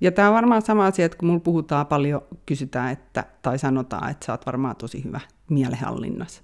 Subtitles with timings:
[0.00, 4.10] Ja tämä on varmaan sama asia, että kun mulla puhutaan paljon, kysytään, että, tai sanotaan,
[4.10, 6.42] että sä oot varmaan tosi hyvä mielenhallinnassa,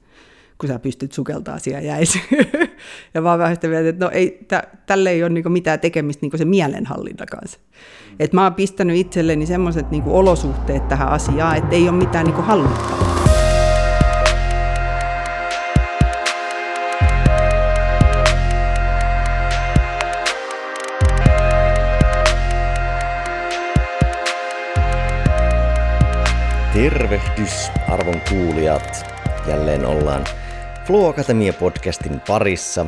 [0.58, 2.20] kun sä pystyt sukeltaa siellä jäisi.
[3.14, 6.22] ja vaan vähän sitä mieltä, että no ei, tä, tälle ei ole niinku mitään tekemistä
[6.22, 7.58] niinku se mielenhallinta kanssa.
[8.20, 12.42] Et mä oon pistänyt itselleni semmoiset niinku olosuhteet tähän asiaan, että ei ole mitään niinku
[12.42, 13.11] hallittavaa.
[26.72, 29.06] Tervehdys arvon kuulijat.
[29.48, 30.24] Jälleen ollaan
[30.86, 32.86] Flow Akatemia podcastin parissa,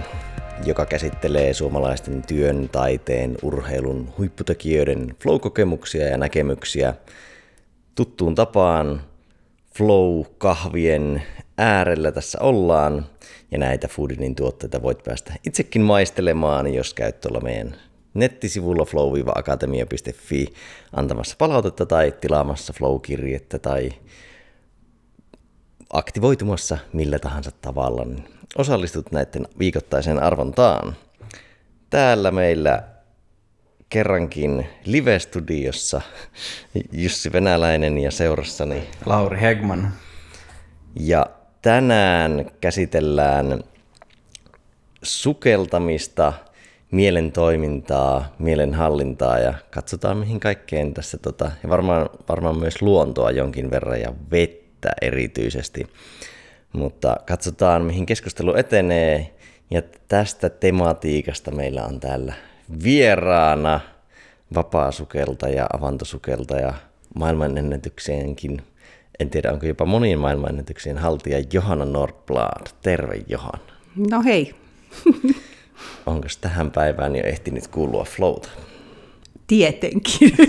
[0.67, 6.95] joka käsittelee suomalaisten työn, taiteen, urheilun huipputekijöiden flow-kokemuksia ja näkemyksiä
[7.95, 9.03] tuttuun tapaan
[9.77, 11.23] flow-kahvien
[11.59, 13.07] äärellä tässä ollaan.
[13.51, 17.77] Ja näitä Foodinin tuotteita voit päästä itsekin maistelemaan, jos käyt tuolla meidän
[18.15, 20.55] nettisivulla flow-akatemia.fi
[20.93, 23.93] antamassa palautetta tai tilaamassa flow-kirjettä tai
[25.93, 30.97] aktivoitumassa millä tahansa tavalla, niin osallistut näiden viikoittaiseen arvontaan.
[31.91, 32.83] Täällä meillä
[33.89, 36.01] kerrankin live-studiossa
[36.93, 39.93] Jussi Venäläinen ja seurassani Lauri Hegman.
[41.01, 41.27] Ja
[41.63, 43.65] tänään käsitellään
[45.03, 46.33] sukeltamista–
[46.95, 53.31] mielen toimintaa, mielen hallintaa ja katsotaan mihin kaikkeen tässä, tota, ja varmaan, varmaan myös luontoa
[53.31, 55.87] jonkin verran ja vettä erityisesti.
[56.73, 59.35] Mutta katsotaan mihin keskustelu etenee
[59.71, 62.35] ja tästä tematiikasta meillä on täällä
[62.85, 63.81] vieraana
[65.73, 66.75] avantosukelta ja
[67.15, 68.63] maailmanennätykseenkin,
[69.21, 72.67] en tiedä onko jopa monien maailmanennätyksien haltija Johanna Nordblad.
[72.83, 73.73] Terve Johanna.
[74.11, 74.55] No hei.
[76.07, 78.49] Onko tähän päivään jo ehtinyt kuulua flowta?
[79.47, 80.33] Tietenkin.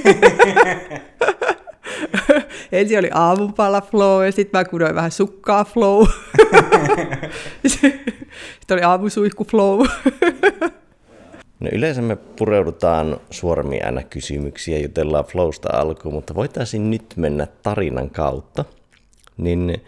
[2.71, 6.05] Ensin oli aamupala flow ja sitten mä kudoin vähän sukkaa flow.
[7.67, 9.85] sitten oli aamusuihku flow.
[11.59, 18.09] No yleensä me pureudutaan suoremmin aina kysymyksiä, jutellaan flowsta alkuun, mutta voitaisiin nyt mennä tarinan
[18.09, 18.65] kautta.
[19.37, 19.81] Niin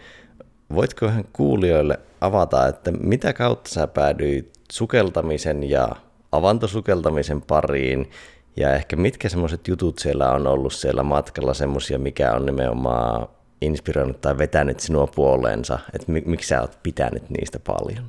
[0.74, 5.88] voitko vähän kuulijoille avata, että mitä kautta sä päädyit sukeltamisen ja
[6.32, 8.10] avantosukeltamisen pariin,
[8.56, 13.28] ja ehkä mitkä semmoiset jutut siellä on ollut siellä matkalla, semmoisia, mikä on nimenomaan
[13.62, 18.04] inspiroinut tai vetänyt sinua puoleensa, että miksi sä oot pitänyt niistä paljon?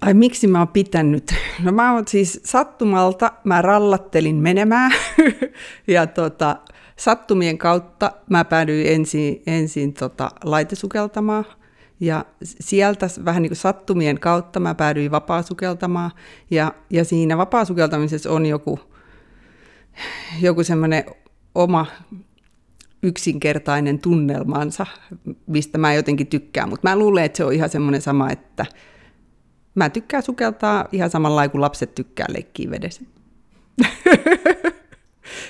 [0.00, 1.34] Ai miksi mä oon pitänyt?
[1.62, 4.92] No mä oon siis sattumalta, mä rallattelin menemään
[5.86, 6.56] ja tota,
[6.96, 11.44] sattumien kautta mä päädyin ensin, ensin tota, laitesukeltamaan
[12.00, 16.10] ja sieltä vähän niin kuin sattumien kautta mä päädyin vapaasukeltamaan.
[16.50, 18.80] Ja, ja siinä vapaasukeltamisessa on joku,
[20.40, 21.04] joku semmoinen
[21.54, 21.86] oma
[23.02, 24.86] yksinkertainen tunnelmansa,
[25.46, 26.68] mistä mä jotenkin tykkään.
[26.68, 28.66] Mutta mä luulen, että se on ihan semmoinen sama, että
[29.74, 33.02] mä tykkään sukeltaa ihan samalla kuin lapset tykkää leikkiä vedessä.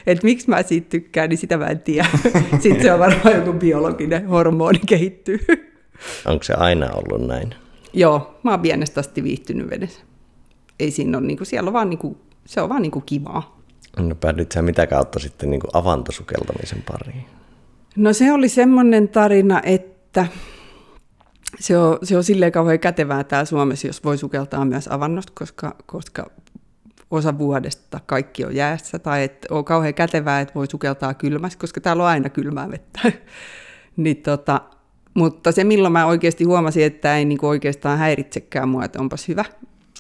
[0.07, 2.09] että miksi mä siitä tykkään, niin sitä mä en tiedä.
[2.63, 5.39] Sitten se on varmaan joku biologinen hormoni kehittyy.
[6.27, 7.55] Onko se aina ollut näin?
[7.93, 10.01] Joo, mä oon pienestä asti viihtynyt vedessä.
[10.81, 13.05] Ei siinä ole, niin kuin, siellä on vaan, niin kuin, se on vaan niin kuin
[13.07, 13.59] kivaa.
[13.99, 17.25] No päädyit sä mitä kautta sitten niin kuin avantosukeltamisen pariin?
[17.97, 20.27] No se oli semmoinen tarina, että
[21.61, 25.77] se on, se on silleen kauhean kätevää täällä Suomessa, jos voi sukeltaa myös avannosta, koska,
[25.87, 26.31] koska
[27.11, 31.81] osa vuodesta kaikki on jäässä, tai että on kauhean kätevää, että voi sukeltaa kylmässä, koska
[31.81, 33.01] täällä on aina kylmää vettä.
[33.97, 34.61] niin tota,
[35.19, 39.45] mutta se, milloin mä oikeasti huomasin, että ei niin oikeastaan häiritsekään mua, että onpas hyvä,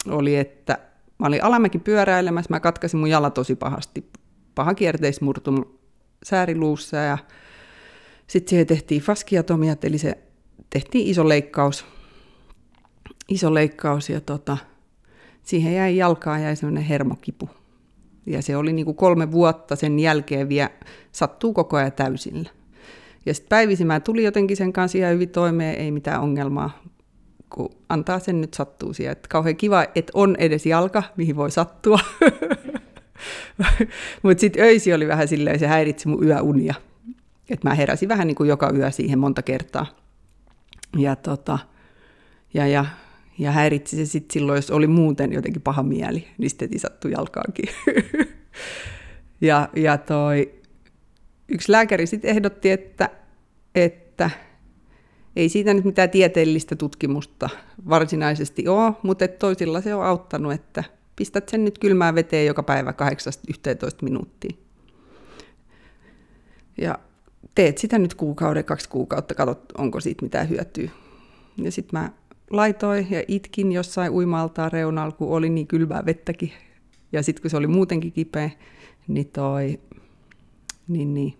[0.08, 0.78] oli, että
[1.18, 4.10] mä olin alamäki pyöräilemässä, mä katkaisin mun jala tosi pahasti.
[4.54, 5.64] Paha kierteismurtum
[6.22, 7.18] sääriluussa ja
[8.26, 10.18] sitten siihen tehtiin faskiatomiat, eli se
[10.70, 11.84] tehtiin iso leikkaus.
[13.28, 14.56] Iso leikkaus ja tota,
[15.42, 17.50] siihen jäi jalkaan jäi semmoinen hermokipu.
[18.26, 20.70] Ja se oli niin kuin kolme vuotta sen jälkeen vielä,
[21.12, 22.50] sattuu koko ajan täysillä.
[23.28, 26.82] Ja sitten päivisin mä tulin jotenkin sen kanssa ihan hyvin toimeen, ei mitään ongelmaa,
[27.50, 29.12] kun antaa sen nyt sattuu siihen.
[29.12, 31.98] Että kauhean kiva, että on edes jalka, mihin voi sattua.
[34.22, 36.74] Mutta sitten öisi oli vähän silleen, se häiritsi mun yöunia.
[37.50, 39.86] Että mä heräsin vähän niin kuin joka yö siihen monta kertaa.
[40.96, 41.58] Ja, tota,
[42.54, 42.84] ja, ja,
[43.38, 47.68] ja häiritsi se sitten silloin, jos oli muuten jotenkin paha mieli, niin sitten sattui jalkaankin.
[49.40, 50.58] ja, ja toi,
[51.48, 53.10] yksi lääkäri sitten ehdotti, että,
[53.84, 54.30] että
[55.36, 57.48] ei siitä nyt mitään tieteellistä tutkimusta
[57.88, 60.84] varsinaisesti ole, mutta toisilla se on auttanut, että
[61.16, 62.94] pistät sen nyt kylmään veteen joka päivä 8-11
[64.02, 64.56] minuuttia.
[66.80, 66.98] Ja
[67.54, 70.90] teet sitä nyt kuukauden, kaksi kuukautta, katsot, onko siitä mitään hyötyä.
[71.56, 72.10] Ja sitten mä
[72.50, 76.52] laitoin ja itkin jossain uimaltaan reunalla, kun oli niin kylmää vettäkin.
[77.12, 78.50] Ja sitten kun se oli muutenkin kipeä,
[79.08, 79.80] niin, toi,
[80.88, 81.34] niin, niin,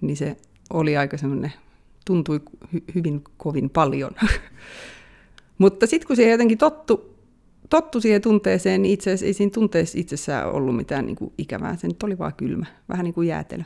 [0.00, 0.36] niin se
[0.70, 1.52] oli aika semmoinen,
[2.06, 2.40] tuntui
[2.74, 4.10] hy- hyvin kovin paljon.
[5.58, 7.16] Mutta sitten kun siihen jotenkin tottu,
[7.70, 11.76] tottu siihen tunteeseen, niin itse asiassa ei siinä tunteessa itsessään ollut mitään niin kuin ikävää.
[11.76, 13.62] Se nyt oli vaan kylmä, vähän niin kuin jäätelö.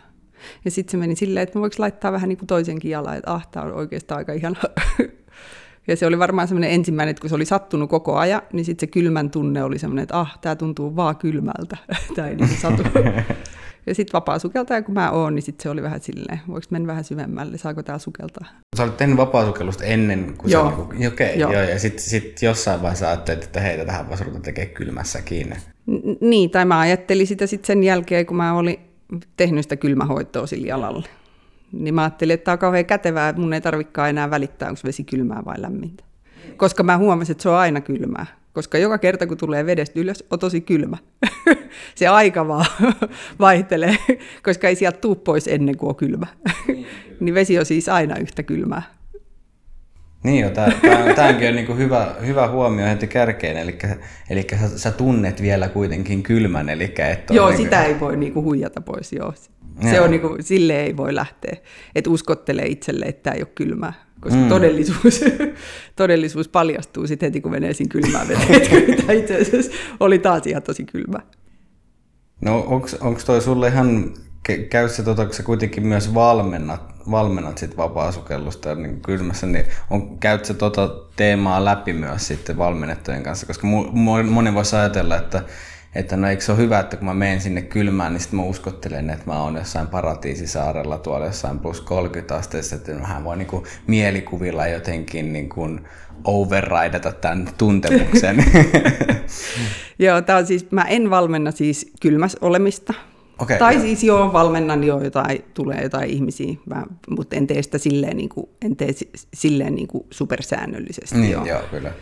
[0.65, 3.47] Ja sitten se meni silleen, että voiko laittaa vähän niin kuin toisenkin jalan, että ah,
[3.47, 4.61] tämä on oikeastaan aika ihana.
[5.89, 8.89] Ja se oli varmaan semmoinen ensimmäinen, että kun se oli sattunut koko ajan, niin sitten
[8.89, 11.77] se kylmän tunne oli semmoinen, että ah, tämä tuntuu vaan kylmältä.
[12.15, 12.83] tämä ei niin satu.
[13.87, 16.87] Ja sitten vapaa sukeltaja, kun mä oon, niin sitten se oli vähän silleen, voiko mennä
[16.87, 18.47] vähän syvemmälle, saako tää sukeltaa?
[18.77, 20.71] Sä olit tehnyt vapaa-sukellusta ennen kuin joo.
[20.71, 20.99] sä...
[20.99, 21.53] Niin okei, joo.
[21.53, 21.63] joo.
[21.63, 25.51] ja sitten sit jossain vaiheessa ajattelit, että heitä tähän voisi ruveta tekemään kylmässäkin.
[25.87, 28.81] N- niin, tai mä ajattelin sitä sitten sen jälkeen, kun mä olin
[29.37, 31.07] tehnyt sitä kylmähoitoa sillä jalalla.
[31.73, 34.81] Niin mä ajattelin, että tämä on kauhean kätevää, että mun ei tarvikaan enää välittää, onko
[34.85, 36.05] vesi kylmää vai lämmintä.
[36.57, 38.27] Koska mä huomasin, että se on aina kylmää.
[38.55, 40.97] Koska joka kerta, kun tulee vedestä ylös, on tosi kylmä.
[41.95, 42.67] se aika vaan
[43.41, 43.97] vaihtelee,
[44.43, 46.27] koska ei sieltä tuu pois ennen kuin on kylmä.
[47.21, 48.83] niin vesi on siis aina yhtä kylmää.
[50.25, 50.51] Niin jo,
[51.17, 53.79] tämäkin on niin hyvä, hyvä huomio heti kärkeen, eli,
[54.31, 56.69] eli sä, sä tunnet vielä kuitenkin kylmän.
[56.69, 59.35] Eli et joo, niin sitä ei voi niin kuin huijata pois, joo.
[59.91, 61.57] Se on niin kuin, sille ei voi lähteä,
[61.95, 63.93] että uskottelee itselle, että tämä ei ole kylmää
[64.25, 64.49] koska mm.
[64.49, 65.21] todellisuus,
[65.97, 70.63] todellisuus paljastuu sitten heti, kun menee siinä kylmään veteen, että itse asiassa oli taas ihan
[70.63, 71.19] tosi kylmä.
[72.41, 72.59] No
[73.01, 74.15] onko toi sulle ihan,
[74.71, 80.19] käy se, tota, kun sä kuitenkin myös valmennat, valmennat sit vapaa-sukellusta niin kylmässä, niin on,
[80.19, 83.67] käyt sä tota teemaa läpi myös sitten valmennettujen kanssa, koska
[84.31, 85.43] moni voisi ajatella, että
[85.95, 88.45] että no eikö se ole hyvä, että kun mä menen sinne kylmään, niin sitten mä
[88.45, 93.63] uskottelen, että mä oon jossain paratiisisaarella tuolla jossain plus 30 asteessa, että mä voin niin
[93.87, 95.81] mielikuvilla jotenkin niin kuin
[96.25, 98.45] overridata tämän tuntemuksen.
[99.99, 102.95] joo, tää on siis, mä en valmenna siis kylmäs olemista.
[103.39, 103.83] Okay, tai joo.
[103.83, 108.29] siis joo, valmennan jo jotain, tulee jotain ihmisiä, mä, mutta en tee sitä silleen, niin
[108.29, 108.89] kuin, en tee
[109.35, 111.19] silleen niin kuin supersäännöllisesti.
[111.19, 111.45] Niin, joo.
[111.45, 111.93] joo, kyllä.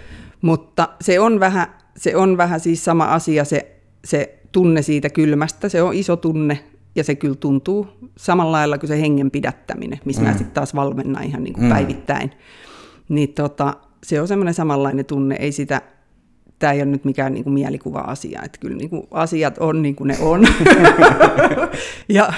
[0.42, 1.66] Mutta se on vähän,
[1.96, 6.64] se on vähän siis sama asia se se tunne siitä kylmästä, se on iso tunne
[6.94, 10.28] ja se kyllä tuntuu samalla lailla kuin se hengen pidättäminen, missä mm.
[10.28, 11.70] mä sitten taas valmennan ihan niin kuin mm.
[11.70, 12.30] päivittäin.
[13.08, 15.82] Niin tota, se on semmoinen samanlainen tunne, ei sitä,
[16.58, 19.96] tämä ei ole nyt mikään niin kuin mielikuva-asia, että kyllä niin kuin asiat on niin
[19.96, 20.46] kuin ne on.
[22.08, 22.32] ja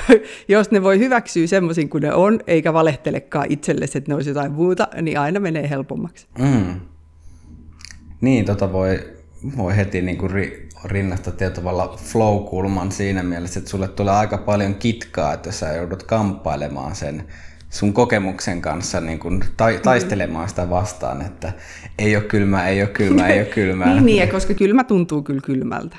[0.49, 4.53] jos ne voi hyväksyä semmoisin kuin ne on, eikä valehtelekaan itsellesi, että ne olisi jotain
[4.53, 6.27] muuta, niin aina menee helpommaksi.
[6.39, 6.81] Mm.
[8.21, 8.99] Niin, tota voi,
[9.57, 14.39] voi heti niin kuin ri, rinnasta tietyllä tavalla flow-kulman siinä mielessä, että sulle tulee aika
[14.39, 17.25] paljon kitkaa, että sä joudut kamppailemaan sen
[17.71, 21.53] sun kokemuksen kanssa niin kun ta- taistelemaan sitä vastaan, että
[21.99, 23.89] ei ole kylmää, ei ole kylmää, ei ole kylmää.
[23.95, 25.97] niin, niin, koska kylmä tuntuu kyllä kylmältä.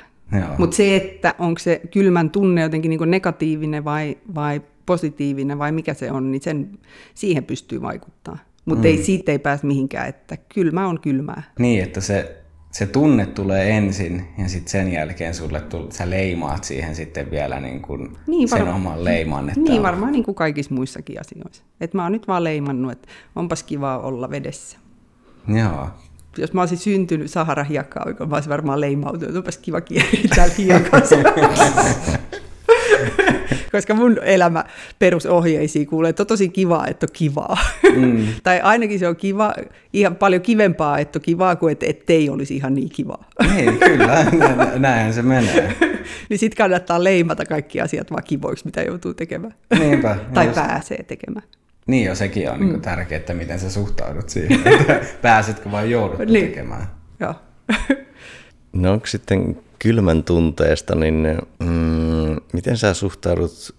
[0.58, 5.94] Mutta se, että onko se kylmän tunne jotenkin niin negatiivinen vai, vai positiivinen vai mikä
[5.94, 6.78] se on, niin sen,
[7.14, 8.38] siihen pystyy vaikuttaa.
[8.64, 8.86] Mutta mm.
[8.86, 11.42] ei, siitä ei pääse mihinkään, että kylmä on kylmää.
[11.58, 12.45] Niin, että se
[12.78, 17.60] se tunne tulee ensin ja sitten sen jälkeen sulle tull, sä leimaat siihen sitten vielä
[17.60, 19.48] niin kuin niin, sen oman leiman.
[19.48, 21.62] Että niin, varmaan niin kuin kaikissa muissakin asioissa.
[21.80, 24.78] Et mä oon nyt vaan leimannut, että onpas kiva olla vedessä.
[25.48, 25.88] Joo.
[26.38, 31.16] Jos mä olisin syntynyt Sahara hiekkaa, mä olisin varmaan leimautunut, onpas kiva kieri täällä hiekassa.
[33.72, 34.64] koska mun elämä
[34.98, 37.58] perusohjeisiin kuulee, että on tosi kivaa, että on kivaa.
[37.96, 38.26] Mm.
[38.44, 39.54] tai ainakin se on kiva,
[39.92, 43.28] ihan paljon kivempaa, että on kivaa, kuin että ettei olisi ihan niin kivaa.
[43.54, 44.26] Niin, kyllä,
[44.78, 45.76] näinhän se menee.
[46.28, 49.54] niin sitten kannattaa leimata kaikki asiat vaan kivoiksi, mitä joutuu tekemään.
[49.78, 50.16] Niinpä.
[50.34, 50.54] tai just...
[50.54, 51.46] pääsee tekemään.
[51.86, 52.80] Niin jo, sekin on niin mm.
[52.80, 54.60] tärkeää, että miten sä suhtaudut siihen.
[55.22, 56.46] Pääsetkö vai joudut niin.
[56.46, 56.86] tekemään.
[57.20, 57.34] Joo.
[58.72, 63.74] no onko sitten kylmän tunteesta, niin mm, miten sä suhtaudut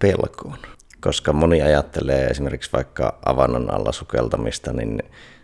[0.00, 0.58] pelkoon?
[1.00, 5.02] Koska moni ajattelee esimerkiksi vaikka avannon alla sukeltamista, niin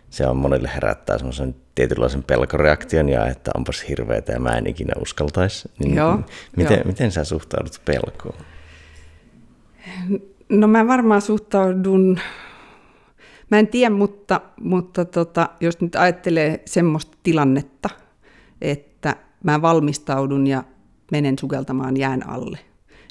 [0.09, 4.93] se on monille herättää semmoisen tietynlaisen pelkoreaktion ja että onpas hirveetä ja mä en ikinä
[5.01, 5.71] uskaltaisi.
[5.79, 6.19] Niin joo,
[6.55, 6.85] miten, joo.
[6.85, 8.45] miten sä suhtaudut pelkoon?
[10.49, 12.19] No mä varmaan suhtaudun,
[13.51, 17.89] mä en tiedä, mutta, mutta tota, jos nyt ajattelee semmoista tilannetta,
[18.61, 20.63] että mä valmistaudun ja
[21.11, 22.59] menen sukeltamaan jään alle,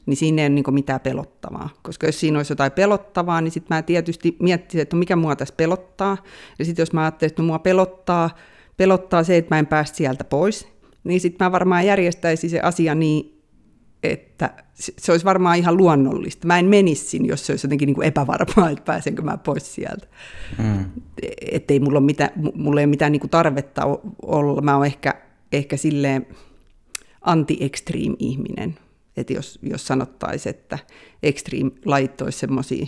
[0.06, 1.68] niin siinä ei ole niin mitään pelottavaa.
[1.82, 5.36] Koska jos siinä olisi jotain pelottavaa, niin sitten mä tietysti miettisin, että no mikä mua
[5.36, 6.16] tässä pelottaa.
[6.58, 8.30] Ja sitten jos mä ajattelen, että no mua pelottaa,
[8.76, 10.68] pelottaa se, että mä en päästä sieltä pois,
[11.04, 13.42] niin sitten mä varmaan järjestäisin se asia niin,
[14.02, 16.46] että se olisi varmaan ihan luonnollista.
[16.46, 19.74] Mä en menisi sinne, jos se olisi jotenkin niin kuin epävarmaa, että pääsenkö mä pois
[19.74, 20.06] sieltä.
[20.58, 20.84] Mm.
[21.52, 23.82] Että ei mulla ole mitään, mulla ei ole mitään niin kuin tarvetta
[24.22, 24.60] olla.
[24.60, 26.26] Mä oon ehkä, ehkä silleen
[27.20, 28.78] anti-extreme ihminen.
[29.16, 30.78] Että jos, jos sanottaisiin, että
[31.22, 32.86] extreme-lajit olisi semmoisia,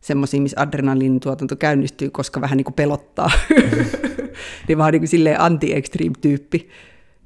[0.00, 3.30] semmoisia, missä adrenaliinin tuotanto käynnistyy, koska vähän niin kuin pelottaa.
[4.68, 6.68] niin vähän niin kuin silleen anti-extreme-tyyppi.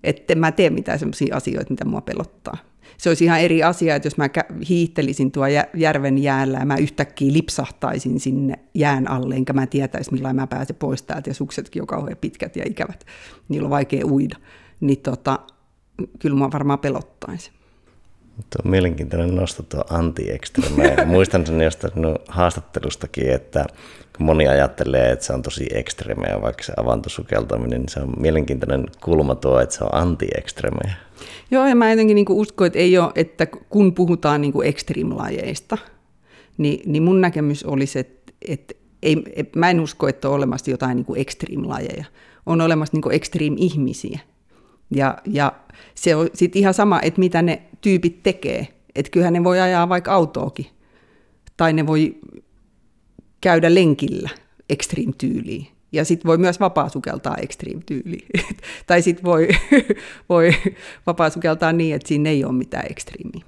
[0.04, 2.56] Että mä tee mitään semmoisia asioita, mitä mua pelottaa
[2.98, 4.28] se olisi ihan eri asia, että jos mä
[4.68, 10.32] hiihtelisin tuo järven jäällä ja mä yhtäkkiä lipsahtaisin sinne jään alle, enkä mä tietäisi, millä
[10.32, 13.06] mä pääsen pois täältä, ja suksetkin on kauhean pitkät ja ikävät,
[13.48, 14.36] niillä on vaikea uida,
[14.80, 15.38] niin tota,
[16.18, 17.55] kyllä mua varmaan pelottaisi.
[18.36, 20.26] Tuo on mielenkiintoinen nosto tuo anti
[21.06, 21.92] Muistan sen jostain
[22.28, 23.66] haastattelustakin, että
[24.16, 28.86] kun moni ajattelee, että se on tosi ekstremeä, vaikka se avantosukeltaminen, niin se on mielenkiintoinen
[29.04, 30.28] kulma tuo, että se on anti
[31.50, 35.78] Joo, ja mä jotenkin niin uskon, että ei ole, että kun puhutaan niin extreme-lajeista,
[36.58, 39.24] niin, niin mun näkemys olisi, että, että ei,
[39.56, 42.04] mä en usko, että on olemassa jotain niin extreme-lajeja.
[42.46, 44.20] On olemassa niin extreme-ihmisiä.
[44.90, 45.52] Ja, ja
[45.94, 48.68] se on sitten ihan sama, että mitä ne tyypit tekee.
[48.94, 50.66] Että kyllähän ne voi ajaa vaikka autoakin.
[51.56, 52.16] Tai ne voi
[53.40, 54.30] käydä lenkillä
[54.70, 55.66] extreme-tyyliin.
[55.92, 58.26] Ja sitten voi myös vapaasukeltaa extreme-tyyliin.
[58.86, 59.48] tai sitten voi,
[60.28, 60.50] voi
[61.06, 63.44] vapaasukeltaa niin, että siinä ei ole mitään ekstriimiä.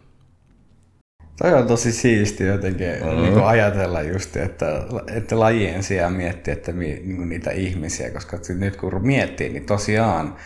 [1.43, 3.23] Toi on tosi siisti jotenkin mm-hmm.
[3.23, 4.67] niin ajatella just, että,
[5.15, 10.37] että lajien sijaan miettiä että mi, niin niitä ihmisiä, koska nyt kun miettii, niin tosiaan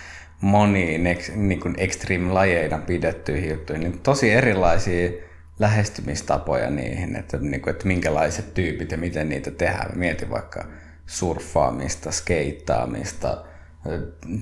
[0.42, 1.04] moniin
[1.36, 5.10] niin kuin extreme-lajeina pidettyihin juttuihin, niin tosi erilaisia
[5.58, 9.98] lähestymistapoja niihin, että, niin kuin, että minkälaiset tyypit ja miten niitä tehdään.
[9.98, 10.64] Mietin vaikka
[11.06, 13.44] surffaamista, skeittaamista,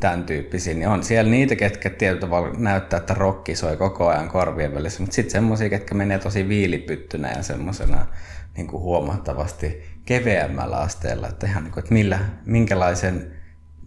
[0.00, 4.28] tämän tyyppisiä, niin on siellä niitä, ketkä tietyllä tavalla näyttää, että rokki soi koko ajan
[4.28, 8.06] korvien välissä, mutta sitten semmoisia, ketkä menee tosi viilipyttynä ja semmoisena
[8.56, 13.39] niin huomattavasti keveämmällä asteella, että ihan niin kuin, että millä, minkälaisen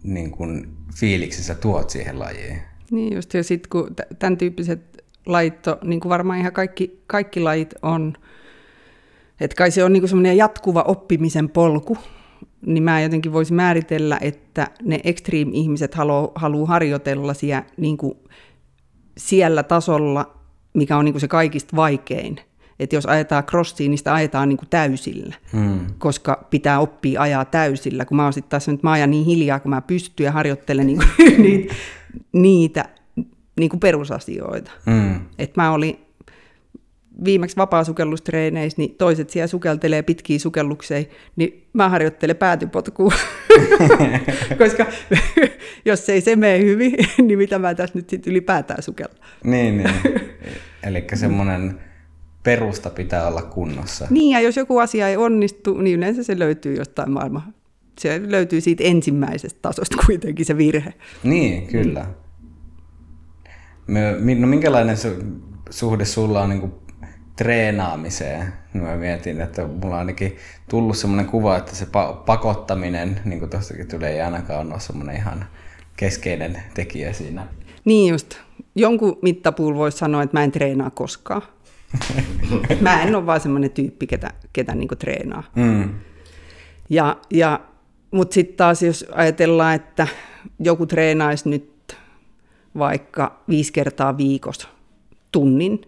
[0.04, 2.58] niin kuin, fiiliksen sä tuot siihen lajiin.
[2.90, 7.40] Niin just, ja sitten kun tämän tyyppiset lajit, on, niin kuin varmaan ihan kaikki, kaikki
[7.40, 8.14] lajit on,
[9.40, 11.98] että kai se on niin semmoinen jatkuva oppimisen polku,
[12.66, 18.18] niin mä jotenkin voisin määritellä, että ne extreme-ihmiset haluaa haluu harjoitella siellä, niin kuin
[19.18, 20.38] siellä tasolla,
[20.74, 22.40] mikä on niin kuin se kaikista vaikein.
[22.78, 25.86] Että jos ajetaan crossiin, niin sitä ajetaan niin kuin täysillä, hmm.
[25.98, 28.04] koska pitää oppia ajaa täysillä.
[28.04, 30.86] Kun mä oon sitten taas nyt, mä ajan niin hiljaa, kun mä pystyn ja harjoittelen
[30.86, 31.74] niin kuin, niitä,
[32.32, 32.84] niitä
[33.58, 34.70] niin kuin perusasioita.
[34.86, 35.20] Hmm.
[35.38, 35.98] Et mä olin
[37.24, 41.04] viimeksi vapaasukellustreeneissä, niin toiset siellä sukeltelee pitkiä sukelluksia,
[41.36, 43.12] niin mä harjoittelen päätypotkua.
[44.58, 44.86] Koska
[45.84, 46.92] jos ei se mene hyvin,
[47.26, 49.14] niin mitä mä tässä nyt sitten ylipäätään sukella.
[49.44, 49.90] Niin, niin.
[50.82, 51.80] Eli semmoinen
[52.44, 54.06] perusta pitää olla kunnossa.
[54.10, 57.54] Niin, ja jos joku asia ei onnistu, niin yleensä se löytyy jostain maailman.
[57.98, 60.94] Se löytyy siitä ensimmäisestä tasosta kuitenkin se virhe.
[61.22, 62.06] Niin, kyllä.
[64.38, 64.96] No minkälainen
[65.70, 66.72] suhde sulla on niin
[67.36, 68.52] treenaamiseen.
[68.72, 70.36] Mä mietin, että mulla on ainakin
[70.70, 71.86] tullut semmoinen kuva, että se
[72.26, 75.44] pakottaminen, niin kuin tuostakin tulee, ei ainakaan ole semmoinen ihan
[75.96, 77.46] keskeinen tekijä siinä.
[77.84, 78.34] Niin just.
[78.74, 81.42] Jonkun mittapuulla voisi sanoa, että mä en treenaa koskaan.
[82.80, 85.42] Mä en ole vaan semmoinen tyyppi, ketä, ketä niin treenaa.
[85.56, 85.90] Mm.
[86.90, 87.60] Ja, ja,
[88.10, 90.06] Mutta sitten taas, jos ajatellaan, että
[90.58, 91.96] joku treenaisi nyt
[92.78, 94.68] vaikka viisi kertaa viikossa
[95.32, 95.80] tunnin,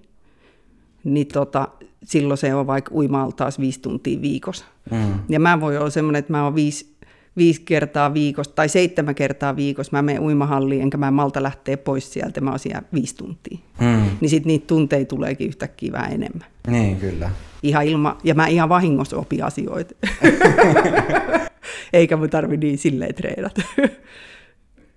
[1.05, 1.69] niin tota,
[2.05, 4.65] silloin se on vaikka uimaalla taas viisi tuntia viikossa.
[4.91, 5.15] Mm.
[5.29, 6.96] Ja mä voin olla semmoinen, että mä oon viisi,
[7.37, 12.13] viisi kertaa viikossa tai seitsemän kertaa viikossa, mä menen uimahalliin, enkä mä malta lähteä pois
[12.13, 13.59] sieltä, mä oon siellä viisi tuntia.
[13.81, 14.03] Mm.
[14.21, 16.47] Niin sitten niitä tunteja tuleekin yhtäkkiä vähän enemmän.
[16.67, 17.31] Niin, kyllä.
[17.63, 19.95] Ihan ilma, ja mä ihan vahingossa opin asioita.
[21.93, 23.63] Eikä mun tarvi niin silleen treenata.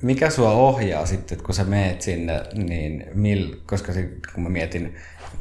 [0.02, 4.96] Mikä sua ohjaa sitten, kun sä meet sinne, niin mil, koska sit, kun mä mietin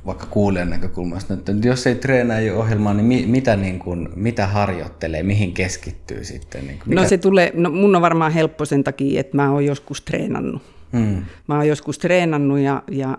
[0.08, 4.46] vaikka kuulijan näkökulmasta, että jos ei treenaa jo ohjelmaa, niin mi, mitä, niin kun, mitä
[4.46, 6.66] harjoittelee, mihin keskittyy sitten?
[6.66, 7.02] Niin kun, mikä...
[7.02, 10.62] No se tulee, no mun on varmaan helppo sen takia, että mä oon joskus treenannut.
[10.92, 11.22] Hmm.
[11.48, 13.18] Mä oon joskus treenannut ja, ja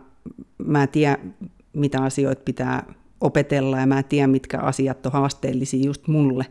[0.58, 1.36] mä tiedän,
[1.74, 2.84] mitä asioita pitää
[3.22, 6.46] opetella ja mä tiedän, mitkä asiat on haasteellisia just mulle.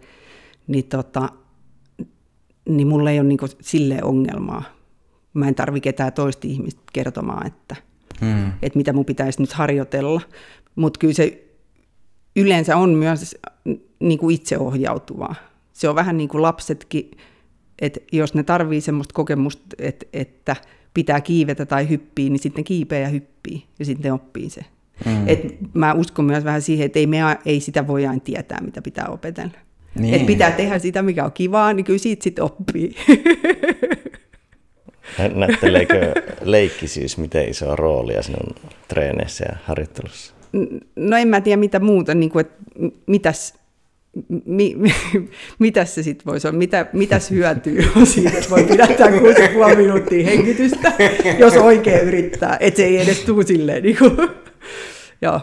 [0.67, 1.29] Niin, tota,
[2.69, 4.63] niin mulla ei ole niin sille ongelmaa.
[5.35, 7.77] Mä en tarvi ketään toista ihmistä kertomaan, että–
[8.21, 8.53] mm.
[8.63, 10.21] että mitä mun pitäisi nyt harjoitella.
[10.75, 11.45] Mutta kyllä se
[12.37, 13.37] yleensä on myös
[14.01, 15.35] niin kuin itseohjautuvaa.
[15.73, 17.11] Se on vähän niin kuin lapsetkin,
[17.79, 20.57] että jos ne tarvii semmoista kokemusta, että, että
[20.95, 24.61] pitää kiivetä tai hyppii, niin sitten kiipeä ja hyppii ja sitten oppii se.
[25.07, 25.29] Mm.
[25.29, 28.83] Et mä uskon myös vähän siihen, että ei, me, ei sitä voi aina tietää, mitä
[28.83, 29.59] pitää opetella.
[29.95, 30.15] Niin.
[30.15, 32.95] Et pitää tehdä sitä, mikä on kivaa, niin kyllä siitä sitten oppii.
[35.35, 38.55] Näytteleekö leikki siis miten isoa roolia sinun
[38.89, 40.35] treeneissä ja harjoittelussa?
[40.97, 42.63] No en mä tiedä mitä muuta, niin kuin, että
[43.07, 43.55] mitäs,
[44.45, 44.95] mi, mi,
[45.59, 50.25] mitäs se sitten voisi olla, mitä, mitäs hyötyä on siitä, että voi pidättää 6,5 minuuttia
[50.25, 50.93] hengitystä,
[51.39, 53.83] jos oikein yrittää, että se ei edes tule silleen.
[53.83, 54.17] Niin kuin,
[55.23, 55.41] joo.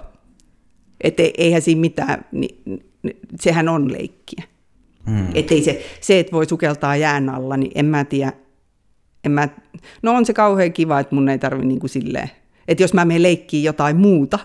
[1.01, 2.83] Että eihän siinä mitään, niin,
[3.41, 4.43] sehän on leikkiä.
[5.09, 5.27] Hmm.
[5.33, 8.33] Että ei se, se, että voi sukeltaa jään alla, niin en mä tiedä,
[9.25, 9.49] en mä,
[10.01, 12.29] no on se kauhean kiva, että mun ei tarvi niin kuin silleen,
[12.67, 14.39] että jos mä menen leikkiin jotain muuta,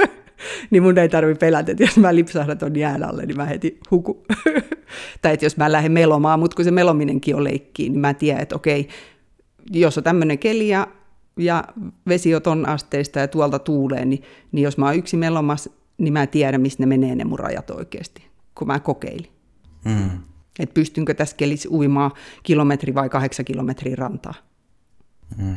[0.70, 3.78] niin mun ei tarvi pelätä, että jos mä lipsahdan ton jään alle, niin mä heti
[3.90, 4.24] huku.
[5.22, 8.42] tai että jos mä lähden melomaan, mutta kun se melominenkin on leikkiin, niin mä tiedän,
[8.42, 8.88] että okei,
[9.70, 10.86] jos on tämmöinen keli ja,
[11.36, 11.64] ja
[12.08, 16.12] vesi on ton asteista ja tuolta tuulee, niin, niin jos mä oon yksi melomas, niin
[16.12, 19.30] mä tiedän, missä ne menee ne mun rajat oikeasti, kun mä kokeilin.
[19.84, 20.10] Mm.
[20.58, 22.10] Että pystynkö tässä kelissä uimaan
[22.42, 24.34] kilometri vai kahdeksan kilometrin rantaa.
[25.36, 25.56] Mm.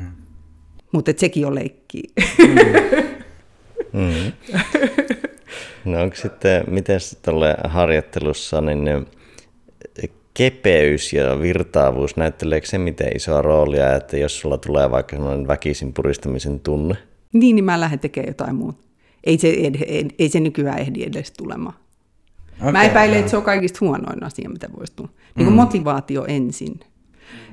[0.91, 2.03] Mutta sekin on leikki.
[3.93, 3.99] Mm.
[4.01, 4.31] mm.
[5.85, 9.05] No onko sitten, miten tuolle harjoittelussa, niin
[10.33, 16.59] kepeys ja virtaavuus, näytteleekö se miten isoa roolia, että jos sulla tulee vaikka väkisin puristamisen
[16.59, 16.95] tunne?
[17.33, 18.83] Niin, niin mä lähden tekemään jotain muuta.
[19.23, 21.75] Ei se, ei, ei se nykyään ehdi edes tulemaan.
[22.59, 25.09] Okay, mä epäilen, että se on kaikista huonoin asia, mitä voisi tulla.
[25.35, 25.61] Niin kuin mm.
[25.61, 26.79] motivaatio ensin.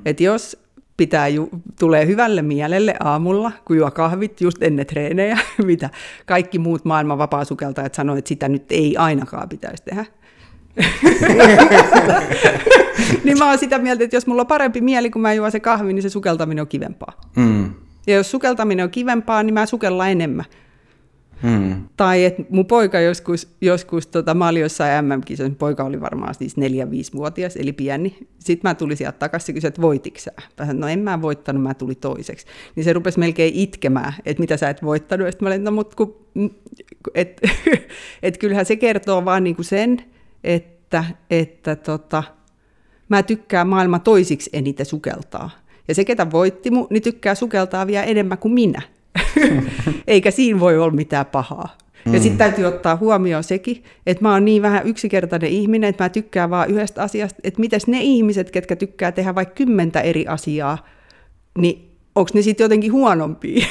[0.05, 0.63] Että jos
[0.97, 5.89] pitää ju- tulee hyvälle mielelle aamulla, kun juo kahvit just ennen treenejä, mitä
[6.25, 10.05] kaikki muut maailman vapaasukeltajat sanoivat, että sitä nyt ei ainakaan pitäisi tehdä.
[13.23, 15.59] niin mä oon sitä mieltä, että jos mulla on parempi mieli, kun mä juon se
[15.59, 17.21] kahvi, niin se sukeltaminen on kivempaa.
[17.35, 17.73] Mm.
[18.07, 20.45] Ja jos sukeltaminen on kivempaa, niin mä sukellaan enemmän.
[21.43, 21.83] Hmm.
[21.97, 26.55] Tai että mun poika joskus, joskus tota, mä olin jossain MM-kisoissa, poika oli varmaan siis
[26.57, 28.17] 4-5-vuotias, eli pieni.
[28.39, 30.31] Sitten mä tulin sieltä takaisin ja kysyin, että voititko sä?
[30.59, 32.45] Mä no en mä voittanut, mä tulin toiseksi.
[32.75, 35.27] Niin se rupesi melkein itkemään, että mitä sä et voittanut.
[35.27, 36.15] Sitten mä olin, no mut kun,
[37.15, 37.41] et,
[38.23, 40.01] et kyllähän se kertoo vaan niinku sen,
[40.43, 42.23] että, että tota,
[43.09, 45.49] mä tykkään maailma toisiksi eniten sukeltaa.
[45.87, 48.81] Ja se, ketä voitti mu, niin tykkää sukeltaa vielä enemmän kuin minä.
[50.07, 51.77] Eikä siinä voi olla mitään pahaa.
[52.05, 52.37] Ja sitten mm.
[52.37, 56.69] täytyy ottaa huomioon sekin, että mä oon niin vähän yksinkertainen ihminen, että mä tykkään vaan
[56.69, 60.87] yhdestä asiasta, että mitäs ne ihmiset, ketkä tykkää tehdä vaikka kymmentä eri asiaa,
[61.57, 63.65] niin onko ne sitten jotenkin huonompia,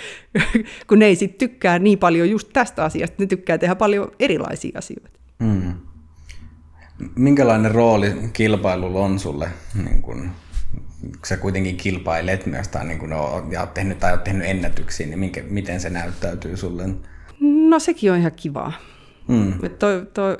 [0.88, 4.78] kun ne ei sitten tykkää niin paljon just tästä asiasta, ne tykkää tehdä paljon erilaisia
[4.78, 5.18] asioita.
[5.38, 5.72] Mm.
[7.16, 9.48] Minkälainen rooli kilpailulla on sulle
[9.84, 10.30] niin kun
[11.26, 15.06] sä kuitenkin kilpailet myös tai, niin kuin no, ja oot tehnyt, tai oot tehnyt ennätyksiä,
[15.06, 16.88] niin minkä, miten se näyttäytyy sulle?
[17.40, 18.72] No sekin on ihan kivaa.
[19.28, 19.52] Mm.
[19.78, 20.36] Toi, toi,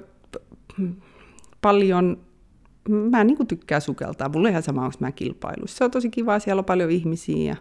[1.61, 2.19] paljon,
[2.89, 5.77] mä niin kuin tykkään sukeltaa, mulla on ihan sama, onko mä kilpailuissa.
[5.77, 7.57] Se on tosi kiva, siellä on paljon ihmisiä ja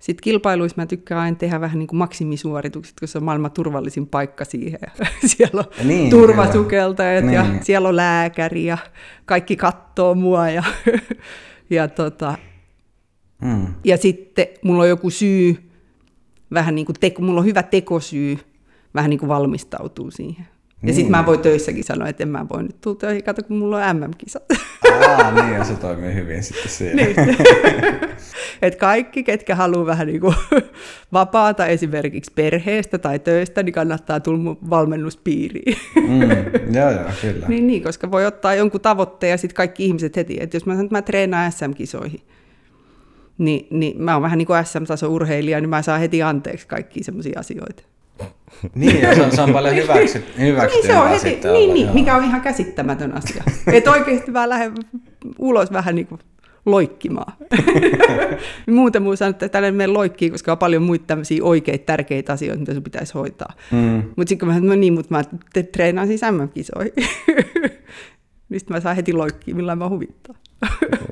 [0.00, 4.06] sitten kilpailuissa mä tykkään aina tehdä vähän niin kuin maksimisuoritukset, koska se on maailman turvallisin
[4.06, 4.78] paikka siihen.
[4.82, 7.34] Ja siellä on niin, turvasukeltajat niin.
[7.34, 8.78] ja siellä on lääkäri ja
[9.24, 10.64] kaikki kattoo mua ja
[11.70, 12.38] ja, tota,
[13.42, 13.66] mm.
[13.84, 15.70] ja sitten mulla on joku syy,
[16.52, 18.38] vähän niin kuin teko, mulla on hyvä tekosyy,
[18.94, 20.46] vähän niin kuin valmistautuu siihen.
[20.82, 20.94] Ja niin.
[20.94, 23.86] sitten mä voin töissäkin sanoa, että en mä voi nyt tulla töihin, kato kun mulla
[23.86, 24.42] on MM-kisat.
[25.08, 27.02] Aa, niin, ja se toimii hyvin sitten siinä.
[27.02, 27.16] Niin.
[28.62, 30.34] Et kaikki, ketkä haluaa vähän niin kuin
[31.12, 35.76] vapaata esimerkiksi perheestä tai töistä, niin kannattaa tulla mun valmennuspiiriin.
[35.96, 37.48] mm, joo, joo, kyllä.
[37.52, 40.72] niin, niin, koska voi ottaa jonkun tavoitteen ja sitten kaikki ihmiset heti, että jos mä
[40.72, 42.20] sanon, että mä treenaan SM-kisoihin,
[43.38, 47.04] niin, niin mä oon vähän niin kuin SM-taso urheilija, niin mä saan heti anteeksi kaikkia
[47.04, 47.82] semmoisia asioita.
[48.74, 50.86] Niin, ja se on, se on paljon hyväksy, hyväksytty.
[50.88, 53.44] niin, se on heti, niin, niin, mikä on ihan käsittämätön asia.
[53.72, 54.72] että oikeasti mä lähden
[55.38, 56.20] ulos vähän niin kuin
[56.66, 57.32] loikkimaan.
[58.66, 62.60] Muuten muu sanoo, että tällainen meidän loikkii, koska on paljon muita tämmöisiä oikeita tärkeitä asioita,
[62.60, 63.52] mitä sun pitäisi hoitaa.
[63.70, 64.02] Mm.
[64.16, 66.92] Mutta sitten kun mä sanoin, no niin, mutta mä te, treenaan siis MM-kisoihin.
[68.48, 70.34] niin sitten mä saan heti loikkia, millä mä huvittaa.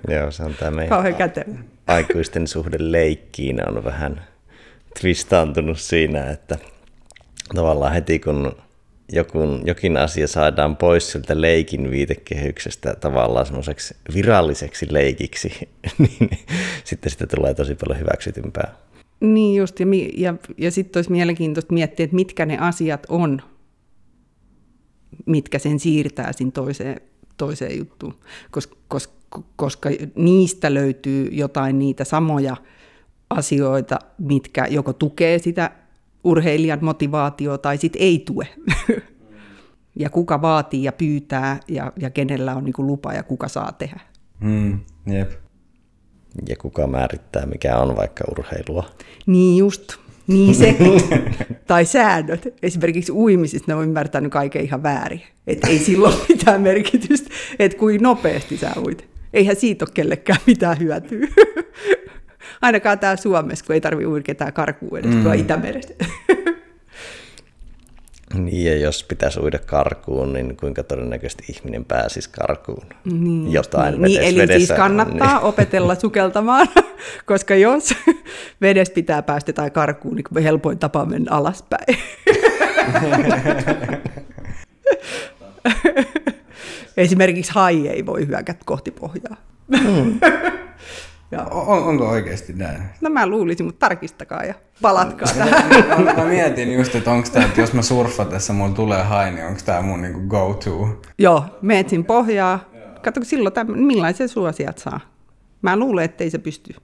[0.09, 1.55] Joo, se on tämä meidän Kauhean kätevä.
[1.87, 4.23] aikuisten suhde leikkiin on vähän
[5.01, 6.59] twistaantunut siinä, että
[7.55, 8.53] tavallaan heti kun
[9.13, 16.31] joku, jokin asia saadaan pois siltä leikin viitekehyksestä tavallaan semmoiseksi viralliseksi leikiksi, niin
[16.85, 18.75] sitten sitä tulee tosi paljon hyväksytympää.
[19.21, 23.43] Niin just, ja, ja, ja sitten olisi mielenkiintoista miettiä, että mitkä ne asiat on,
[25.27, 27.01] mitkä sen siirtää sinne toiseen,
[27.37, 28.15] toiseen juttuun,
[28.51, 29.15] koska, koska,
[29.57, 32.57] koska niistä löytyy jotain niitä samoja
[33.31, 35.71] asioita, mitkä joko tukee sitä
[36.25, 38.49] urheilijan motivaatio tai sitten ei tue.
[40.03, 43.73] ja kuka vaatii ja pyytää ja, ja kenellä on niin kuin lupa ja kuka saa
[43.73, 44.01] tehdä.
[44.41, 45.31] Mm, jep.
[46.49, 48.91] Ja kuka määrittää, mikä on vaikka urheilua.
[49.27, 49.93] Niin just.
[50.27, 50.77] Niin se.
[51.67, 52.55] tai säännöt.
[52.63, 55.23] Esimerkiksi uimisista ne on ymmärtänyt kaiken ihan väärin.
[55.47, 59.09] Että ei sillä ole mitään merkitystä, että kuin nopeasti sä uit.
[59.33, 61.27] Eihän siitä ole kellekään mitään hyötyä.
[62.65, 65.35] Ainakaan täällä Suomessa, kun ei tarvitse uida ketään karkuun edes, mm.
[65.35, 65.95] Itämerestä.
[68.35, 72.87] Niin, ja jos pitäisi uida karkuun, niin kuinka todennäköisesti ihminen pääsisi karkuun?
[73.05, 75.45] Niin, Jotain niin, niin, eli vedessä, siis kannattaa niin.
[75.45, 76.69] opetella sukeltamaan,
[77.27, 77.95] koska jos
[78.61, 81.99] vedestä pitää päästä tai karkuun, niin helpoin tapa mennä alaspäin.
[86.97, 89.37] Esimerkiksi hai ei voi hyökätä kohti pohjaa.
[89.69, 90.21] Mm.
[91.43, 92.83] On, onko oikeasti näin?
[93.01, 96.05] No mä luulisin, mutta tarkistakaa ja palatkaa tähän.
[96.05, 99.47] mä, mä mietin just, että onko tämä, että jos mä surfatessa mulla tulee hai, niin
[99.47, 101.01] onko tämä mun niinku go-to?
[101.19, 102.65] Joo, meet sinne pohjaa.
[103.03, 105.01] Katso, silloin tämän, millaisen suosiat saa.
[105.63, 106.75] Mä luulen, että ei se pysty.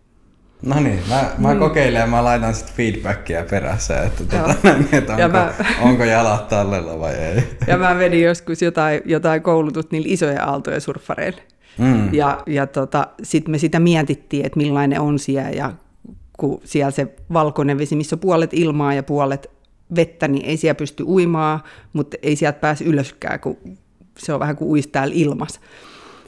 [0.62, 1.60] No niin, mä, mä mm.
[1.60, 4.54] kokeilen ja mä laitan sitten feedbackia perässä, että, tuota,
[4.98, 7.42] että onko, mä, onko jalat tallella vai ei.
[7.66, 11.42] Ja mä vedin joskus jotain, jotain koulutut niillä isoja aaltoja surffareille.
[11.80, 12.14] Mm.
[12.14, 15.72] Ja, ja tota, sitten me sitä mietittiin, että millainen on siellä, ja
[16.38, 19.50] kun siellä se valkoinen vesi, missä on puolet ilmaa ja puolet
[19.94, 21.60] vettä, niin ei siellä pysty uimaan,
[21.92, 23.56] mutta ei sieltä pääse ylöskään, kun
[24.18, 25.60] se on vähän kuin uisi täällä ilmassa.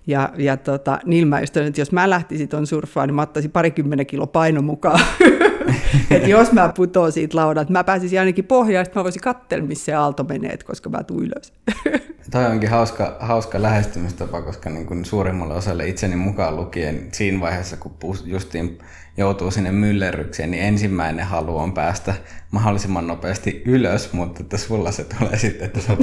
[0.07, 3.51] Ja, ja tota, niin mä just että jos mä lähtisin tuon surffaan, niin mä ottaisin
[3.51, 5.01] parikymmenen kilo paino mukaan.
[6.11, 9.85] että jos mä putoon siitä laudalta, mä pääsisin ainakin pohjaan, että mä voisin katsella, missä
[9.85, 11.53] se aalto menee, koska mä tuun ylös.
[12.31, 17.77] Toi onkin hauska, hauska lähestymistapa, koska niin kuin suurimmalle osalle itseni mukaan lukien siinä vaiheessa,
[17.77, 18.79] kun justiin
[19.17, 22.15] joutuu sinne myllerrykseen, niin ensimmäinen halu on päästä
[22.51, 25.97] mahdollisimman nopeasti ylös, mutta että sulla se tulee sitten, että sä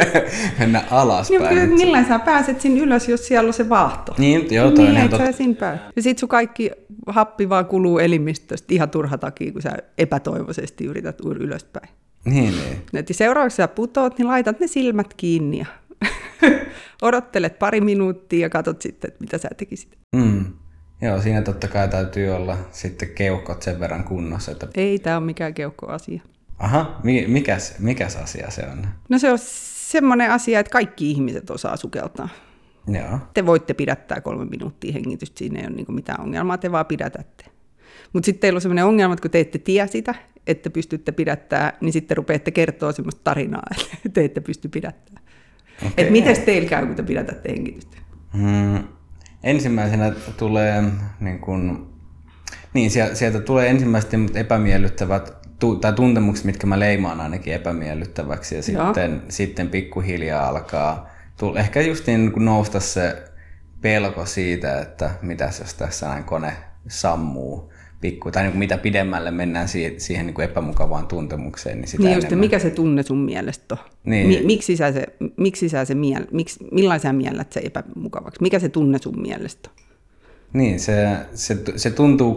[0.58, 1.56] mennä alaspäin.
[1.56, 4.14] Niin, millä sä pääset sinne ylös, jos siellä on se vaahto?
[4.18, 5.82] Niin, joo, toi niin, on sinne pääse.
[5.96, 6.70] Ja sit sun kaikki
[7.06, 11.88] happi vaan kuluu elimistöstä ihan turha takia, kun sä epätoivoisesti yrität ylöspäin.
[12.24, 12.82] Niin, niin.
[12.94, 15.66] Et seuraavaksi sä putoat, niin laitat ne silmät kiinni ja
[17.02, 19.98] odottelet pari minuuttia ja katsot sitten, mitä sä tekisit.
[20.16, 20.44] Mm.
[21.02, 24.52] Joo, siinä totta kai täytyy olla sitten keuhkot sen verran kunnossa.
[24.52, 24.68] Että...
[24.74, 26.22] Ei tämä ole mikään keuhkoasia.
[26.58, 28.86] Aha, mikäs, mikäs asia se on?
[29.08, 29.38] No se on
[29.90, 32.28] semmoinen asia, että kaikki ihmiset osaa sukeltaa.
[32.88, 33.18] Joo.
[33.34, 37.44] Te voitte pidättää kolme minuuttia hengitystä, siinä ei ole niin mitään ongelmaa, te vaan pidätätte.
[38.12, 40.14] Mutta sitten teillä on sellainen ongelma, että kun te ette tiedä sitä,
[40.46, 43.62] että pystytte pidättää, niin sitten rupeatte kertoa sellaista tarinaa,
[43.94, 45.24] että te ette pysty pidättämään.
[45.76, 45.92] Okay.
[45.96, 47.96] Että miten teillä käy, kun te pidätätte hengitystä?
[48.32, 48.84] Hmm.
[49.42, 50.84] Ensimmäisenä tulee,
[51.20, 51.94] niin kun,
[52.74, 55.40] niin sieltä tulee ensimmäisesti epämiellyttävät
[55.80, 62.06] tai tuntemukset, mitkä mä leimaan ainakin epämiellyttäväksi ja sitten, sitten pikkuhiljaa alkaa tulla, ehkä just
[62.06, 63.24] niin kun nousta se
[63.80, 66.52] pelko siitä, että mitäs jos tässä näin kone
[66.88, 67.69] sammuu
[68.00, 72.02] pikku, tai niin kuin mitä pidemmälle mennään siihen, siihen niin kuin epämukavaan tuntemukseen, niin sitä
[72.02, 73.90] niin just, mikä se tunne sun mielestä on?
[74.04, 74.28] Niin.
[74.28, 78.42] Mi- miksi sä se, miksi sä se miel, miksi, millaisen sä miellät se epämukavaksi?
[78.42, 79.90] Mikä se tunne sun mielestä on?
[80.52, 82.34] Niin, se, se, se tuntuu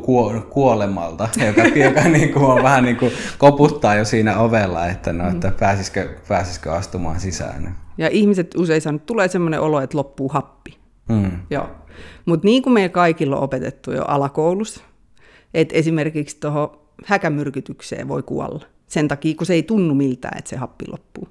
[0.49, 5.29] kuolemalta, joka, joka niin kuin on vähän niin kuin koputtaa jo siinä ovella, että, no,
[5.29, 7.75] että pääsisikö, pääsisikö astumaan sisään.
[7.97, 10.77] Ja ihmiset usein sanoo, että tulee sellainen olo, että loppuu happi.
[11.09, 11.31] Mm.
[11.49, 11.69] Joo.
[12.25, 14.83] Mutta niin kuin meillä kaikilla on opetettu jo alakoulussa,
[15.53, 18.65] että esimerkiksi tuohon häkämyrkytykseen voi kuolla.
[18.87, 21.27] Sen takia, kun se ei tunnu miltään, että se happi loppuu.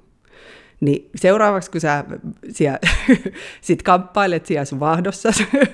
[0.81, 2.03] Niin seuraavaksi, kun sä
[2.49, 2.79] siellä,
[3.61, 5.29] sit kamppailet siellä sun vaahdossa,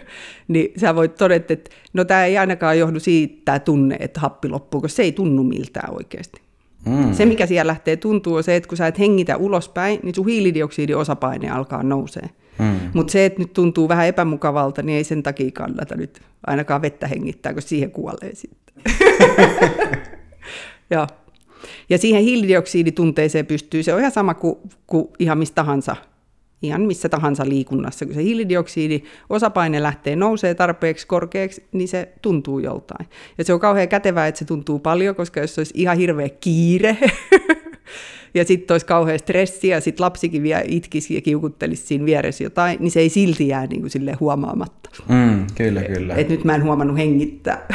[0.47, 4.81] niin sä voit todeta, että no tämä ei ainakaan johdu siitä tunne, että happi loppuu,
[4.81, 6.41] koska se ei tunnu miltään oikeasti.
[6.85, 7.13] Mm.
[7.13, 10.25] Se, mikä siellä lähtee tuntuu, on se, että kun sä et hengitä ulospäin, niin sun
[10.25, 12.29] hiilidioksidin osapaine alkaa nousee.
[12.59, 12.79] Mm.
[12.93, 17.07] Mutta se, että nyt tuntuu vähän epämukavalta, niin ei sen takia kannata nyt ainakaan vettä
[17.07, 18.83] hengittää, kun siihen kuolee sitten.
[20.89, 21.07] ja.
[21.89, 24.55] ja siihen hiilidioksiditunteeseen pystyy, se on ihan sama kuin,
[24.87, 25.95] kuin ihan mistä tahansa,
[26.61, 28.05] ihan missä tahansa liikunnassa.
[28.05, 33.09] Kun se hiilidioksidi osapaine lähtee nousee tarpeeksi korkeaksi, niin se tuntuu joltain.
[33.37, 36.97] Ja se on kauhean kätevää, että se tuntuu paljon, koska jos olisi ihan hirveä kiire,
[38.33, 42.77] ja sitten olisi kauhean stressi ja sitten lapsikin vielä itkisi ja kiukuttelisi siinä vieressä jotain,
[42.79, 44.89] niin se ei silti jää niin kuin sille huomaamatta.
[45.07, 46.13] Mm, kyllä, kyllä.
[46.13, 47.65] Et, et nyt mä en huomannut hengittää.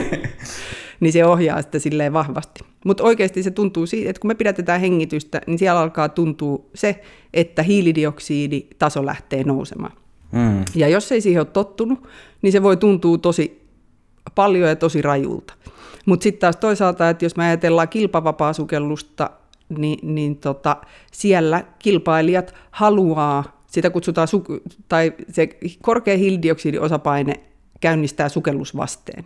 [1.00, 2.60] niin se ohjaa sitä silleen vahvasti.
[2.84, 7.00] Mutta oikeasti se tuntuu siitä, että kun me pidätetään hengitystä, niin siellä alkaa tuntua se,
[7.34, 9.92] että hiilidioksiditaso lähtee nousemaan.
[10.32, 10.64] Mm.
[10.74, 12.08] Ja jos ei siihen ole tottunut,
[12.42, 13.60] niin se voi tuntua tosi
[14.34, 15.54] paljon ja tosi rajulta.
[16.06, 19.30] Mutta sitten taas toisaalta, että jos me ajatellaan kilpavapaa sukellusta,
[19.78, 20.76] niin, niin tota,
[21.12, 25.48] siellä kilpailijat haluaa, sitä kutsutaan, su- tai se
[25.82, 27.34] korkea hiilidioksidiosapaine
[27.80, 29.24] käynnistää sukellusvasteen.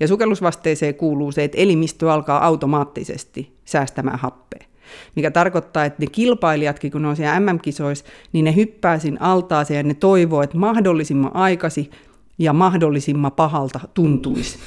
[0.00, 4.68] Ja sukellusvasteeseen kuuluu se, että elimistö alkaa automaattisesti säästämään happea.
[5.16, 9.78] Mikä tarkoittaa, että ne kilpailijatkin, kun ne on siellä MM-kisoissa, niin ne hyppää siinä altaaseen
[9.78, 11.90] ja ne toivoo, että mahdollisimman aikasi
[12.38, 14.58] ja mahdollisimman pahalta tuntuisi.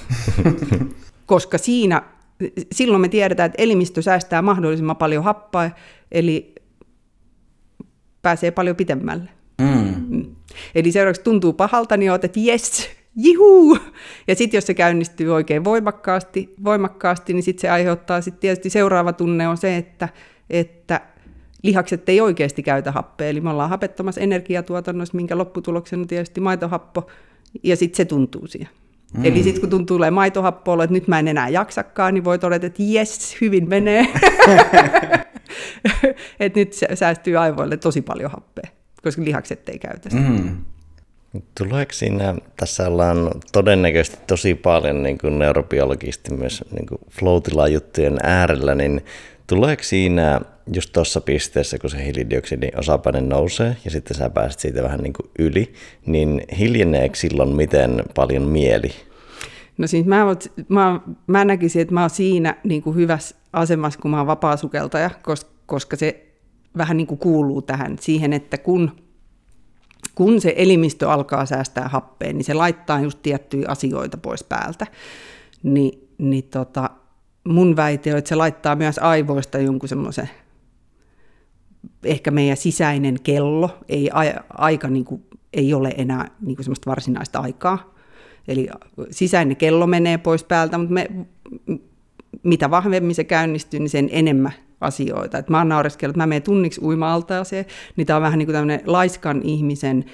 [1.26, 2.04] Koska siinä,
[2.72, 5.70] silloin me tiedetään, että elimistö säästää mahdollisimman paljon happaa,
[6.12, 6.56] eli
[8.22, 9.30] pääsee paljon pitemmälle.
[9.62, 10.36] Mm.
[10.76, 13.78] Eli seuraavaksi tuntuu pahalta, niin olet, että jes, jihuu!
[14.28, 19.14] Ja sitten jos se käynnistyy oikein voimakkaasti, voimakkaasti niin sitten se aiheuttaa sitten tietysti seuraava
[19.14, 20.10] tunne on se, että,
[20.50, 21.02] että
[21.64, 23.28] lihakset ei oikeasti käytä happea.
[23.28, 27.08] Eli me ollaan hapettomassa energiatuotannossa, minkä lopputuloksena on tietysti maitohappo,
[27.64, 28.70] ja sitten se tuntuu siihen.
[29.18, 29.26] Mm.
[29.26, 32.66] Eli sitten kun tuntuu tulee maitohappoa, että nyt mä en enää jaksakaan, niin voi todeta,
[32.66, 34.08] että jes, hyvin menee.
[36.40, 38.72] että nyt säästyy aivoille tosi paljon happea,
[39.04, 40.30] koska lihakset ei käytä sitä.
[40.30, 40.58] Mm.
[41.58, 48.18] Tuleeko siinä, tässä ollaan todennäköisesti tosi paljon niin kuin neurobiologisesti myös niin kuin flow juttujen
[48.24, 49.02] äärellä, niin
[49.56, 50.42] tuleeko siinä
[50.74, 55.14] just tuossa pisteessä, kun se hiilidioksidin osapaine nousee ja sitten sä pääset siitä vähän niin
[55.14, 55.74] kuin yli,
[56.06, 58.92] niin hiljeneekö silloin miten paljon mieli?
[59.78, 60.26] No siis mä,
[60.68, 65.10] mä, mä näkisin, että mä oon siinä niin kuin hyvässä asemassa, kun mä oon vapaasukeltaja,
[65.24, 66.26] koska, koska se
[66.78, 68.92] vähän niin kuin kuuluu tähän siihen, että kun
[70.16, 74.88] kun se elimistö alkaa säästää happea, niin se laittaa just tiettyjä asioita pois päältä.
[75.64, 76.90] Ni, niin tota,
[77.44, 80.30] mun väite on, että se laittaa myös aivoista jonkun semmoisen,
[82.04, 84.10] ehkä meidän sisäinen kello, ei
[84.50, 85.24] aika niin kuin,
[85.54, 87.94] ei ole enää niin kuin semmoista varsinaista aikaa.
[88.48, 88.68] Eli
[89.12, 91.10] sisäinen kello menee pois päältä, mutta me,
[92.44, 95.38] mitä vahvemmin se käynnistyy, niin sen enemmän asioita.
[95.38, 97.66] Et mä oon naureskellut, että mä menen tunniksi uima-altaaseen,
[97.96, 100.06] niin tämä on vähän niin kuin tämmöinen laiskan ihmisen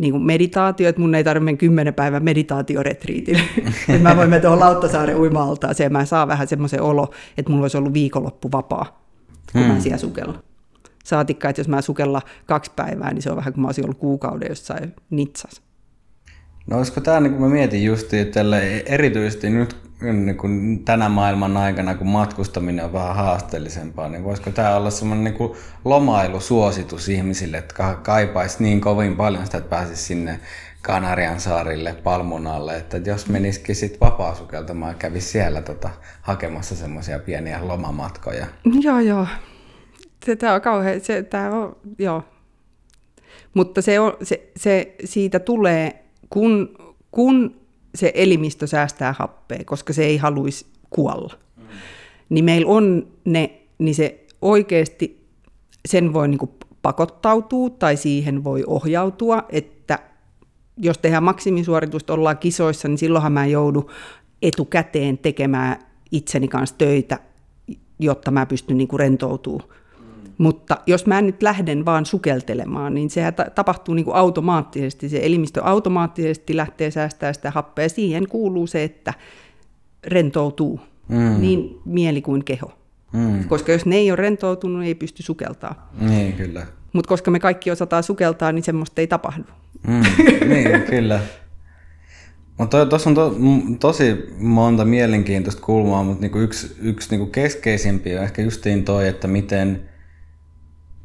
[0.00, 3.42] niin kuin meditaatio, että mun ei tarvitse mennä kymmenen päivän meditaatioretriitille.
[3.88, 7.64] että mä voin mennä tuohon Lauttasaaren uima-altaaseen ja mä saan vähän semmoisen olo, että mulla
[7.64, 9.04] olisi ollut viikonloppu vapaa,
[9.52, 9.72] kun hmm.
[9.72, 10.42] mä siellä sukella.
[11.04, 13.98] Saatikka, että jos mä sukella kaksi päivää, niin se on vähän kuin mä olisin ollut
[13.98, 15.69] kuukauden jossain Nitsas.
[16.70, 18.40] No olisiko tämä, niin kuin mä mietin just, että
[18.86, 24.76] erityisesti nyt niin kuin tänä maailman aikana, kun matkustaminen on vähän haasteellisempaa, niin voisiko tämä
[24.76, 30.40] olla semmoinen niin lomailusuositus ihmisille, että kaipaisi niin kovin paljon sitä, että pääsisi sinne
[30.82, 35.90] Kanarian saarille, Palmunalle, että jos menisikin sitten vapaasukeltamaan ja kävisi siellä tota,
[36.22, 38.46] hakemassa semmoisia pieniä lomamatkoja.
[38.80, 39.26] Joo, joo.
[40.38, 42.22] Tämä on kauhean, se, tämä on, joo.
[43.54, 46.76] Mutta se, on, se, se siitä tulee, kun,
[47.10, 47.60] kun
[47.94, 51.34] se elimistö säästää happea, koska se ei haluaisi kuolla.
[51.56, 51.64] Mm.
[52.28, 55.26] Niin meillä on ne, niin se oikeasti
[55.88, 56.50] sen voi niin kuin
[56.82, 59.98] pakottautua tai siihen voi ohjautua, että
[60.76, 63.90] jos tehdään maksimisuoritusta, ollaan kisoissa, niin silloinhan mä joudun
[64.42, 65.76] etukäteen tekemään
[66.12, 67.18] itseni kanssa töitä,
[67.98, 69.79] jotta mä pystyn niin kuin rentoutumaan
[70.40, 75.08] mutta jos mä nyt lähden vaan sukeltelemaan, niin sehän tapahtuu niin kuin automaattisesti.
[75.08, 77.88] Se elimistö automaattisesti lähtee säästämään sitä happea.
[77.88, 79.14] Siihen kuuluu se, että
[80.06, 81.40] rentoutuu mm.
[81.40, 82.72] niin mieli kuin keho.
[83.12, 83.44] Mm.
[83.48, 85.90] Koska jos ne ei ole rentoutunut, ei pysty sukeltaa.
[86.00, 86.66] Niin, kyllä.
[86.92, 89.44] Mutta koska me kaikki osataan sukeltaa, niin semmoista ei tapahdu.
[89.86, 90.02] Mm.
[90.54, 91.20] niin, kyllä.
[92.58, 93.36] Mutta tuossa on to,
[93.80, 99.28] tosi monta mielenkiintoista kulmaa, mutta niinku yksi, yksi niinku keskeisimpiä on ehkä justiin toi, että
[99.28, 99.89] miten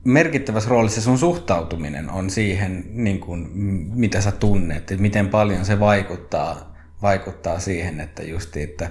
[0.05, 3.49] merkittävässä roolissa sun suhtautuminen on siihen, niin kuin,
[3.93, 8.89] mitä sä tunnet, että miten paljon se vaikuttaa, vaikuttaa siihen, että just että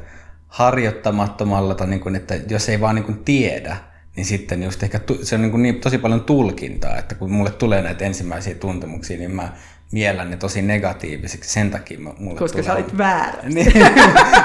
[0.48, 3.76] harjoittamattomalla, tai niin kuin, että jos ei vaan niin kuin tiedä,
[4.16, 7.50] niin sitten just ehkä se on niin, kuin niin tosi paljon tulkintaa, että kun mulle
[7.50, 9.52] tulee näitä ensimmäisiä tuntemuksia, niin mä
[9.94, 11.50] miellän ne tosi negatiiviseksi.
[11.50, 12.64] Sen takia mulle Koska tulee...
[12.64, 13.42] sä olit väärä.
[13.48, 13.86] niin, niin,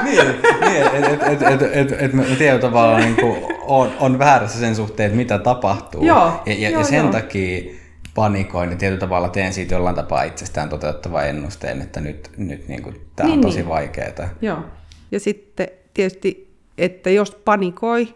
[0.04, 4.60] niin että et, et, et, et, et mä tietyllä tavalla niin kuin on, on väärässä
[4.60, 6.06] sen suhteen, että mitä tapahtuu.
[6.06, 7.12] Joo, ja, ja, joo, ja sen joo.
[7.12, 7.72] takia
[8.16, 12.84] panikoin ja tietyllä tavalla teen siitä jollain tapaa itsestään toteuttava ennusteen, että nyt, nyt niin
[12.84, 13.70] kuin, tämä niin, on tosi niin.
[13.70, 14.30] vaikeaa.
[14.42, 14.60] Joo.
[15.12, 18.16] Ja sitten tietysti, että jos panikoi,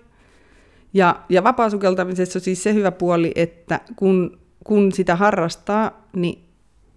[0.94, 6.43] ja, ja vapaasukeltamisessa on siis se hyvä puoli, että kun, kun sitä harrastaa, niin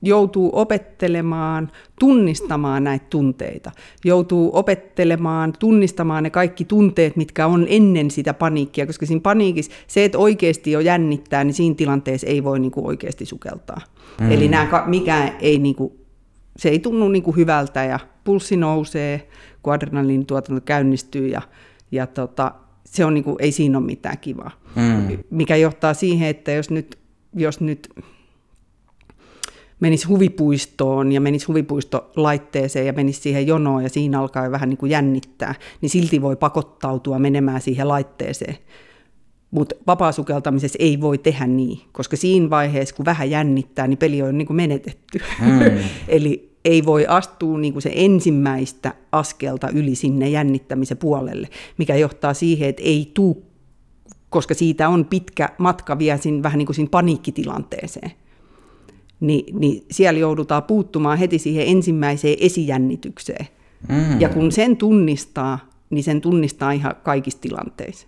[0.06, 3.70] joutuu opettelemaan, tunnistamaan näitä tunteita.
[4.04, 10.04] Joutuu opettelemaan, tunnistamaan ne kaikki tunteet, mitkä on ennen sitä paniikkia, koska siinä paniikissa se,
[10.04, 13.80] että oikeasti jo jännittää, niin siinä tilanteessa ei voi niinku oikeasti sukeltaa.
[14.20, 14.30] Mm.
[14.30, 16.06] Eli nämä, mikään ei niinku
[16.56, 19.28] se ei tunnu niin kuin hyvältä ja pulssi nousee,
[19.62, 21.42] kun adrenaliinituotanto käynnistyy ja,
[21.90, 22.52] ja tota,
[22.84, 24.50] se on niin kuin, ei siinä ole mitään kivaa.
[24.76, 25.18] Mm.
[25.30, 26.98] Mikä johtaa siihen, että jos nyt,
[27.34, 27.88] jos nyt
[29.80, 34.76] menisi huvipuistoon ja menisi huvipuistolaitteeseen ja menisi siihen jonoon ja siinä alkaa jo vähän niin
[34.76, 38.56] kuin jännittää, niin silti voi pakottautua menemään siihen laitteeseen.
[39.50, 44.38] Mutta vapaasukeltamisessa ei voi tehdä niin, koska siinä vaiheessa, kun vähän jännittää, niin peli on
[44.38, 45.18] niin kuin menetetty.
[45.40, 45.78] Mm.
[46.08, 52.34] Eli ei voi astua niin kuin se ensimmäistä askelta yli sinne jännittämisen puolelle, mikä johtaa
[52.34, 53.46] siihen, että ei tuu,
[54.30, 58.12] koska siitä on pitkä matka vielä siinä, vähän niin kuin siinä paniikkitilanteeseen.
[59.20, 63.46] Ni, niin siellä joudutaan puuttumaan heti siihen ensimmäiseen esijännitykseen.
[63.88, 64.20] Mm.
[64.20, 65.58] Ja kun sen tunnistaa,
[65.90, 68.06] niin sen tunnistaa ihan kaikissa tilanteissa.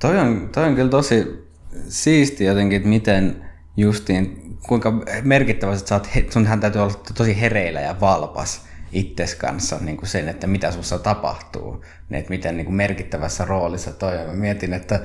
[0.00, 1.26] Toi on, toi on kyllä tosi
[1.88, 3.44] siisti jotenkin, että miten
[3.76, 9.96] justiin, kuinka merkittävästi sä oot, sunhan täytyy olla tosi hereillä ja valpas itses kanssa niin
[9.96, 14.26] kuin sen, että mitä sussa tapahtuu, niin että miten niin kuin merkittävässä roolissa toi on.
[14.26, 15.00] Mä mietin, että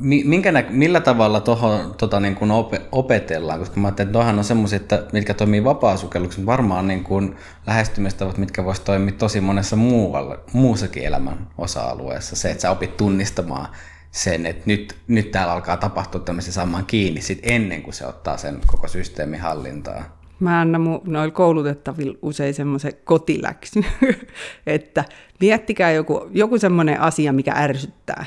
[0.00, 2.50] Minkä nä- millä tavalla tuohon tota, niin kuin
[2.92, 3.58] opetellaan?
[3.58, 8.64] Koska mä ajattelin, että on semmoisia, että, mitkä toimii vapaa-sukelluksessa, varmaan niin kuin lähestymistavat, mitkä
[8.64, 12.36] voisi toimia tosi monessa muualla, muussakin elämän osa-alueessa.
[12.36, 13.68] Se, että sä opit tunnistamaan
[14.10, 18.36] sen, että nyt, nyt täällä alkaa tapahtua tämmöisen saman kiinni sit ennen kuin se ottaa
[18.36, 20.04] sen koko systeemin hallintaan.
[20.40, 23.80] Mä annan noilla koulutettavilla usein semmoisen kotiläksy,
[24.66, 25.04] että
[25.40, 28.26] miettikää joku, joku semmoinen asia, mikä ärsyttää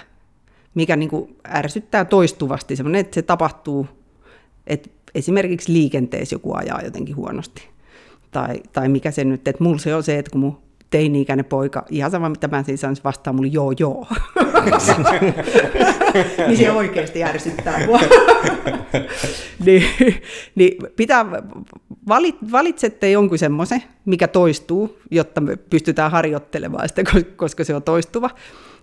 [0.77, 3.87] mikä niin kuin ärsyttää toistuvasti, semmoinen, että se tapahtuu,
[4.67, 7.67] että esimerkiksi liikenteessä joku ajaa jotenkin huonosti.
[8.31, 10.57] Tai, tai mikä se nyt, että mulla se on se, että kun mun
[10.89, 14.07] teini-ikäinen poika, ihan sama mitä mä siis sanoisin, vastaa mulle joo joo.
[16.47, 17.99] niin se oikeasti ärsyttää mua.
[19.65, 19.83] niin,
[20.55, 21.25] niin pitää,
[22.07, 27.03] valit, valitsette jonkun semmoisen, mikä toistuu, jotta me pystytään harjoittelemaan sitä,
[27.35, 28.29] koska se on toistuva.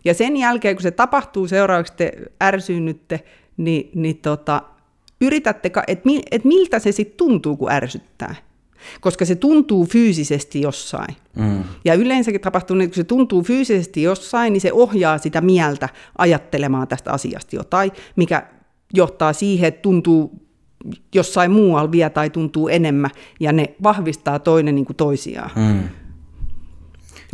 [0.05, 2.13] Ja sen jälkeen, kun se tapahtuu seuraavaksi, te
[2.43, 3.21] ärsyynnytte,
[3.57, 4.63] niin, niin tota,
[5.21, 8.35] yritätte, että et miltä se sitten tuntuu, kun ärsyttää.
[9.01, 11.17] Koska se tuntuu fyysisesti jossain.
[11.37, 11.65] Mm.
[11.85, 15.89] Ja yleensäkin tapahtuu, niin kun se tuntuu fyysisesti jossain, niin se ohjaa sitä mieltä
[16.19, 18.47] ajattelemaan tästä asiasta jotain, mikä
[18.95, 20.45] johtaa siihen, että tuntuu
[21.15, 25.51] jossain muualla vielä tai tuntuu enemmän, ja ne vahvistaa toinen niin kuin toisiaan.
[25.57, 25.89] Mm.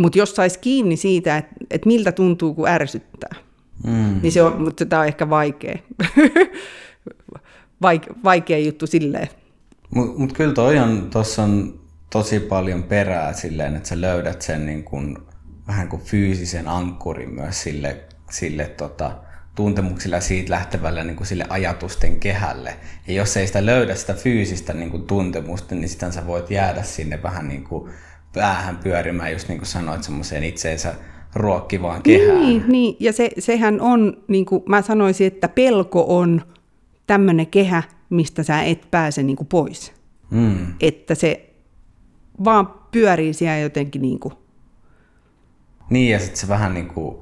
[0.00, 3.34] Mutta jos saisi kiinni siitä, että et miltä tuntuu, kun ärsyttää,
[3.86, 4.20] mm.
[4.22, 5.78] niin se on, mutta tämä on ehkä vaikea.
[7.82, 9.28] Vaike, vaikea juttu silleen.
[9.94, 14.66] Mutta mut kyllä toi on, tuossa on tosi paljon perää silleen, että sä löydät sen
[14.66, 15.26] niin kun,
[15.66, 17.96] vähän kuin fyysisen ankkurin myös sille,
[18.30, 19.12] sille tota,
[19.54, 22.76] tuntemuksilla siitä lähtevälle niin kuin sille ajatusten kehälle.
[23.06, 26.82] Ja jos ei sitä löydä sitä fyysistä niin kuin tuntemusta, niin sitten sä voit jäädä
[26.82, 27.90] sinne vähän niin kuin
[28.32, 30.94] päähän pyörimään, just niin kuin sanoit, semmoiseen itseensä
[31.34, 32.40] ruokkivaan kehään.
[32.40, 32.96] Niin, niin.
[33.00, 36.42] ja se, sehän on, niin kuin mä sanoisin, että pelko on
[37.06, 39.92] tämmöinen kehä, mistä sä et pääse niin kuin pois.
[40.30, 40.74] Mm.
[40.80, 41.54] Että se
[42.44, 44.34] vaan pyörii siellä jotenkin niin kuin.
[45.90, 47.16] Niin, ja sitten se vähän niin kuin,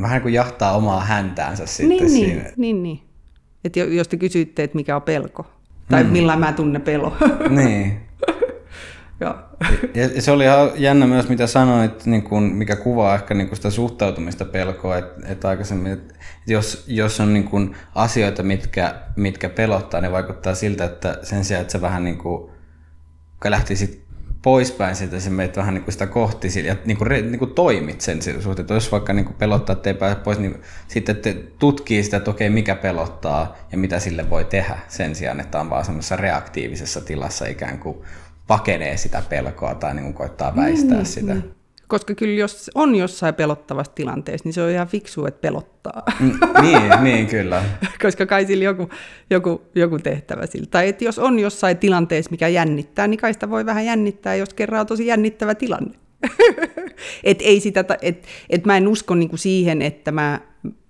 [0.00, 2.42] vähän niin kuin jahtaa omaa häntäänsä sitten niin, niin siinä.
[2.42, 3.00] Niin, niin, niin.
[3.64, 5.46] Että jos te kysytte, että mikä on pelko,
[5.88, 6.10] tai mm.
[6.10, 7.16] millä mä tunnen pelo.
[7.48, 8.00] Niin.
[9.94, 10.08] Ja.
[10.14, 13.56] ja se oli ihan jännä myös, mitä sanoit, niin kun, mikä kuvaa ehkä niin kun
[13.56, 16.14] sitä suhtautumista pelkoa, että, että aikaisemmin, että
[16.46, 21.60] jos, jos on niin kun asioita, mitkä, mitkä pelottaa, niin vaikuttaa siltä, että sen sijaan,
[21.60, 22.50] että sä vähän niin kuin,
[23.44, 24.02] lähtisit
[24.42, 28.22] poispäin sieltä, sä menet vähän niin sitä kohti ja niin kuin, niin kuin toimit sen
[28.22, 28.66] suhteen.
[28.70, 32.30] Jos vaikka niin kuin pelottaa, että ei pääse pois, niin sitten te tutkii sitä, että
[32.30, 37.00] okei, mikä pelottaa ja mitä sille voi tehdä sen sijaan, että on vaan semmoisessa reaktiivisessa
[37.00, 37.96] tilassa ikään kuin
[38.46, 41.34] pakenee sitä pelkoa tai niin kuin koittaa väistää niin, sitä.
[41.34, 41.54] Niin.
[41.88, 46.02] Koska kyllä jos on jossain pelottavassa tilanteessa, niin se on ihan fiksu, että pelottaa.
[46.20, 47.62] Mm, niin, niin, kyllä.
[48.02, 48.88] Koska kai sillä joku,
[49.30, 50.66] joku, joku tehtävä sillä.
[50.70, 54.54] Tai että jos on jossain tilanteessa, mikä jännittää, niin kai sitä voi vähän jännittää, jos
[54.54, 55.98] kerran on tosi jännittävä tilanne.
[57.24, 60.40] et ei sitä, et, et mä en usko niinku siihen, että mä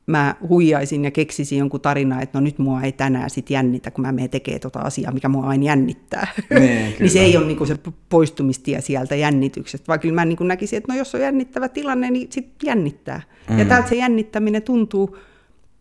[0.07, 4.07] mä huijaisin ja keksisin jonkun tarina, että no nyt mua ei tänään sit jännitä, kun
[4.07, 6.27] mä menen tekemään tota asiaa, mikä mua aina jännittää.
[6.59, 7.77] Niin, niin se ei ole niinku se
[8.09, 12.33] poistumistie sieltä jännityksestä, vaan kyllä mä niinku näkisin, että no jos on jännittävä tilanne, niin
[12.33, 13.23] sit jännittää.
[13.51, 13.59] Mm.
[13.59, 15.19] Ja täältä se jännittäminen tuntuu,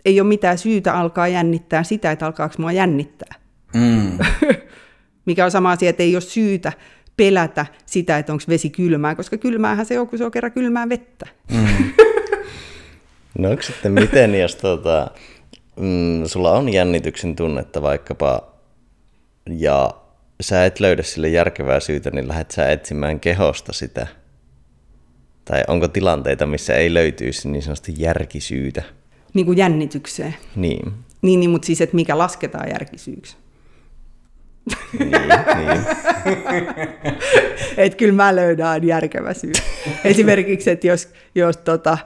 [0.05, 3.35] ei ole mitään syytä alkaa jännittää sitä, että alkaako mua jännittää.
[3.73, 4.17] Mm.
[5.25, 6.73] mikä on sama asia, että ei ole syytä
[7.17, 10.89] pelätä sitä, että onko vesi kylmää, koska kylmäähän se on, kun se on kerran kylmää
[10.89, 11.25] vettä.
[11.51, 11.65] Mm.
[13.37, 15.11] No onko sitten miten, jos tota,
[15.75, 18.53] mm, sulla on jännityksen tunnetta vaikkapa,
[19.49, 19.93] ja
[20.41, 24.07] sä et löydä sille järkevää syytä, niin lähdet sä etsimään kehosta sitä.
[25.45, 28.83] Tai onko tilanteita, missä ei löytyisi niin sanotusti järkisyytä?
[29.33, 30.35] Niin kuin jännitykseen.
[30.55, 30.93] Niin.
[31.21, 33.37] Niin, niin mutta siis, että mikä lasketaan järkisyyksi.
[34.99, 35.85] niin, niin.
[37.77, 39.51] että kyllä mä löydän järkevä syy.
[40.03, 41.97] Esimerkiksi, että jos, jos, tota,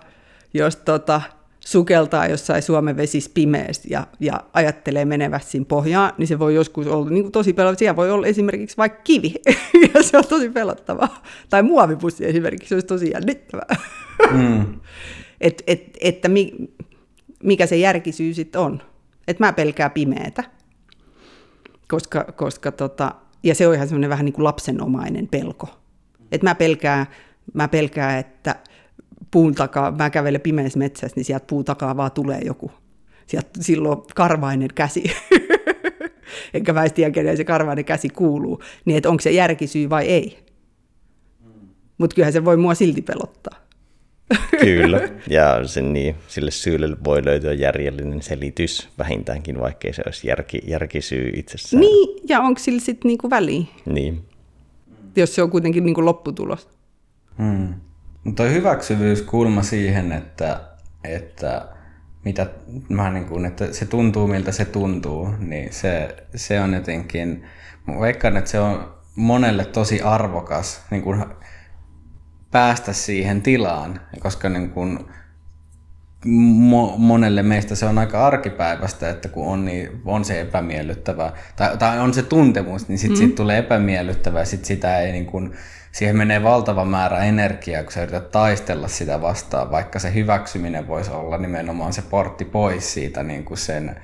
[0.58, 1.22] jos tota,
[1.66, 6.88] sukeltaa jossain Suomen vesissä pimeästi ja, ja ajattelee menevästi siinä pohjaan, niin se voi joskus
[6.88, 7.80] olla niin kuin tosi pelottavaa.
[7.80, 9.34] Siellä voi olla esimerkiksi vaikka kivi,
[9.94, 11.24] ja se on tosi pelottavaa.
[11.50, 13.76] Tai muovipussi esimerkiksi, se olisi tosi jännittävää.
[14.32, 14.80] Mm.
[15.42, 16.54] et, et, että mi,
[17.44, 18.82] mikä se järkisyy sitten on.
[19.28, 20.44] Että mä pelkään pimeätä,
[21.88, 23.12] koska, koska tota,
[23.44, 25.68] ja se on ihan semmoinen vähän niin kuin lapsenomainen pelko.
[26.32, 27.06] Että mä pelkään,
[27.54, 28.56] mä pelkään, että
[29.32, 32.72] puun takaa, mä kävelen pimeässä metsässä, niin sieltä puun takaa vaan tulee joku.
[33.28, 35.04] Sieltä silloin karvainen käsi.
[36.54, 38.62] Enkä mä tiedä, kenen se karvainen käsi kuuluu.
[38.86, 40.46] Niin, että onko se järkisyy vai ei.
[41.98, 43.66] Mutta kyllähän se voi mua silti pelottaa.
[44.60, 50.62] Kyllä, ja sen niin, sille syylle voi löytyä järjellinen selitys vähintäänkin, vaikkei se olisi järki,
[50.68, 51.82] järkisyy itsessään.
[51.82, 53.66] Niin, ja onko sillä sitten niinku väliä?
[53.86, 54.22] Niin.
[55.16, 56.70] Jos se on kuitenkin niinku lopputulos.
[57.38, 57.74] Hmm.
[58.26, 60.62] Mutta hyväksyvyys kulma siihen, että,
[61.04, 61.68] että,
[62.26, 62.48] mitä,
[62.90, 67.44] mä niin kuin, että se tuntuu miltä se tuntuu, niin se, se on jotenkin,
[67.88, 71.26] mä veikkaan, että se on monelle tosi arvokas niin kuin
[72.52, 75.00] päästä siihen tilaan, koska niin kuin,
[76.72, 81.78] mo- monelle meistä se on aika arkipäivästä, että kun on, niin on se epämiellyttävä, tai,
[81.78, 83.28] tai on se tuntemus, niin sitten mm.
[83.28, 85.54] sit tulee epämiellyttävä ja sitten sitä ei niin kuin,
[85.96, 91.12] siihen menee valtava määrä energiaa, kun sä yrität taistella sitä vastaan, vaikka se hyväksyminen voisi
[91.12, 93.96] olla nimenomaan se portti pois siitä niin kuin sen,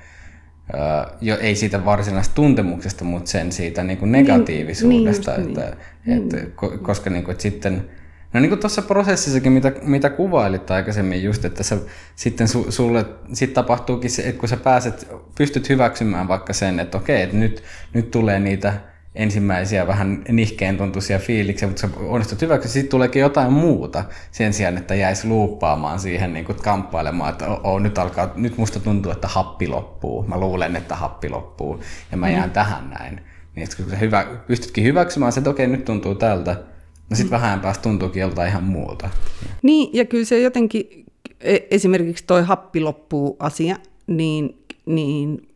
[1.20, 5.76] jo, ei siitä varsinaisesta tuntemuksesta, mutta sen siitä niin kuin negatiivisuudesta, niin, että,
[6.06, 6.22] niin.
[6.22, 7.90] Että, että, koska niin kuin, että sitten
[8.32, 11.78] No niin kuin tuossa prosessissakin, mitä, mitä kuvailit aikaisemmin just, että sä,
[12.16, 16.98] sitten su, sulle sit tapahtuukin se, että kun sä pääset, pystyt hyväksymään vaikka sen, että
[16.98, 17.62] okei, että nyt,
[17.94, 23.52] nyt tulee niitä ensimmäisiä vähän nihkeen tuntuisia fiiliksiä, mutta sä onnistut hyväksi, sitten tuleekin jotain
[23.52, 28.56] muuta sen sijaan, että jäisi luuppaamaan siihen niin kuin kamppailemaan, että oh, nyt, alkaa, nyt
[28.56, 32.52] musta tuntuu, että happi loppuu, mä luulen, että happi loppuu ja mä jään mm.
[32.52, 33.20] tähän näin.
[33.54, 36.52] Niin kun sä hyvä, pystytkin hyväksymään että okei, nyt tuntuu tältä,
[37.10, 37.42] no sitten mm.
[37.42, 39.10] vähän päästä tuntuukin joltain ihan muuta.
[39.62, 41.04] Niin, ja kyllä se jotenkin,
[41.40, 45.51] e, esimerkiksi toi happi loppuu asia, niin, niin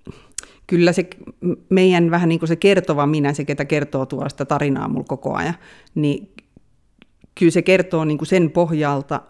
[0.66, 1.08] kyllä se
[1.68, 5.54] meidän vähän niin kuin se kertova minä, se ketä kertoo tuosta tarinaa mulla koko ajan,
[5.94, 6.34] niin
[7.34, 9.20] kyllä se kertoo niin kuin sen pohjalta,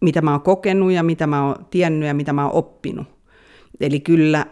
[0.00, 3.06] mitä mä oon kokenut ja mitä mä oon tiennyt ja mitä mä oon oppinut.
[3.80, 4.46] Eli kyllä,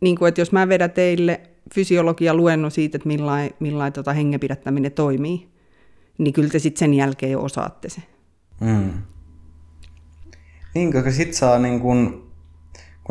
[0.00, 1.40] niin kuin, että jos mä vedän teille
[1.74, 5.48] fysiologia luennon siitä, että millain, millain tota hengenpidättäminen toimii,
[6.18, 8.02] niin kyllä te sitten sen jälkeen jo osaatte se.
[8.60, 8.92] Mm.
[10.74, 12.29] Niin, koska sit saa niin kun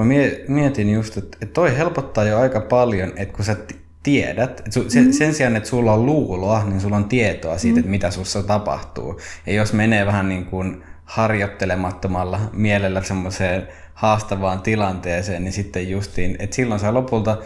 [0.04, 0.14] mä
[0.48, 3.56] mietin just, että toi helpottaa jo aika paljon, että kun sä
[4.04, 7.76] tiedät, että su, sen, sen sijaan, että sulla on luuloa, niin sulla on tietoa siitä,
[7.76, 7.80] mm.
[7.80, 9.20] että mitä sussa tapahtuu.
[9.46, 16.56] Ja jos menee vähän niin kuin harjoittelemattomalla mielellä semmoiseen haastavaan tilanteeseen, niin sitten justiin, että
[16.56, 17.38] silloin sä lopulta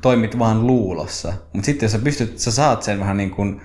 [0.00, 1.32] toimit vaan luulossa.
[1.52, 3.60] Mutta sitten jos sä pystyt, sä saat sen vähän niin kuin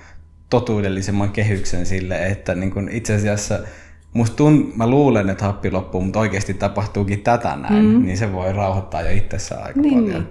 [0.49, 3.59] totuudellisemman kehyksen sille, että niin kuin itse asiassa
[4.13, 8.05] musta tun, mä luulen, että happi loppuu, mutta oikeasti tapahtuukin tätä näin, mm.
[8.05, 10.21] niin se voi rauhoittaa jo itsessään aika niin, paljon.
[10.21, 10.27] Niin.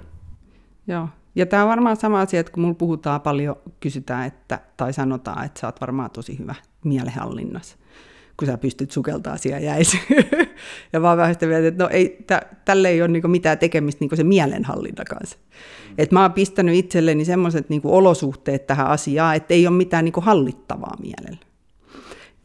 [0.87, 1.09] Joo.
[1.35, 5.45] Ja tämä on varmaan sama asia, että kun mulla puhutaan paljon, kysytään, että, tai sanotaan,
[5.45, 6.55] että sä oot varmaan tosi hyvä
[6.85, 7.77] mielenhallinnassa,
[8.37, 10.01] kun sä pystyt sukeltaa siellä jäisi.
[10.93, 14.17] ja vaan vähän sitä että no ei, tä, tälle ei ole niinku mitään tekemistä niinku
[14.17, 15.37] se mielenhallinta kanssa.
[15.37, 15.95] Mm.
[15.99, 20.21] Et mä oon pistänyt itselleni semmoiset niinku olosuhteet tähän asiaan, että ei ole mitään niinku
[20.21, 21.47] hallittavaa mielellä.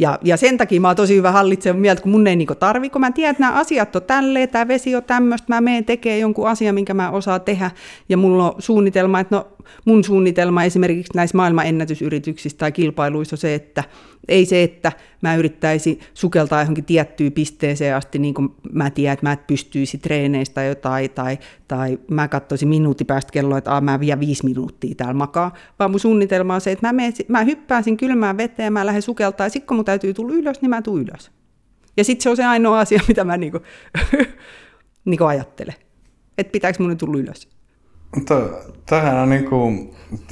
[0.01, 2.89] Ja, ja sen takia mä oon tosi hyvä hallitsemaan mieltä, kun mun ei niinku tarvi,
[2.89, 6.19] kun mä tiedän, että nämä asiat on tälleen, tämä vesi on tämmöistä, mä menen tekemään
[6.19, 7.71] jonkun asian, minkä mä osaan tehdä,
[8.09, 9.47] ja mulla on suunnitelma, että no
[9.85, 13.83] mun suunnitelma esimerkiksi näissä maailman ennätysyrityksissä tai kilpailuissa on se, että
[14.27, 14.91] ei se, että
[15.21, 19.97] mä yrittäisin sukeltaa johonkin tiettyyn pisteeseen asti, niin kuin mä tiedän, että mä et pystyisi
[19.97, 24.95] treeneistä jotain, tai, tai mä katsoisin minuutin päästä kelloa, että Aa, mä vielä viisi minuuttia
[24.95, 28.85] täällä makaa, vaan mun suunnitelma on se, että mä, menen, mä hyppään kylmään veteen mä
[28.85, 31.31] lähden sukeltaa, ja sitten kun mun täytyy tulla ylös, niin mä tuun ylös.
[31.97, 33.59] Ja sitten se on se ainoa asia, mitä mä niinku,
[35.05, 35.75] niinku ajattelen.
[36.37, 37.60] Että pitääkö mun tulla ylös.
[38.25, 39.57] To, toihan on niinku,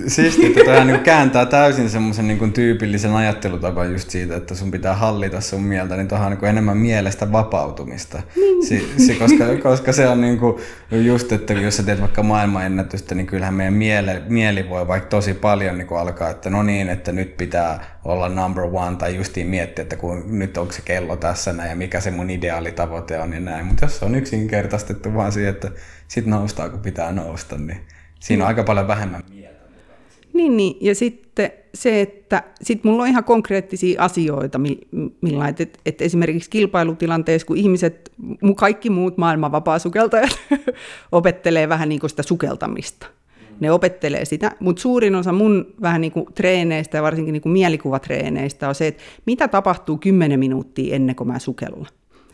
[0.08, 4.96] siistiä, että toihan niinku kääntää täysin semmoisen niinku tyypillisen ajattelutavan just siitä, että sun pitää
[4.96, 8.22] hallita sun mieltä, niin toihan on niinku enemmän mielestä vapautumista.
[8.36, 8.66] Niin.
[8.66, 10.60] Si, si, koska, koska se on niinku
[10.92, 15.34] just, että jos sä teet vaikka maailmanennätystä, niin kyllähän meidän miele, mieli voi vaikka tosi
[15.34, 19.84] paljon niinku alkaa, että no niin, että nyt pitää olla number one, tai justiin miettiä,
[19.84, 23.40] että kun nyt onko se kello tässä näin, ja mikä se mun ideaalitavoite on, ja
[23.40, 23.66] näin.
[23.66, 25.72] Mutta jos se on yksinkertaistettu vaan siihen, että
[26.08, 27.82] sit noustaa, kun pitää nousta, niin
[28.20, 29.39] siinä on aika paljon vähemmän mieltä.
[30.34, 34.60] Niin, niin, ja sitten se, että sit mulla on ihan konkreettisia asioita,
[35.22, 38.12] millä että, että esimerkiksi kilpailutilanteessa, kun ihmiset,
[38.56, 40.40] kaikki muut maailman vapaasukeltajat
[41.12, 43.08] opettelee vähän niin kuin sitä sukeltamista.
[43.60, 47.54] Ne opettelee sitä, mutta suurin osa mun vähän niin kuin treeneistä ja varsinkin niin kuin
[47.54, 51.88] mielikuvatreeneistä on se, että mitä tapahtuu 10 minuuttia ennen kuin mä sukellan.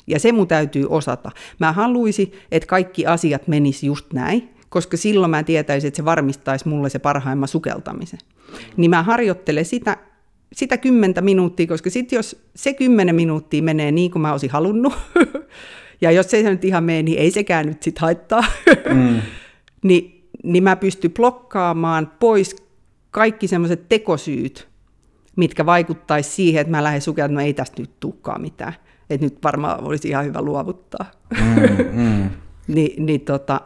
[0.08, 1.32] Ja se mun täytyy osata.
[1.60, 6.68] Mä haluaisin, että kaikki asiat menis just näin, koska silloin mä tietäisin, että se varmistaisi
[6.68, 8.20] mulle se parhaimman sukeltamisen.
[8.78, 9.98] Niin mä harjoittelen sitä,
[10.54, 14.94] sitä kymmentä minuuttia, koska sitten jos se kymmenen minuuttia menee niin kuin mä olisin halunnut,
[16.02, 18.44] ja jos se ei nyt ihan mene, niin ei sekään nyt sit haittaa,
[18.94, 19.22] mm.
[19.88, 22.56] niin, niin mä pystyn blokkaamaan pois
[23.12, 24.68] kaikki semmoiset tekosyyt,
[25.36, 28.74] mitkä vaikuttaisi siihen, että mä lähden sukeltamaan, no ei tästä nyt tukkaa mitään.
[29.10, 31.12] Että nyt varmaan olisi ihan hyvä luovuttaa.
[31.40, 32.30] Mm, mm.
[32.76, 33.62] Ni, niin tota,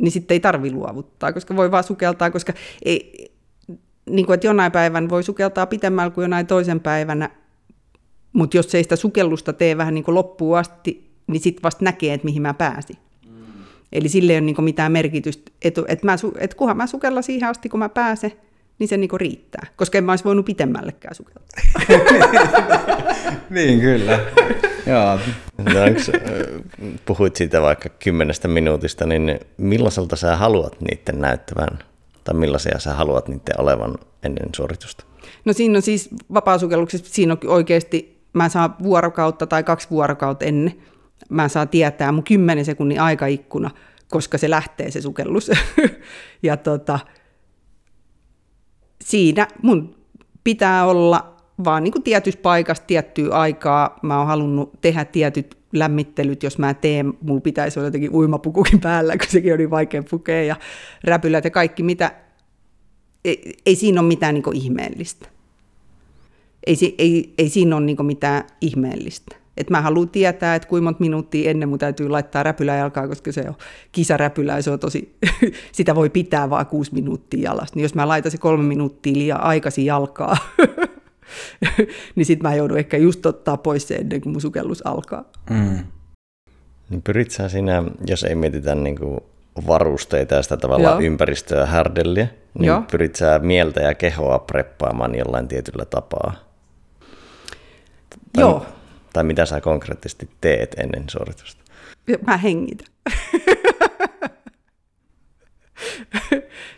[0.00, 2.52] niin sitten ei tarvi luovuttaa, koska voi vaan sukeltaa, koska
[2.84, 3.30] ei,
[4.10, 7.30] niin kuin, että jonain päivän voi sukeltaa pitemmällä kuin jonain toisen päivänä,
[8.32, 12.14] mutta jos ei sitä sukellusta tee vähän niin kuin loppuun asti, niin sitten vasta näkee,
[12.14, 12.96] että mihin mä pääsin.
[13.26, 13.42] Mm.
[13.92, 17.48] Eli sille ei ole niin mitään merkitystä, että, että, mä, että kunhan mä sukella siihen
[17.48, 18.32] asti, kun mä pääsen,
[18.78, 21.62] niin se niin riittää, koska en mä olisi voinut pitemmällekään sukeltaa.
[23.50, 24.20] niin, kyllä.
[24.86, 25.18] Joo.
[25.58, 26.10] No, onks,
[27.06, 31.78] puhuit siitä vaikka kymmenestä minuutista, niin millaiselta sä haluat niiden näyttävän,
[32.24, 35.04] tai millaisia sä haluat niiden olevan ennen suoritusta?
[35.44, 40.74] No siinä on siis vapaasukelluksessa, siinä on oikeasti, mä saan vuorokautta tai kaksi vuorokautta ennen,
[41.28, 43.70] mä saan tietää mun kymmenen sekunnin aikaikkuna,
[44.10, 45.50] koska se lähtee se sukellus.
[46.42, 46.98] ja tota,
[49.04, 49.94] siinä mun
[50.44, 53.98] pitää olla vaan niin tietyssä paikassa tiettyä aikaa.
[54.02, 59.16] Mä oon halunnut tehdä tietyt lämmittelyt, jos mä teen, mulla pitäisi olla jotenkin uimapukukin päällä,
[59.16, 60.56] kun sekin oli vaikea pukea ja
[61.04, 62.12] räpylät ja kaikki, mitä,
[63.24, 65.28] ei, ei siinä ole mitään niin ihmeellistä.
[66.66, 69.36] Ei, ei, ei siinä ole niin mitään ihmeellistä.
[69.56, 73.32] Et mä haluan tietää, että kuinka monta minuuttia ennen mun täytyy laittaa räpylä jalkaa, koska
[73.32, 73.54] se on
[73.92, 75.16] kisaräpylä ja se on tosi,
[75.72, 77.76] sitä voi pitää vaan kuusi minuuttia jalasta.
[77.76, 80.36] Niin jos mä laitan se kolme minuuttia liian aikaisin jalkaa,
[82.14, 85.24] niin sitten mä joudun ehkä just ottaa pois se ennen kuin mun sukellus alkaa.
[85.50, 85.78] Mm.
[86.90, 89.20] Niin pyrit sä siinä, jos ei mietitä niin kuin
[89.66, 91.12] varusteita ja sitä tavallaan Joo.
[91.12, 92.28] ympäristöä härdelliä,
[92.58, 92.82] niin Joo.
[92.90, 96.34] pyrit sä mieltä ja kehoa preppaamaan jollain tietyllä tapaa?
[98.32, 98.66] Tai, Joo.
[99.12, 101.62] Tai mitä sä konkreettisesti teet ennen suoritusta?
[102.26, 102.86] Mä hengitän.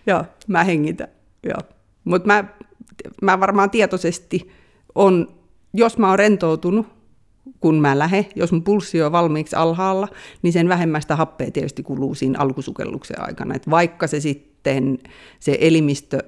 [0.07, 1.09] Joo, mä hengitän.
[1.42, 1.61] Joo.
[2.05, 2.44] Mutta mä
[3.22, 4.50] mä varmaan tietoisesti
[4.94, 5.28] on,
[5.74, 6.86] jos mä oon rentoutunut,
[7.61, 10.09] kun mä lähden, jos mun pulssi on valmiiksi alhaalla,
[10.42, 13.55] niin sen vähemmästä happea tietysti kuluu siinä alkusukelluksen aikana.
[13.55, 14.98] Et vaikka se sitten
[15.40, 16.18] se elimistö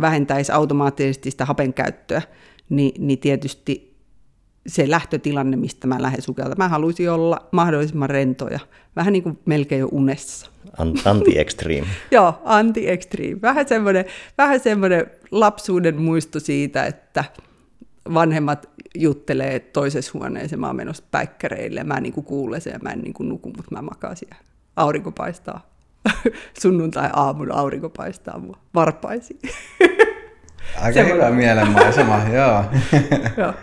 [0.00, 2.22] vähentäisi automaattisesti sitä hapen käyttöä,
[2.68, 3.91] niin, niin tietysti
[4.66, 6.56] se lähtötilanne, mistä mä lähden sukelta.
[6.58, 8.58] Mä haluaisin olla mahdollisimman rentoja,
[8.96, 10.50] vähän niin kuin melkein jo unessa.
[11.04, 11.86] Anti-extreme.
[12.10, 13.42] Joo, anti-extreme.
[13.42, 14.04] Vähän semmoinen,
[14.38, 17.24] vähän semmoinen lapsuuden muisto siitä, että
[18.14, 22.90] vanhemmat juttelee toisessa huoneessa, mä oon menossa päikkäreille, mä en niin kuule sen ja mä
[22.90, 24.36] en niin nuku, mutta mä makaan siellä.
[24.76, 25.72] Aurinko paistaa.
[26.62, 29.40] Sunnuntai-aamun aurinko paistaa mua varpaisiin.
[30.80, 32.64] Aika hyvä mielenmaisema, joo.
[33.44, 33.54] joo.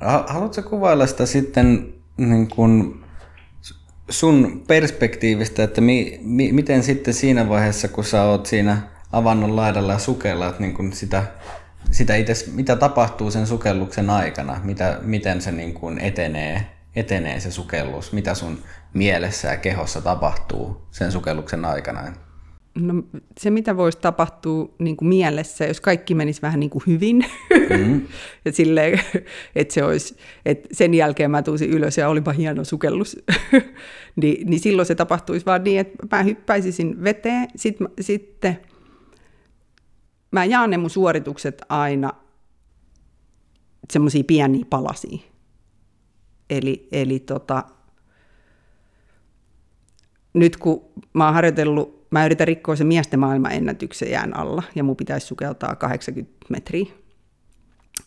[0.00, 3.04] Haluatko kuvailla sitä sitten niin kuin
[4.08, 8.82] sun perspektiivistä, että mi, mi, miten sitten siinä vaiheessa, kun sä oot siinä
[9.12, 11.22] avannon laidalla ja sukellat niin kuin sitä,
[11.90, 17.50] sitä itse, mitä tapahtuu sen sukelluksen aikana, mitä, miten se niin kuin etenee, etenee se
[17.50, 18.58] sukellus, mitä sun
[18.94, 22.12] mielessä ja kehossa tapahtuu sen sukelluksen aikana?
[22.74, 23.02] No,
[23.40, 27.24] se, mitä voisi tapahtua niin kuin mielessä, jos kaikki menisi vähän niin kuin hyvin,
[27.78, 28.02] mm.
[28.44, 29.00] ja silleen,
[29.54, 33.16] että se olisi, että sen jälkeen mä tulisin ylös ja olipa hieno sukellus,
[34.22, 38.58] niin, niin silloin se tapahtuisi vaan niin, että mä hyppäisisin veteen, sitten, sitten
[40.30, 42.12] mä jaan ne mun suoritukset aina
[43.90, 45.18] semmoisia pieniä palasia.
[46.50, 47.64] Eli, eli tota,
[50.34, 54.96] nyt kun mä oon harjoitellut, mä yritän rikkoa se miesten maailmanennätyksen jään alla, ja mun
[54.96, 56.86] pitäisi sukeltaa 80 metriä,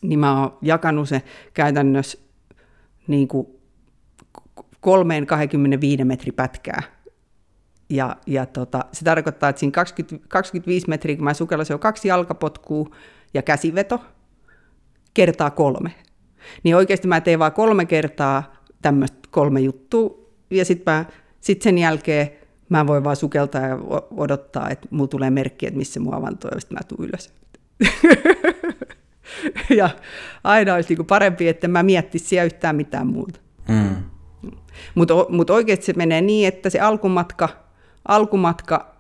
[0.02, 1.22] niin mä oon jakanut se
[1.54, 2.18] käytännössä
[3.08, 3.48] niin kuin
[4.80, 6.84] kolmeen 25 metri pätkää.
[7.90, 11.80] Ja, ja tota, se tarkoittaa, että siinä 20, 25 metriä, kun mä sukellan, se on
[11.80, 12.90] kaksi jalkapotkua
[13.34, 14.02] ja käsiveto
[15.14, 15.94] kertaa kolme.
[16.64, 21.06] Niin oikeasti mä teen vaan kolme kertaa tämmöistä kolme juttua, ja sitten
[21.42, 22.32] sit sen jälkeen
[22.78, 23.78] mä voin vaan sukeltaa ja
[24.18, 27.34] odottaa, että mulla tulee merkki, että missä mun avanto on, ja sitten mä tuun ylös.
[29.80, 29.90] ja
[30.44, 33.40] aina olisi niinku parempi, että mä miettisi siellä yhtään mitään muuta.
[33.70, 33.96] Mm.
[34.96, 37.50] Mutta mut oikeasti se menee niin, että se alkumatka,
[38.08, 38.96] alkumatka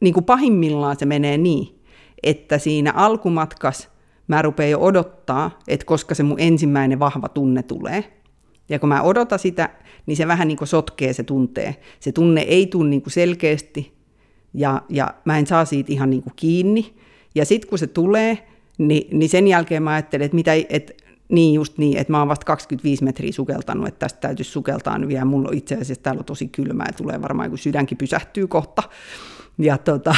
[0.00, 1.82] niin kuin pahimmillaan se menee niin,
[2.22, 3.88] että siinä alkumatkas
[4.28, 8.22] mä rupean jo odottaa, että koska se mun ensimmäinen vahva tunne tulee.
[8.68, 9.70] Ja kun mä odotan sitä,
[10.06, 11.76] niin se vähän niin kuin sotkee se tuntee.
[12.00, 13.92] Se tunne ei tule niin kuin selkeästi
[14.54, 16.94] ja, ja mä en saa siitä ihan niin kuin kiinni.
[17.34, 18.38] Ja sitten kun se tulee,
[18.78, 20.92] niin, niin sen jälkeen mä ajattelen, että, mitä, että
[21.28, 25.08] niin just niin, että mä oon vasta 25 metriä sukeltanut, että tästä täytyisi sukeltaa nyt
[25.08, 25.24] vielä.
[25.24, 28.82] Mulla on itse asiassa täällä on tosi kylmää ja tulee varmaan, kun sydänkin pysähtyy kohta.
[29.58, 30.14] Ja, tota,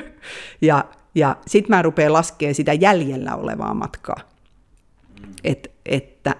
[0.60, 4.20] ja, ja sitten mä rupean laskemaan sitä jäljellä olevaa matkaa.
[5.44, 6.36] Et, että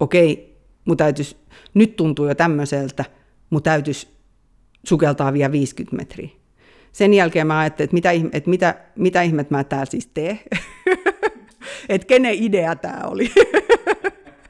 [0.00, 1.36] okei, mun täytyisi,
[1.78, 3.04] nyt tuntuu jo tämmöiseltä,
[3.50, 4.08] mun täytyisi
[4.84, 6.28] sukeltaa vielä 50 metriä.
[6.92, 10.40] Sen jälkeen mä ajattelin, että mitä, että mitä, mitä ihmet mä täällä siis teen.
[11.88, 13.32] että kenen idea tämä oli.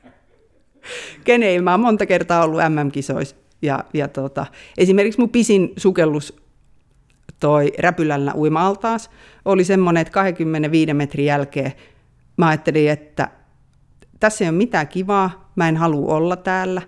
[1.24, 3.36] kenen, mä oon monta kertaa ollut MM-kisoissa.
[3.62, 4.46] Ja, ja tota,
[4.78, 6.36] esimerkiksi mun pisin sukellus
[7.40, 9.10] toi Räpylällä uima-altaas
[9.44, 11.72] oli semmoinen, että 25 metrin jälkeen
[12.36, 13.28] mä ajattelin, että
[14.20, 16.82] tässä ei ole mitään kivaa, mä en halua olla täällä.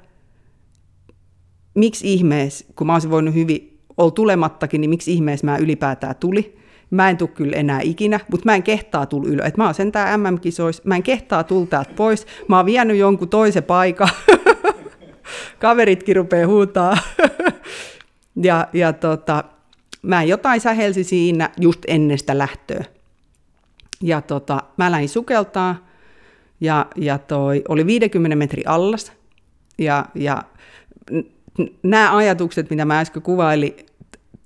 [1.74, 6.60] Miksi ihmeessä, kun mä olisin voinut hyvin olla tulemattakin, niin miksi ihmeessä mä ylipäätään tuli?
[6.90, 9.46] Mä en tule kyllä enää ikinä, mutta mä en kehtaa tulla ylös.
[9.46, 12.26] Et mä oon sentään MM-kisoissa, mä en kehtaa tulla täältä pois.
[12.48, 14.08] Mä oon vienyt jonkun toisen paikan.
[15.58, 16.98] Kaveritkin rupeaa huutaa.
[18.42, 19.44] ja, ja tota,
[20.02, 22.84] mä jotain sähelsi siinä just ennen sitä lähtöä.
[24.02, 25.86] Ja tota, mä lähdin sukeltaa
[26.60, 29.12] ja, ja toi oli 50 metri allas.
[29.78, 30.42] Ja, ja
[31.82, 33.76] nämä ajatukset, mitä mä äsken kuvailin,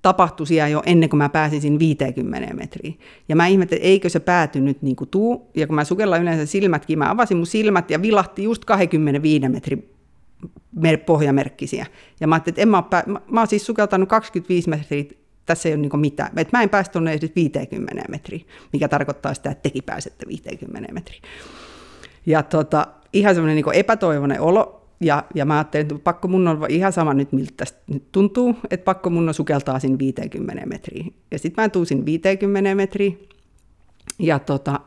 [0.03, 2.99] tapahtui siellä jo ennen kuin mä pääsin 50 metriin.
[3.29, 5.51] Ja mä ihmettelin, että eikö se pääty nyt niin kuin tuu.
[5.55, 9.91] Ja kun mä sukellaan yleensä silmätkin, mä avasin mun silmät ja vilahti just 25 metrin
[11.07, 11.87] pohjamerkkisiä.
[12.21, 15.05] Ja mä ajattelin, että en mä, pää- mä, mä oon siis sukeltanut 25 metriä,
[15.47, 16.33] tässä ei ole niin mitään.
[16.37, 20.93] Et mä en päästä tuonne edes 50 metriä, mikä tarkoittaa sitä, että teki pääsette 50
[20.93, 21.21] metriä.
[22.27, 26.67] Ja tota, ihan semmoinen niin epätoivoinen olo, ja, ja mä ajattelin, että pakko mun on
[26.69, 31.15] ihan sama nyt, miltä tästä nyt tuntuu, että pakko mun on sukeltaa sinne 50 metriin.
[31.31, 33.29] Ja sitten mä tuusin 50 metriin,
[34.19, 34.81] ja tota,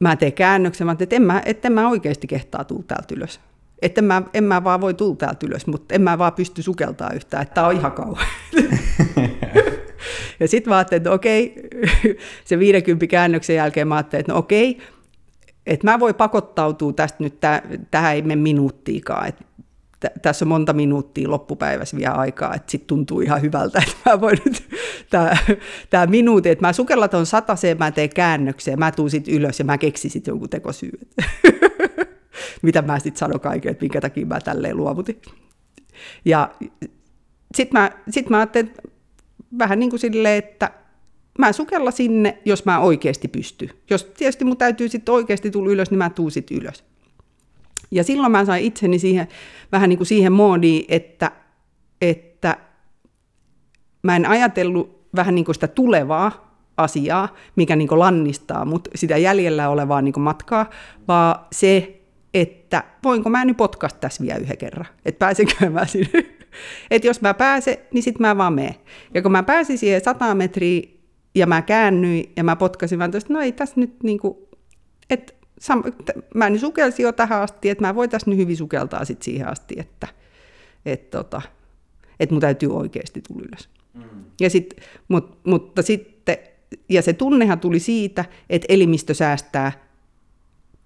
[0.00, 3.40] mä teen käännöksen, mä että en mä, en mä oikeasti kehtaa tulla täältä ylös.
[3.82, 6.62] Että en mä, en mä vaan voi tulla täältä ylös, mutta en mä vaan pysty
[6.62, 8.26] sukeltaa yhtään, että tää on ihan kauan.
[10.40, 11.54] ja sitten mä ajattelin, että okei,
[12.44, 14.78] se 50 käännöksen jälkeen mä ajattelin, että no okei,
[15.68, 19.44] että mä voi pakottautua tästä nyt, täh, tähän ei mene minuuttiikaan, että
[20.00, 24.20] t- tässä on monta minuuttia loppupäivässä vielä aikaa, että sitten tuntuu ihan hyvältä, että mä
[24.20, 24.68] voin nyt,
[25.90, 29.78] tämä minuutti, että mä sukellaton sataseen, mä teen käännöksen, mä tuun sitten ylös ja mä
[29.78, 30.98] keksin sitten jonkun tekosyy.
[32.62, 35.22] Mitä mä sitten sanon kaiken, että minkä takia mä tälleen luovutin.
[36.24, 36.50] Ja
[37.54, 38.74] sitten mä, sit mä ajattelin,
[39.58, 40.70] vähän niin kuin silleen, että
[41.38, 43.70] mä sukella sinne, jos mä oikeasti pysty.
[43.90, 46.84] Jos tietysti mun täytyy sitten oikeasti tulla ylös, niin mä tuun sitten ylös.
[47.90, 49.28] Ja silloin mä sain itseni siihen,
[49.72, 51.32] vähän niin kuin siihen moodiin, että,
[52.00, 52.56] että
[54.02, 59.16] mä en ajatellut vähän niin kuin sitä tulevaa asiaa, mikä niin kuin lannistaa mut sitä
[59.16, 60.70] jäljellä olevaa niin kuin matkaa,
[61.08, 62.00] vaan se,
[62.34, 66.26] että voinko mä nyt potkasta tässä vielä yhden kerran, että pääsenkö mä sinne.
[66.90, 68.74] että jos mä pääsen, niin sitten mä vaan menen.
[69.14, 70.97] Ja kun mä pääsin siihen 100 metriä
[71.34, 74.48] ja mä käännyin ja mä potkasin vaan että no ei tässä nyt niinku,
[75.10, 75.32] että
[76.34, 79.74] mä nyt sukelsin jo tähän asti, että mä voitaisiin nyt hyvin sukeltaa sit siihen asti,
[79.78, 80.08] että
[80.86, 81.42] et tota,
[82.20, 83.68] et mun täytyy oikeasti tulla ylös.
[83.94, 84.02] Mm.
[84.40, 84.74] Ja sit,
[85.08, 86.36] mut, mutta sitten,
[86.88, 89.72] ja se tunnehan tuli siitä, että elimistö säästää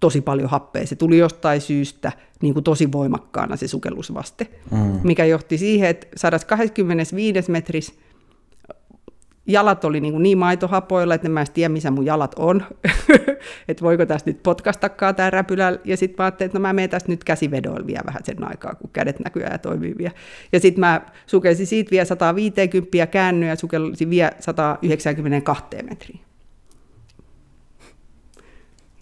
[0.01, 0.87] tosi paljon happea.
[0.87, 2.13] Se tuli jostain syystä
[2.43, 5.01] niin kuin tosi voimakkaana se sukellusvaste, mm.
[5.05, 7.95] mikä johti siihen, että 125 metrissä
[9.47, 12.65] jalat oli niin, niin maitohapoilla, että en mä edes tiedä, missä mun jalat on.
[13.69, 15.79] että voiko tästä nyt potkastakaan tämä räpylä.
[15.85, 18.75] Ja sitten mä ajattelin, että no mä menen tästä nyt käsivedoilla vielä vähän sen aikaa,
[18.75, 20.15] kun kädet näkyy ja toimii vielä.
[20.53, 26.19] Ja sitten mä sukelsin siitä vielä 150 ja käännyin ja sukelsin vielä 192 metriä.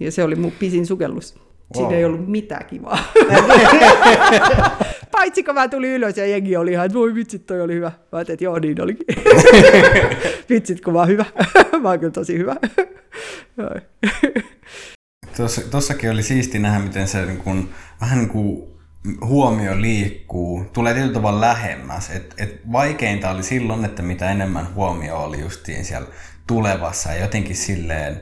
[0.00, 1.49] Ja se oli mun pisin sukellus.
[1.74, 1.98] Siinä wow.
[1.98, 2.98] ei ollut mitään kivaa.
[5.12, 7.86] Paitsi kun mä tulin ylös ja jengi oli ihan, että voi vitsit, toi oli hyvä.
[7.86, 9.06] Mä ajattelin, että joo, niin olikin.
[10.50, 11.24] vitsit, kun mä oon hyvä.
[11.82, 12.56] mä oon kyllä tosi hyvä.
[15.36, 17.68] Tuossa, tossakin oli siisti nähdä, miten se niin kun,
[18.00, 18.70] vähän niin kuin
[19.24, 22.10] huomio liikkuu, tulee tietyllä tavalla lähemmäs.
[22.10, 26.08] Et, et vaikeinta oli silloin, että mitä enemmän huomio oli justiin siellä
[26.46, 28.20] tulevassa ja jotenkin silleen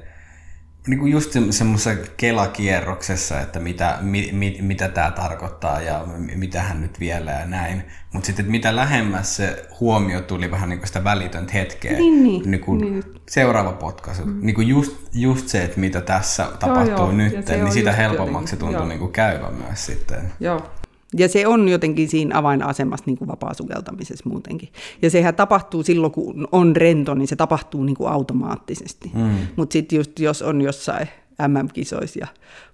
[0.87, 6.05] niin kuin just semmoisessa kelakierroksessa, että mitä, mi, mi, mitä tämä tarkoittaa ja
[6.35, 7.83] mitä hän nyt vielä ja näin.
[8.13, 11.93] Mutta sitten, että mitä lähemmäs se huomio tuli vähän niin kuin sitä välitöntä hetkeä.
[11.93, 13.03] Niin, niin, niin kuin niin.
[13.29, 14.27] Seuraava potkaisu.
[14.27, 14.39] Mm.
[14.43, 18.57] Niin kuin just, just se, että mitä tässä tapahtuu joo, nyt, niin sitä helpommaksi se
[18.57, 20.33] tuntuu niin kuin käyvän myös sitten.
[20.41, 20.71] Joo,
[21.17, 24.69] ja se on jotenkin siinä avainasemassa niin kuin vapaasukeltamisessa muutenkin.
[25.03, 29.11] Ja sehän tapahtuu silloin, kun on rento, niin se tapahtuu niin kuin automaattisesti.
[29.15, 29.31] Mm.
[29.57, 31.09] Mutta sitten just jos on jossain
[31.49, 32.27] MM-kisoissa ja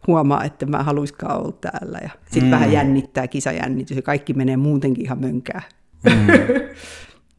[0.06, 2.50] huomaa, että mä haluaiskaan olla täällä ja sitten mm.
[2.50, 5.62] vähän jännittää kisajännitys ja kaikki menee muutenkin ihan mönkää.
[6.04, 6.26] Mm.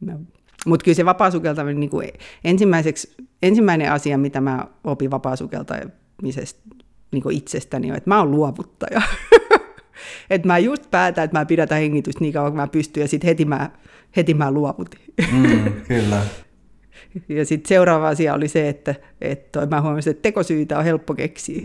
[0.10, 0.20] no.
[0.66, 2.08] Mutta kyllä se vapaasukeltaminen, niin kuin
[2.44, 6.60] ensimmäiseksi, ensimmäinen asia, mitä mä opin vapaasukeltamisesta
[7.12, 9.02] niin itsestäni on, että mä oon luovuttaja.
[10.30, 13.28] että mä just päätän, että mä pidätän hengitystä niin kauan kuin mä pystyn, ja sitten
[13.28, 13.70] heti mä,
[14.16, 15.00] heti mä luovutin.
[15.32, 16.22] Mm, kyllä.
[17.28, 21.62] Ja sitten seuraava asia oli se, että, että mä huomasin, että tekosyitä on helppo keksiä.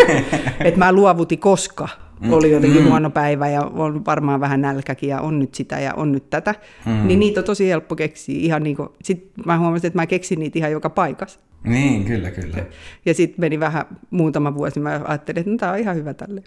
[0.64, 1.88] että mä luovutin, koska
[2.20, 2.32] mm.
[2.32, 2.88] oli jotenkin mm.
[2.88, 6.54] huono päivä ja on varmaan vähän nälkäkin ja on nyt sitä ja on nyt tätä.
[6.86, 7.06] Mm.
[7.06, 8.38] Niin niitä on tosi helppo keksiä.
[8.38, 11.40] Ihan niin kuin, sit mä huomasin, että mä keksin niitä ihan joka paikassa.
[11.64, 12.66] Niin, kyllä, kyllä.
[13.06, 16.42] Ja sitten meni vähän muutama vuosi, mä ajattelin, että no, tämä on ihan hyvä tälle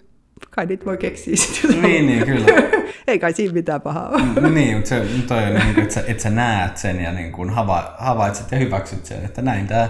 [0.54, 1.82] kai niitä voi keksiä sitten.
[1.82, 2.46] Niin, niin, kyllä.
[3.06, 4.22] Ei kai siinä mitään pahaa ole.
[4.22, 7.12] Mm, niin, mutta se toi on, niin kuin, että, sä, että sä näet sen ja
[7.12, 9.88] niin kuin hava, havaitset ja hyväksyt sen, että näin tämä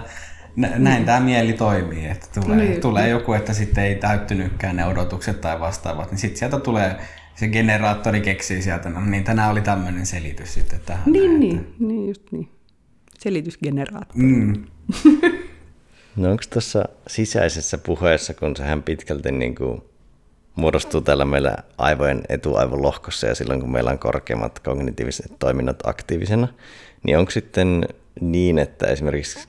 [0.55, 1.05] näin niin.
[1.05, 2.81] tämä mieli toimii, että tulee, niin.
[2.81, 6.95] tulee joku, että sitten ei täyttynytkään ne odotukset tai vastaavat, niin sitten sieltä tulee
[7.35, 11.03] se generaattori keksii sieltä, no niin tänään oli tämmöinen selitys sitten tähän.
[11.11, 11.73] Niin, näin, niin, että...
[11.79, 12.49] niin, just niin.
[13.19, 14.23] Selitysgeneraattori.
[14.23, 14.65] Mm.
[16.15, 19.81] no onko tuossa sisäisessä puheessa, kun sehän pitkälti niin kuin
[20.55, 26.47] muodostuu täällä meillä aivojen etuaivolohkossa ja silloin kun meillä on korkeammat kognitiiviset toiminnot aktiivisena,
[27.03, 27.85] niin onko sitten
[28.21, 29.47] niin, että esimerkiksi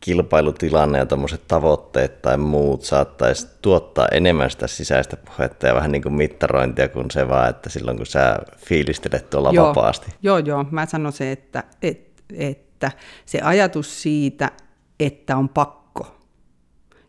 [0.00, 6.02] kilpailutilanne ja tuommoiset tavoitteet tai muut saattaisi tuottaa enemmän sitä sisäistä puhetta ja vähän niin
[6.02, 10.06] kuin mittarointia kuin se vaan, että silloin kun sä fiilistelet tuolla joo, vapaasti.
[10.22, 10.64] Joo, joo.
[10.70, 12.92] Mä sanon se, että, että, että
[13.26, 14.50] se ajatus siitä,
[15.00, 16.16] että on pakko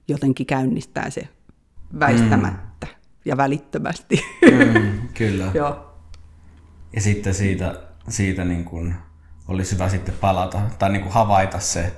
[0.07, 1.28] jotenkin käynnistää se
[1.99, 2.88] väistämättä.
[2.88, 4.26] Mm ja välittömästi.
[4.51, 5.51] Mm, kyllä.
[5.59, 5.93] Joo.
[6.95, 8.95] Ja sitten siitä, siitä niin kuin
[9.47, 11.93] olisi hyvä sitten palata, tai niin kuin havaita se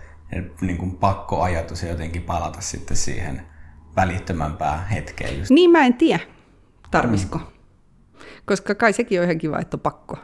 [0.61, 3.41] niin kuin pakkoajatus ja jotenkin palata sitten siihen
[3.95, 5.39] välittömämpään hetkeen.
[5.39, 5.51] Just.
[5.51, 6.19] Niin mä en tiedä,
[6.91, 7.37] tarvisiko.
[7.37, 7.45] Mm.
[8.45, 10.17] Koska kai sekin on ihan kiva, että on pakko.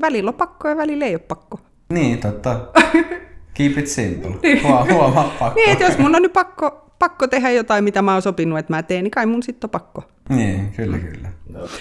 [0.00, 1.60] Välillä on pakko ja välillä ei ole pakko.
[1.92, 2.60] Niin, totta.
[3.58, 4.30] Keep it simple.
[4.42, 4.62] Niin.
[4.62, 5.60] Huomaa pakko.
[5.60, 8.72] niin, että jos mun on nyt pakko pakko tehdä jotain, mitä mä oon sopinut, että
[8.72, 10.02] mä teen, niin kai mun sitten on pakko.
[10.28, 11.28] Niin, kyllä, kyllä.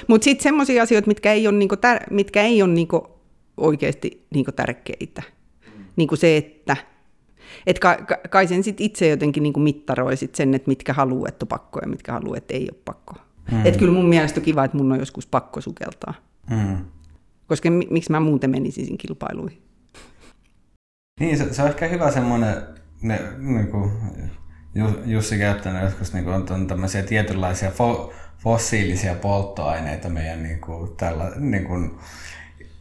[0.07, 3.07] Mutta sitten semmoisia asioita, mitkä ei ole, niinku tär- mitkä ei ole niinku
[3.57, 5.23] oikeasti niinku tärkeitä.
[5.95, 6.78] Niinku se, että
[7.67, 7.97] et kai,
[8.30, 11.80] kai sen sit itse jotenkin niinku mittaroi sit sen, että mitkä haluaa, että on pakko
[11.82, 13.13] ja mitkä haluaa, että ei ole pakko.
[13.51, 13.65] Mm.
[13.65, 16.13] Et kyllä mun mielestä on kiva, että mun on joskus pakko sukeltaa.
[16.49, 16.78] Mm.
[17.47, 19.61] Koska mi- miksi mä muuten menisin kilpailuihin?
[21.20, 22.55] Niin, se, se on ehkä hyvä semmoinen
[23.01, 23.91] ne, niin kuin,
[25.05, 31.32] Jussi käyttänyt joskus niin on, on tämmöisiä tietynlaisia fo, fossiilisia polttoaineita meidän niin kuin, tällä,
[31.36, 31.99] niin kuin,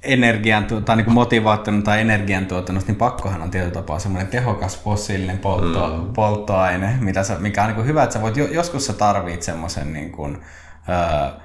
[0.03, 5.97] energian, tai niin motivaattorin tai energiantuotannosta, niin pakkohan on tietyllä tapaa semmoinen tehokas fossiilinen poltto,
[5.97, 6.13] mm.
[6.13, 10.13] polttoaine, mitä sä, mikä on niin hyvä, että sä voit, joskus sä tarvit semmoisen niin
[10.13, 10.39] kuin,
[10.89, 11.41] öö,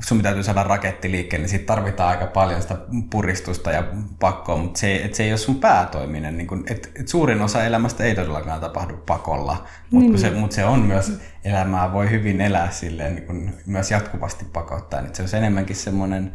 [0.00, 2.78] sun täytyy saada raketti liikkeelle, niin siitä tarvitaan aika paljon sitä
[3.10, 3.84] puristusta ja
[4.20, 6.36] pakkoa, mutta se, et se ei ole sun päätoiminen.
[6.36, 10.18] Niin kun, et, et suurin osa elämästä ei todellakaan tapahdu pakolla, mutta mm.
[10.18, 15.00] se, mut se on myös, elämää voi hyvin elää silleen niin kun myös jatkuvasti pakottaa.
[15.02, 16.32] Niin se on enemmänkin semmoinen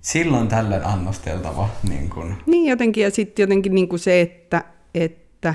[0.00, 1.68] silloin tällöin annosteltava.
[1.88, 2.36] Niin, kun.
[2.46, 5.54] niin jotenkin, ja sitten jotenkin niin kuin se, että, että,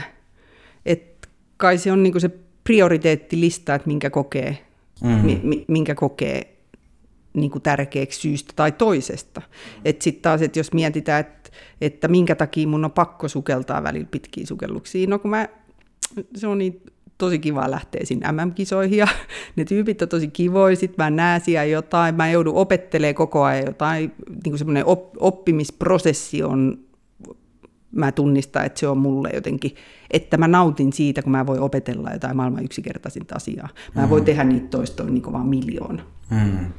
[0.85, 1.27] että
[1.57, 2.29] kai se on niin kuin se
[2.63, 4.57] prioriteettilista, että minkä kokee,
[5.03, 5.41] mm.
[5.67, 6.54] minkä kokee
[7.35, 9.41] niin kuin tärkeäksi syystä tai toisesta.
[9.41, 9.81] Mm.
[9.85, 11.45] Että sitten taas, että jos mietitään, että
[11.81, 15.07] että minkä takia mun on pakko sukeltaa välillä pitkiä sukelluksia.
[15.07, 15.47] No kun mä,
[16.35, 16.81] se on niin
[17.17, 19.07] tosi kiva lähteä sinne MM-kisoihin ja
[19.55, 23.65] ne tyypit on tosi kivoja, sit mä näen siellä jotain, mä joudun opettelemaan koko ajan
[23.65, 26.79] jotain, niin kuin semmoinen op, oppimisprosessi on,
[27.91, 29.75] mä tunnistan, että se on mulle jotenkin,
[30.11, 33.69] että mä nautin siitä, kun mä voin opetella jotain maailman yksinkertaisinta asiaa.
[33.95, 34.09] Mä mm.
[34.09, 36.03] voin tehdä niitä toistoja niin vaan miljoona.
[36.29, 36.73] Mm.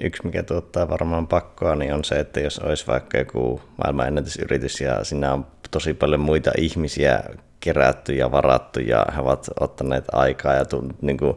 [0.00, 5.04] Yksi, mikä tuottaa varmaan pakkoa, niin on se, että jos olisi vaikka joku maailmanennätysyritys ja
[5.04, 7.22] siinä on tosi paljon muita ihmisiä
[7.60, 10.64] kerätty ja varattu ja he ovat ottaneet aikaa ja
[11.00, 11.36] niin kuin,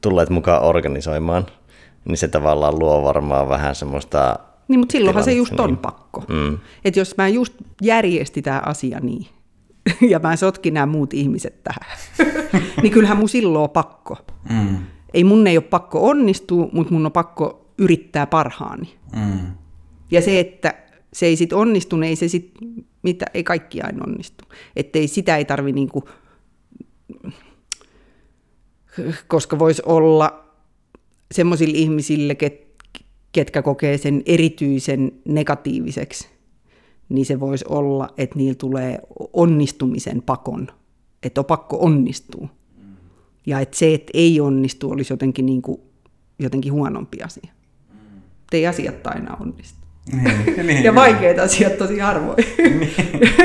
[0.00, 1.46] tulleet mukaan organisoimaan,
[2.04, 4.38] niin se tavallaan luo varmaan vähän semmoista...
[4.68, 5.78] Niin, mutta silloinhan se just on niin.
[5.78, 6.24] pakko.
[6.28, 6.58] Mm.
[6.84, 9.26] Että jos mä just järjesti tämä asia niin,
[10.10, 11.98] ja mä sotkin nämä muut ihmiset tähän,
[12.82, 14.16] niin kyllähän mun silloin on pakko.
[14.50, 14.76] Mm.
[15.14, 18.94] Ei mun ei ole pakko onnistua, mutta mun on pakko yrittää parhaani.
[19.16, 19.52] Mm.
[20.10, 20.74] Ja se, että
[21.12, 22.54] se ei sitten onnistu, niin ei se sit,
[23.02, 24.44] mitä, ei kaikki aina onnistu.
[24.76, 26.08] Että ei, sitä ei tarvi niinku,
[29.28, 30.44] koska voisi olla
[31.32, 32.66] semmoisille ihmisille, ket,
[33.32, 36.28] ketkä kokee sen erityisen negatiiviseksi,
[37.08, 38.98] niin se voisi olla, että niillä tulee
[39.32, 40.68] onnistumisen pakon,
[41.22, 42.48] että on pakko onnistua.
[43.46, 45.80] Ja että se, että ei onnistu, olisi jotenkin, niin kuin,
[46.38, 47.52] jotenkin huonompi asia.
[48.52, 49.80] Ei asiat aina onnistu.
[50.12, 52.44] Niin, niin, ja vaikeat asiat tosi harvoin.
[52.58, 52.90] Niin.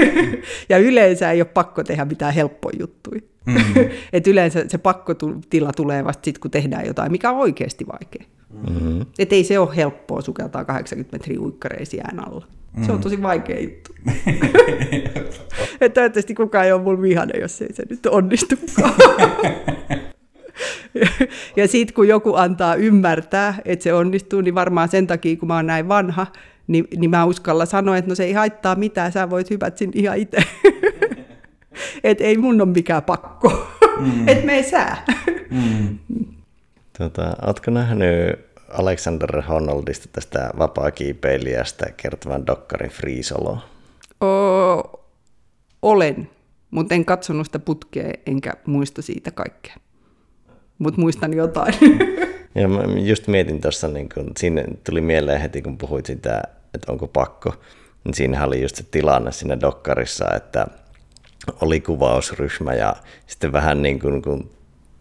[0.69, 3.21] ja yleensä ei ole pakko tehdä mitään helppoja juttuja.
[3.45, 3.55] Mm.
[4.13, 8.23] Et yleensä se pakkotila tulee vasta sitten, kun tehdään jotain, mikä on oikeasti vaikea.
[8.53, 9.05] Mm-hmm.
[9.19, 12.47] Et ei se ole helppoa sukeltaa 80 metriä uikkareisiä alla.
[12.85, 13.03] Se on mm.
[13.03, 13.95] tosi vaikea juttu.
[15.81, 18.55] että toivottavasti kukaan ei ole mulla vihane, jos ei se nyt onnistu.
[21.55, 25.55] Ja sitten kun joku antaa ymmärtää, että se onnistuu, niin varmaan sen takia, kun mä
[25.55, 26.27] oon näin vanha,
[26.67, 29.93] niin, niin mä uskalla sanoa, että no se ei haittaa mitään, sä voit hypät sinne
[29.95, 30.37] ihan itse.
[32.03, 33.67] että ei mun ole mikään pakko.
[33.99, 34.27] Mm.
[34.29, 35.05] että me ei sää.
[35.49, 35.97] mm.
[36.97, 38.39] tota, ootko nähnyt
[38.69, 43.59] Alexander Honnoldista tästä vapaa-kiipeilijästä kertovan dokkarin Free Solo?
[44.23, 45.05] O-
[45.81, 46.29] olen,
[46.71, 49.75] mutta en katsonut sitä putkea enkä muista siitä kaikkea.
[50.79, 51.73] Mutta muistan jotain.
[52.55, 56.41] Ja mä just mietin tuossa, niin kun, siinä tuli mieleen heti, kun puhuit sitä,
[56.73, 57.53] että onko pakko,
[58.03, 60.67] niin siinä oli just se tilanne siinä dokkarissa, että
[61.61, 62.95] oli kuvausryhmä ja
[63.27, 64.49] sitten vähän niin kuin, kun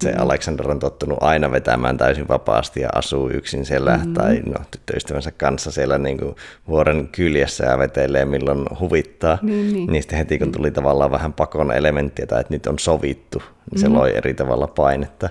[0.03, 0.21] se mm.
[0.21, 4.15] Alexander on tottunut aina vetämään täysin vapaasti ja asuu yksin siellä mm.
[4.15, 6.35] tai no, tyttöystävänsä kanssa siellä niin kuin
[6.69, 9.39] vuoren kyljessä ja vetelee milloin huvittaa.
[9.43, 9.87] Niin, niin.
[9.93, 13.81] niin sitten heti kun tuli tavallaan vähän pakon elementtiä tai että nyt on sovittu, niin
[13.81, 13.95] se mm.
[13.95, 15.29] loi eri tavalla painetta.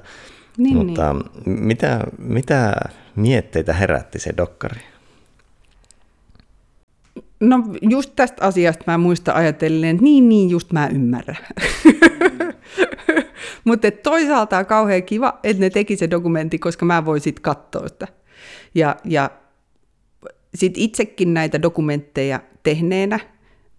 [0.58, 1.60] Niin, Mutta niin.
[1.60, 2.74] Mitä, mitä
[3.16, 4.82] mietteitä herätti se dokkari?
[7.39, 11.38] No just tästä asiasta mä muistan ajatellen, että niin, niin, just mä ymmärrän.
[13.66, 17.88] Mutta toisaalta on kauhean kiva, että ne teki se dokumentti, koska mä voin sitten katsoa
[17.88, 18.08] sitä.
[18.76, 19.30] Ja, ja
[20.56, 23.20] sitten itsekin näitä dokumentteja tehneenä,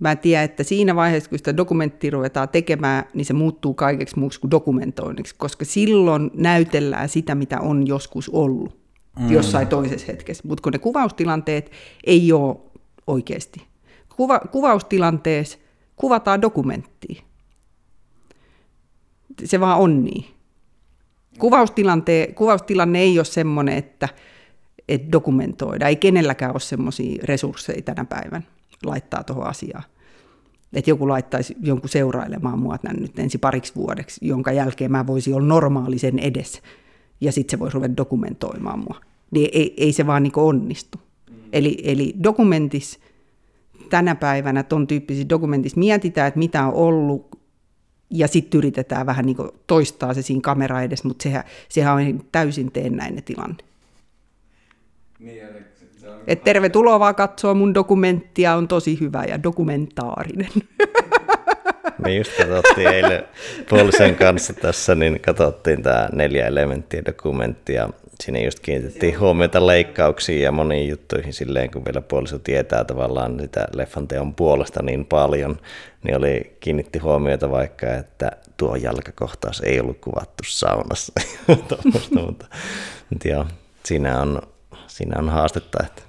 [0.09, 4.41] mä tiedän, että siinä vaiheessa, kun sitä dokumenttia ruvetaan tekemään, niin se muuttuu kaikeksi muuksi
[4.41, 8.79] kuin dokumentoinniksi, koska silloin näytellään sitä, mitä on joskus ollut
[9.19, 9.33] mm.
[9.33, 10.49] jossain toisessa hetkessä.
[10.49, 11.71] Mutta kun ne kuvaustilanteet
[12.07, 12.57] ei ole
[13.07, 13.63] oikeasti.
[14.17, 15.59] Kuva, kuvaustilanteessa
[15.97, 17.23] kuvataan dokumenttia.
[19.45, 20.25] Se vaan on niin.
[22.35, 24.09] Kuvaustilanne ei ole semmoinen, että,
[24.89, 25.89] että dokumentoida.
[25.89, 28.43] Ei kenelläkään ole semmoisia resursseja tänä päivänä
[28.85, 29.85] laittaa tuohon asiaan.
[30.75, 35.35] Että joku laittaisi jonkun seurailemaan mua tänne nyt ensi pariksi vuodeksi, jonka jälkeen mä voisin
[35.35, 36.63] olla normaalisen edes,
[37.21, 39.01] ja sitten se voisi ruveta dokumentoimaan mua.
[39.31, 40.99] Niin ei, ei se vaan niin onnistu.
[41.31, 41.37] Mm.
[41.53, 43.01] Eli, eli dokumentis
[43.91, 47.39] tänä päivänä, ton tyyppisissä dokumentissa mietitään, että mitä on ollut,
[48.11, 52.73] ja sitten yritetään vähän niin toistaa se siinä kamera edes, mutta sehän, sehän on täysin
[52.73, 53.57] teennäinen tilanne.
[55.19, 55.43] Niin,
[56.27, 60.51] et tervetuloa vaan katsoa mun dokumenttia, on tosi hyvä ja dokumentaarinen.
[62.05, 63.25] Me just katsottiin eilen
[63.71, 67.89] Paulisen kanssa tässä, niin katsottiin tämä neljä elementtiä dokumenttia.
[68.21, 73.69] Siinä just kiinnitettiin huomiota leikkauksiin ja moniin juttuihin silleen, kun vielä puoliso tietää tavallaan sitä
[73.75, 75.57] leffan teon puolesta niin paljon,
[76.03, 81.13] niin oli kiinnitti huomiota vaikka, että tuo jalkakohtaus ei ollut kuvattu saunassa.
[83.11, 83.47] mutta joo,
[83.85, 84.43] siinä on,
[84.87, 85.79] siinä on haastetta.
[85.87, 86.03] Että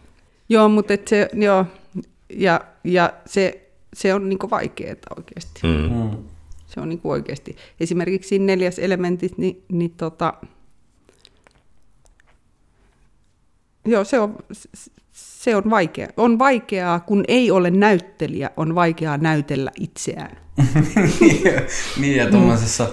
[0.50, 1.66] Joo, mutta et se, joo,
[2.30, 5.60] ja, ja se, se on niinku vaikeaa oikeasti.
[5.64, 5.96] Mm.
[5.96, 6.24] mm.
[6.68, 7.56] Se on niinku oikeasti.
[7.80, 10.34] Esimerkiksi neljäs elementit, niin, niin tota,
[13.86, 14.38] joo, se on,
[15.12, 16.08] se on vaikea.
[16.18, 20.38] On vaikeaa, kun ei ole näyttelijä, on vaikeaa näytellä itseään.
[22.00, 22.90] niin, ja tuommoisessa,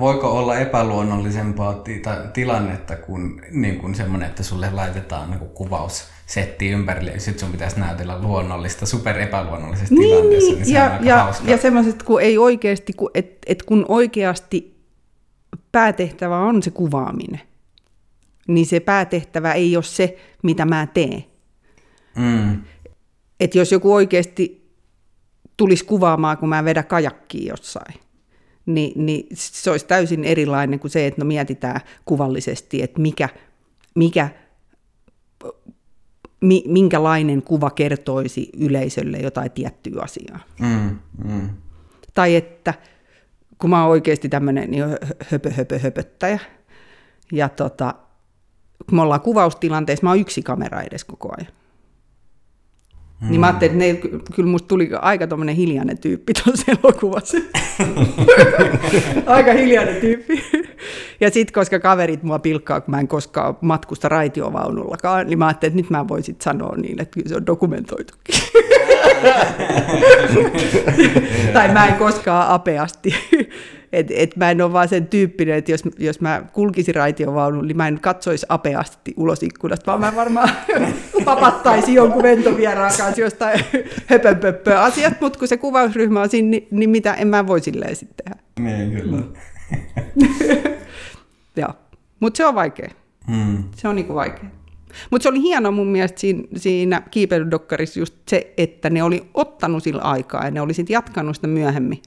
[0.00, 6.68] voiko olla epäluonnollisempaa ti- tilannetta kuin, niin kuin semmoinen, että sulle laitetaan niin kuvaus setti
[6.68, 11.04] ympärille, sitten sun pitäisi näytellä luonnollista, super epäluonnollisessa niin, tilanteessa, niin se ja, on aika
[11.04, 11.50] ja, hauska.
[11.50, 14.76] ja semmoiset, kun ei oikeasti, kun, et, et kun oikeasti
[15.72, 17.40] päätehtävä on se kuvaaminen,
[18.48, 21.24] niin se päätehtävä ei ole se, mitä mä teen.
[22.16, 22.62] Mm.
[23.40, 24.70] Että jos joku oikeasti
[25.56, 27.94] tulisi kuvaamaan, kun mä vedän kajakkiin jossain,
[28.66, 33.28] niin, niin se olisi täysin erilainen kuin se, että no mietitään kuvallisesti, että mikä,
[33.94, 34.28] mikä
[36.42, 40.38] mi, minkälainen kuva kertoisi yleisölle jotain tiettyä asiaa.
[40.60, 41.48] Mm, mm.
[42.14, 42.74] Tai että
[43.58, 44.84] kun mä oon oikeasti tämmöinen niin
[45.30, 46.38] höpö, höpö, höpöttäjä,
[47.32, 47.94] ja tota,
[48.88, 51.52] kun me ollaan kuvaustilanteessa, mä oon yksi kamera edes koko ajan.
[53.22, 53.30] Mm.
[53.30, 57.38] Niin mä ajattelin, että ne, kyllä musta tuli aika tommonen hiljainen tyyppi tuossa elokuvassa.
[59.26, 60.42] aika hiljainen tyyppi.
[61.20, 65.72] Ja sitten, koska kaverit mua pilkkaa, kun mä en koskaan matkusta raitiovaunullakaan, niin mä ajattelin,
[65.72, 68.34] että nyt mä voisin sanoa niin, että kyllä se on dokumentoitukin.
[71.52, 73.14] tai mä en koskaan apeasti.
[73.92, 77.76] Et, et mä en ole vaan sen tyyppinen, että jos, jos mä kulkisin raitiovaunulla, niin
[77.76, 80.50] mä en katsoisi apeasti ulos ikkunasta, vaan mä varmaan
[81.24, 83.64] papattaisin jonkun ventovieraan kanssa jostain
[84.10, 87.96] höpönpöppöä asiat, mutta kun se kuvausryhmä on siinä, niin, niin mitä en mä voi silleen
[87.96, 88.42] sitten tehdä.
[88.60, 89.22] Niin, kyllä.
[91.56, 91.72] Joo.
[92.20, 92.90] Mutta se on vaikea.
[93.26, 93.64] Mm.
[93.76, 94.50] Se on niinku vaikea.
[95.10, 99.82] Mutta se oli hieno mun mielestä siinä, siinä kiipeilydokkarissa just se, että ne oli ottanut
[99.82, 102.02] sillä aikaa ja ne oli sitten jatkanut sitä myöhemmin.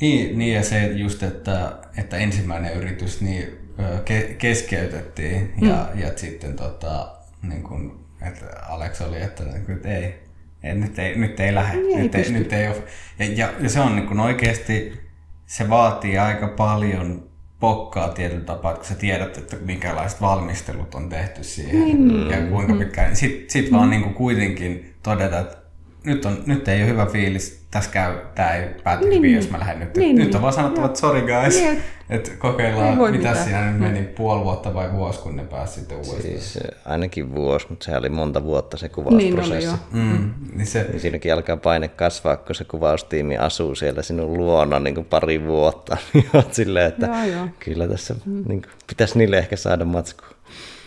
[0.00, 3.58] Niin, niin ja se just, että, että ensimmäinen yritys niin
[4.04, 5.68] ke, keskeytettiin mm.
[5.68, 10.14] ja, ja sitten tota, niin kun, että Alex oli, että, niin että ei,
[10.62, 11.76] ei, nyt ei, nyt ei lähde.
[11.76, 12.82] Niin, ei nyt, ei, nyt ei ole.
[13.18, 15.00] Ja, ja, ja se on niin kun oikeasti,
[15.46, 17.28] se vaatii aika paljon
[17.60, 22.30] pokkaa tietyllä tapaa, kun sä tiedät, että minkälaiset valmistelut on tehty siihen Niin.
[22.30, 23.16] ja kuinka pitkään.
[23.16, 25.56] Sitten sit vaan niin kuin kuitenkin todeta, että
[26.04, 29.30] nyt, on, nyt ei ole hyvä fiilis, tässä käy, tämä ei pääty Niin, niin, hyvin,
[29.30, 29.36] niin.
[29.36, 29.96] jos mä lähden nyt.
[29.96, 30.36] Niin, nyt niin.
[30.36, 33.36] on vaan sanottava, että sorry guys, Niin, että Ei kokeillaan, mitä mitään.
[33.44, 36.22] siinä nyt meni, puoli vuotta vai vuosi, kun ne pääsi sitten uudestaan.
[36.22, 39.54] Siis äh, ainakin vuosi, mutta se oli monta vuotta se Niin kuvausprosessi.
[39.54, 39.76] oli joo.
[39.92, 44.78] Mm, niin se, Niin siinäkin alkaa paine kasvaa, kun se kuvaustiimi asuu siellä sinun luona
[44.80, 45.96] niin kuin pari vuotta.
[46.14, 47.48] Niin silleen, että Joo, joo.
[47.58, 50.28] kyllä tässä niin kuin, pitäisi niille ehkä saada matskua.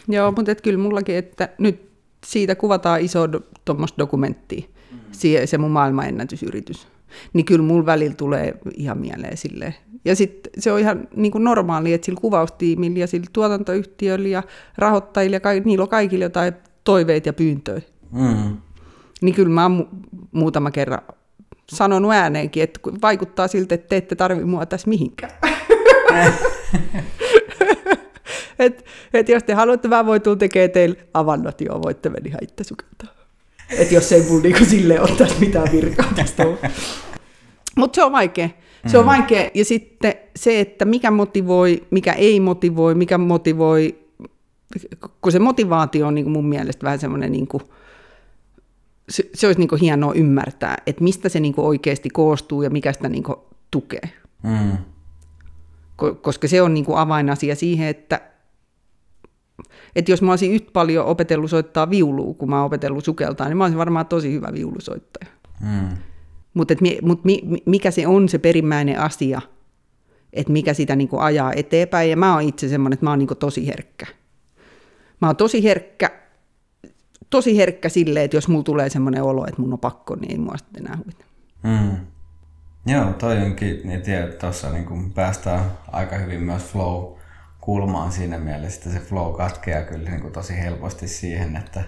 [0.08, 1.90] Joo, mutta et kyllä mullakin, että nyt
[2.26, 4.66] siitä kuvataan iso do, tuommoista dokumenttia,
[5.12, 6.88] se, se mun maailmanennätysyritys.
[7.34, 9.76] Niin kyllä mulla välillä tulee ihan mieleen silleen.
[10.06, 14.44] Ja sitten se on ihan niin kuin normaali, että sillä kuvaustiimillä ja sillä tuotantoyhtiöllä ja
[14.78, 16.54] rahoittajilla ja ka- niillä on kaikilla jotain
[16.84, 17.82] toiveita ja pyyntöjä.
[18.12, 18.58] mm,
[19.22, 21.02] Niin kyllä mä oon mu- muutama kerran
[21.72, 25.32] sanonut ääneenkin, että vaikuttaa siltä, että te ette tarvi mua tässä mihinkään.
[28.60, 32.40] et, et jos te haluatte, mä voin tulla tekemään teille avannot, joo, voitte mennä ihan
[32.44, 33.21] itse sukeltaa.
[33.78, 36.44] Et jos ei mulla niinku silleen ole tässä mitään virkaa tästä
[37.78, 38.50] Mutta se on vaikea.
[38.88, 39.50] Se on vaikea.
[39.54, 43.96] Ja sitten se, että mikä motivoi, mikä ei motivoi, mikä motivoi,
[45.22, 47.64] kun se motivaatio on niin kuin mun mielestä vähän semmoinen, niin kuin,
[49.10, 52.70] se, se olisi niin kuin hienoa ymmärtää, että mistä se niin kuin oikeasti koostuu ja
[52.70, 53.36] mikä sitä niin kuin
[53.72, 54.10] tukee.
[54.44, 54.78] mm,
[56.02, 58.22] Ko- koska se on niin kuin avainasia siihen, että,
[59.96, 63.58] että jos mä olisin yhtä paljon opetellut soittaa viulua, kun mä oon opetellut sukeltaa, niin
[63.58, 65.32] mä olisin varmaan tosi hyvä viulusoittaja.
[65.62, 65.98] mm,
[66.54, 69.42] Mutta mut mi, mi- mikä se on se perimmäinen asia,
[70.34, 72.10] että mikä sitä niinku ajaa eteenpäin.
[72.10, 74.06] Ja mä oon itse semmoinen, että mä oon niinku tosi herkkä.
[75.22, 76.10] Mä oon tosi herkkä,
[77.30, 80.38] tosi herkkä silleen, että jos mulla tulee semmoinen olo, että mun on pakko, niin ei
[80.38, 81.26] mua sitten enää huvita.
[81.64, 81.98] mm.
[82.86, 87.14] Joo, toi onkin, niin tiedät, tuossa niin päästään aika hyvin myös flow
[87.62, 91.84] kulmaan siinä mielessä, että se flow katkeaa kyllä niin kuin tosi helposti siihen, että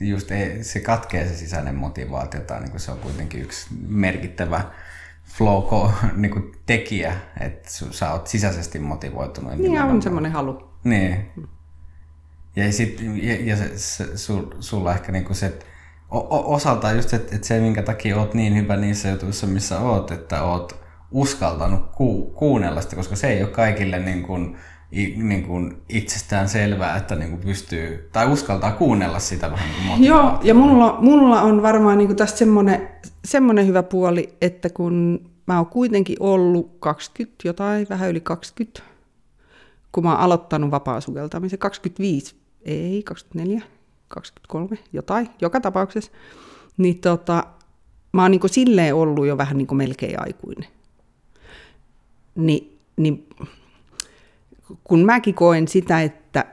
[0.00, 4.64] just ei, se katkee se sisäinen motivaatio, tai niin kuin se on kuitenkin yksi merkittävä
[5.24, 9.56] flow niin kuin tekijä, että sä oot sisäisesti motivoitunut.
[9.56, 10.70] Niin ja on semmoinen halu.
[10.84, 11.30] Niin.
[12.56, 15.66] Ja, sit, ja, ja se, se, sul, sulla ehkä niinku se, että
[16.10, 20.42] osaltaan just, että et se minkä takia oot niin hyvä niissä jutuissa, missä oot, että
[20.42, 24.56] oot uskaltanut ku, kuunnella sitä, koska se ei ole kaikille niin kuin,
[24.90, 30.04] niin kuin itsestään selvää, että niin kuin pystyy, tai uskaltaa kuunnella sitä vähän niin kuin
[30.04, 32.88] Joo, ja mulla, mulla on varmaan niinku tästä semmoinen,
[33.24, 38.82] semmoinen hyvä puoli, että kun mä oon kuitenkin ollut 20 jotain, vähän yli 20,
[39.92, 43.62] kun mä oon aloittanut vapaa-sukeltamisen, 25, ei, 24,
[44.08, 46.12] 23, jotain, joka tapauksessa,
[46.76, 47.44] niin tota,
[48.12, 50.68] mä oon niin kuin silleen ollut jo vähän niin kuin melkein aikuinen.
[52.34, 53.26] Ni, niin
[54.84, 56.44] kun mäkin koen sitä, että,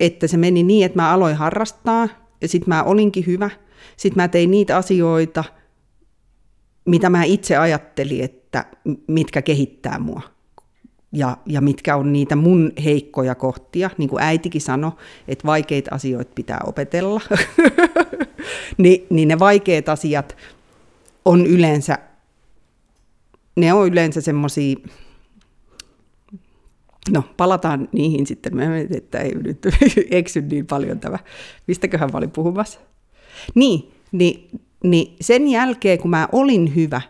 [0.00, 2.08] että se meni niin, että mä aloin harrastaa,
[2.40, 3.50] ja sitten mä olinkin hyvä,
[3.96, 5.44] sitten mä tein niitä asioita,
[6.84, 8.66] mitä mä itse ajattelin, että
[9.08, 10.22] mitkä kehittää mua
[11.12, 13.90] ja, ja mitkä on niitä mun heikkoja kohtia.
[13.98, 14.92] Niin kuin äitikin sanoi,
[15.28, 17.20] että vaikeita asioita pitää opetella.
[18.78, 20.36] Ni, niin ne vaikeat asiat
[21.24, 21.98] on yleensä,
[23.56, 24.76] ne on yleensä semmoisia,
[27.10, 29.66] no palataan niihin sitten, mietin, että ei nyt
[30.10, 31.18] eksy niin paljon tämä,
[31.66, 32.80] mistäköhän mä olin puhumassa.
[33.54, 37.00] Niin, niin, niin sen jälkeen kun mä olin hyvä,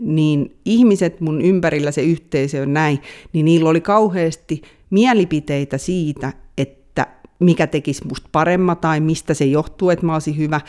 [0.00, 2.98] niin ihmiset mun ympärillä, se yhteisö on näin,
[3.32, 7.06] niin niillä oli kauheasti mielipiteitä siitä, että
[7.38, 10.60] mikä tekisi musta paremma tai mistä se johtuu, että mä olisin hyvä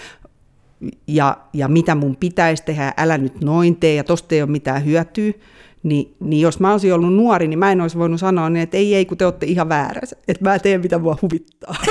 [1.08, 4.86] ja, ja mitä mun pitäisi tehdä, älä nyt noin tee ja tosta ei ole mitään
[4.86, 5.32] hyötyä.
[5.84, 8.78] Niin, niin jos mä olisin ollut nuori, niin mä en olisi voinut sanoa niin, että
[8.78, 10.16] ei, ei, kun te olette ihan väärässä.
[10.28, 11.76] Että mä teen, mitä mua huvittaa.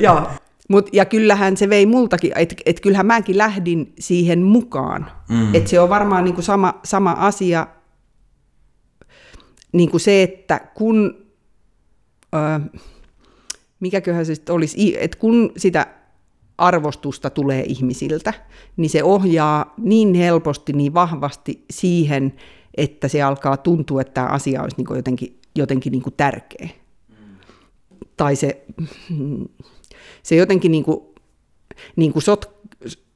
[0.00, 0.30] ja,
[0.68, 5.10] Mut, ja kyllähän se vei multakin, että et kyllähän mäkin lähdin siihen mukaan.
[5.28, 5.54] Mm.
[5.54, 7.66] Että se on varmaan niinku sama, sama asia,
[9.72, 11.26] niinku se, että kun,
[12.34, 12.38] ö,
[13.80, 15.86] mikäköhän se sitten olisi, että kun sitä
[16.58, 18.32] arvostusta tulee ihmisiltä,
[18.76, 22.32] niin se ohjaa niin helposti, niin vahvasti siihen,
[22.76, 26.68] että se alkaa tuntua, että tämä asia olisi niinku jotenkin, jotenkin niinku tärkeä.
[28.16, 28.66] Tai se
[30.26, 31.00] se jotenkin niin kuin,
[31.96, 32.56] niin kuin sot,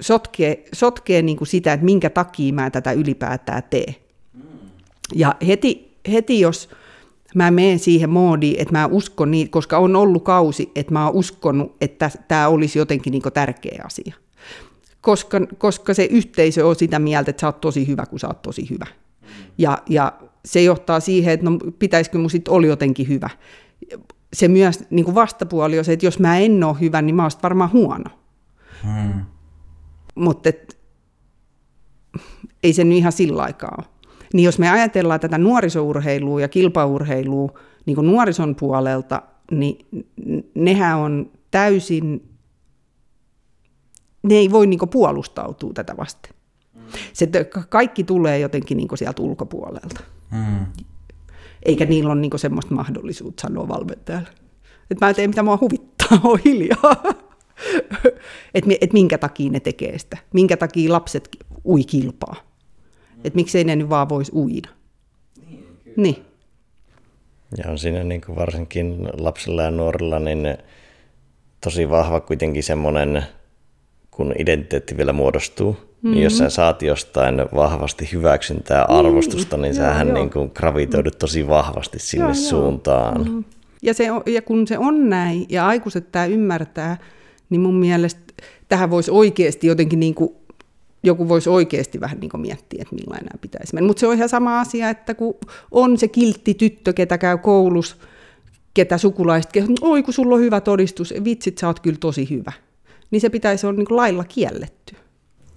[0.03, 3.97] sotkee, sotkee niin kuin sitä, että minkä takia mä tätä ylipäätään teen.
[5.15, 6.69] Ja heti, heti jos
[7.35, 11.15] mä menen siihen moodiin, että mä uskon niin, koska on ollut kausi, että mä oon
[11.15, 14.15] uskonut, että tämä olisi jotenkin niin tärkeä asia.
[15.01, 18.43] Koska, koska se yhteisö on sitä mieltä, että sä oot tosi hyvä, kun sä oot
[18.43, 18.87] tosi hyvä.
[19.59, 20.13] Ja, ja
[20.45, 23.31] se johtaa siihen, että no, pitäisikö mun sitten olla jotenkin hyvä
[24.33, 27.23] se myös niin kuin vastapuoli on se, että jos mä en ole hyvä, niin mä
[27.23, 28.11] oon varmaan huono.
[28.83, 29.25] Hmm.
[30.15, 30.51] Mutta
[32.63, 33.87] ei se nyt ihan sillä aikaa ole.
[34.35, 39.87] Niin jos me ajatellaan tätä nuorisourheilua ja kilpaurheilua niin kuin nuorison puolelta, niin
[40.55, 42.29] nehän on täysin,
[44.23, 46.35] ne ei voi niin kuin puolustautua tätä vasten.
[47.13, 47.29] Se,
[47.69, 50.01] kaikki tulee jotenkin niin kuin sieltä ulkopuolelta.
[50.31, 50.67] Hmm
[51.63, 54.29] eikä niillä ole niin semmoista mahdollisuutta sanoa valmentajalle.
[54.91, 57.03] Että mä teen mitä mua huvittaa, on hiljaa.
[58.55, 60.17] että et minkä takia ne tekee sitä.
[60.33, 61.29] Minkä takia lapset
[61.65, 62.37] ui kilpaa.
[63.25, 64.69] Että miksei ne nyt vaan voisi uida.
[65.47, 65.67] Niin.
[65.97, 66.17] niin.
[67.57, 70.57] Ja on siinä niin kuin varsinkin lapsilla ja nuorilla niin
[71.61, 73.25] tosi vahva kuitenkin semmoinen,
[74.11, 76.15] kun identiteetti vielä muodostuu, Mm-hmm.
[76.15, 80.51] Niin jos sä saat jostain vahvasti hyväksyntää niin, arvostusta, niin, niin sähän joo, niin kuin
[80.55, 83.15] gravitoidut tosi vahvasti sinne joo, suuntaan.
[83.15, 83.25] Joo.
[83.25, 83.45] Mm-hmm.
[83.83, 86.97] Ja, se on, ja kun se on näin, ja aikuiset tämä ymmärtää,
[87.51, 88.21] niin mun mielestä
[88.69, 90.31] tähän voisi oikeasti jotenkin niin kuin,
[91.03, 93.87] joku voisi oikeasti vähän niin kuin miettiä, että millainen nämä pitäisi mennä.
[93.87, 95.35] Mutta se on ihan sama asia, että kun
[95.71, 97.97] on se kiltti tyttö, ketä käy koulussa,
[98.75, 102.53] ketä sukulaiset, oi kun sulla on hyvä todistus, vitsit sä oot kyllä tosi hyvä.
[103.11, 104.97] Niin se pitäisi olla niin kuin lailla kielletty.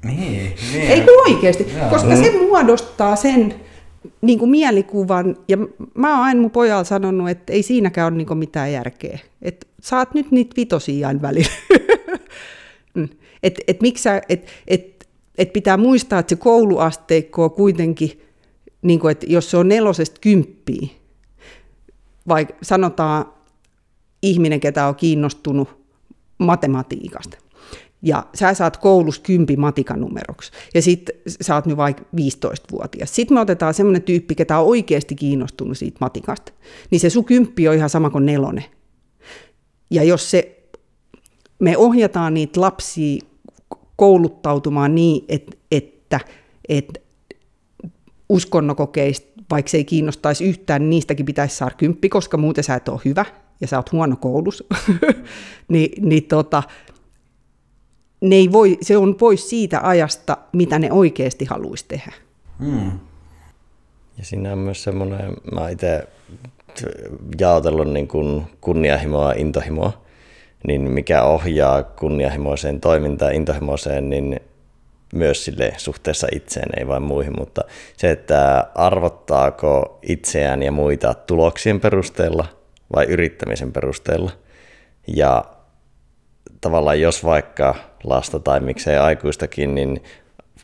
[0.03, 0.91] Niin, niin.
[0.91, 1.89] Ei oikeasti, Jaa.
[1.89, 3.53] koska se muodostaa sen
[4.21, 5.57] niin kuin mielikuvan, ja
[5.93, 9.19] mä oon aina mun pojalla sanonut, että ei siinäkään ole niin kuin mitään järkeä.
[9.41, 11.51] Että saat nyt niitä vitosia aina välillä.
[13.43, 14.92] että et miksi et, et,
[15.37, 18.21] et pitää muistaa, että se kouluasteikko on kuitenkin,
[18.81, 20.87] niin kuin, että jos se on nelosesta kymppiä,
[22.27, 23.25] vai sanotaan
[24.21, 25.69] ihminen, ketä on kiinnostunut
[26.37, 27.37] matematiikasta,
[28.01, 33.15] ja sä saat koulussa kympi matikanumeroksi, ja sitten sä oot nyt vaikka 15-vuotias.
[33.15, 36.51] Sitten me otetaan semmoinen tyyppi, ketä on oikeasti kiinnostunut siitä matikasta,
[36.91, 38.65] niin se sun kymppi on ihan sama kuin nelonen.
[39.91, 40.63] Ja jos se,
[41.59, 43.21] me ohjataan niitä lapsia
[44.03, 46.19] kouluttautumaan niin, että, että,
[46.69, 46.99] että
[48.29, 52.89] uskonnokokeista, vaikka se ei kiinnostaisi yhtään, niin niistäkin pitäisi saada kymppi, koska muuten sä et
[52.89, 53.25] ole hyvä
[53.61, 54.63] ja sä oot huono koulussa.
[55.73, 56.63] niin, niin tota,
[58.21, 62.13] ne ei voi, se on pois siitä ajasta, mitä ne oikeasti haluaisi tehdä.
[62.59, 62.91] Hmm.
[64.17, 66.07] Ja siinä on myös semmoinen, mä itse
[67.39, 70.02] jaotellut niin kuin kunnianhimoa ja intohimoa,
[70.67, 74.39] niin mikä ohjaa kunnianhimoiseen toimintaan intohimoiseen, niin
[75.13, 77.61] myös sille suhteessa itseen, ei vain muihin, mutta
[77.97, 82.45] se, että arvottaako itseään ja muita tuloksien perusteella
[82.95, 84.31] vai yrittämisen perusteella.
[85.07, 85.45] Ja
[86.61, 90.03] tavallaan jos vaikka lasta tai miksei aikuistakin, niin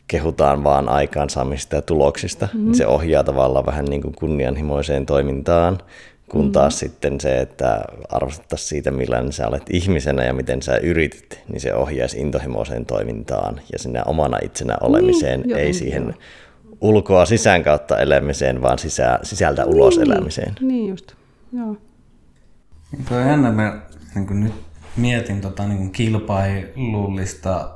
[0.08, 2.64] kehutaan vaan aikaansaamista ja tuloksista, mm.
[2.64, 5.78] niin se ohjaa tavallaan vähän niin kuin kunnianhimoiseen toimintaan,
[6.30, 6.52] kun mm.
[6.52, 11.60] taas sitten se, että arvostettaisiin siitä, millainen sä olet ihmisenä ja miten sä yritit, niin
[11.60, 16.14] se ohjaisi intohimoiseen toimintaan ja sinä omana itsenä olemiseen, niin, ei siihen joo.
[16.80, 20.54] ulkoa sisään kautta elämiseen, vaan sisä, sisältä niin, ulos elämiseen.
[20.60, 21.12] Niin just,
[21.52, 21.76] joo.
[23.08, 23.80] Tuo on jännä, mä
[24.14, 24.54] niin nyt
[24.96, 27.70] mietin tota, niin kilpailullista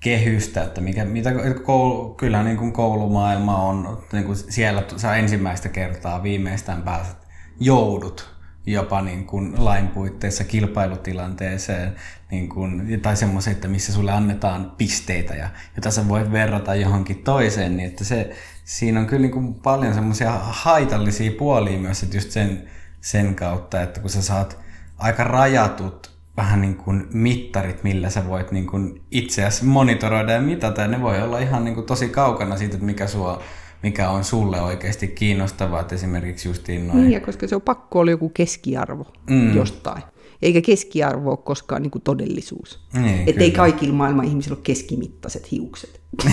[0.00, 1.32] kehystä, että mikä, mitä
[1.64, 7.27] koulu, kyllä niin kuin koulumaailma on, niin kuin siellä sä ensimmäistä kertaa viimeistään pääset,
[7.60, 11.96] joudut jopa niin kuin lain puitteissa kilpailutilanteeseen
[12.30, 17.22] niin kuin, tai semmoisen, että missä sulle annetaan pisteitä ja jota sä voit verrata johonkin
[17.22, 22.16] toiseen, niin että se, siinä on kyllä niin kuin paljon semmoisia haitallisia puolia myös, että
[22.16, 22.68] just sen,
[23.00, 24.58] sen kautta, että kun sä saat
[24.98, 30.82] aika rajatut vähän niin kuin mittarit, millä sä voit niin kuin itseäsi monitoroida ja mitata.
[30.82, 33.42] Ja ne voi olla ihan niin kuin tosi kaukana siitä, että mikä, sua,
[33.82, 35.80] mikä on sulle oikeasti kiinnostavaa.
[35.80, 37.00] Että esimerkiksi justiin noin...
[37.00, 39.56] Niin, ja koska se on pakko olla joku keskiarvo mm.
[39.56, 40.02] jostain.
[40.42, 42.80] Eikä keskiarvo ole koskaan niin kuin todellisuus.
[42.92, 46.00] Niin, että ei kaikilla maailman ihmisillä ole keskimittaiset hiukset.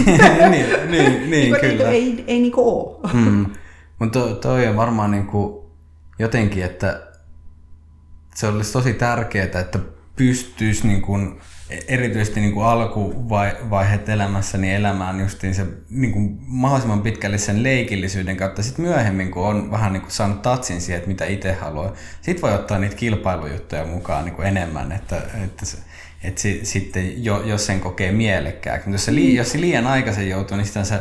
[0.52, 1.90] niin, niin, niin kyllä.
[1.90, 3.14] Ei, ei niin kuin ole.
[3.14, 3.46] mm.
[4.00, 5.66] Mutta to, toi on varmaan niin kuin
[6.20, 7.08] jotenkin, että
[8.36, 9.80] se olisi tosi tärkeää, että
[10.16, 11.40] pystyisi niin kuin,
[11.70, 18.38] erityisesti niin kuin alkuvaiheet elämässä niin elämään justiin se niin kuin mahdollisimman pitkälle sen leikillisyyden
[18.38, 18.64] kautta.
[18.64, 22.42] Sitten myöhemmin, kun on vähän niin kuin saanut tatsin siihen, että mitä itse haluaa, sitten
[22.42, 25.78] voi ottaa niitä kilpailujuttuja mukaan niin kuin enemmän, että, että, se,
[26.24, 28.92] että si, sitten jo, jos sen kokee mielekkääksi.
[28.92, 31.00] Jos se, jos se liian aikaisen joutuu, niin sitten se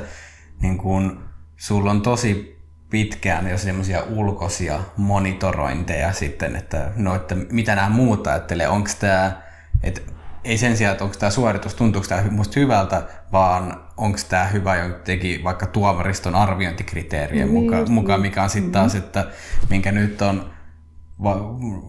[0.63, 1.19] niin kuin,
[1.57, 2.59] sulla on tosi
[2.91, 9.43] pitkään jo semmoisia ulkoisia monitorointeja sitten, että no, että mitä nämä muut ajattelee, onko tämä,
[9.83, 10.14] että
[10.45, 13.03] ei sen sijaan, että onko tämä suoritus, tuntuuko tämä musta hyvältä,
[13.33, 18.95] vaan onko tämä hyvä jotenkin vaikka tuomariston arviointikriteerien niin, mukaan, mukaan, mikä on sitten taas,
[18.95, 19.07] mm-hmm.
[19.07, 19.27] että
[19.71, 20.55] minkä nyt on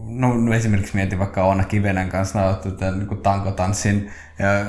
[0.08, 4.10] no, no esimerkiksi mietin vaikka Oona Kivenen kanssa että niin tankotanssin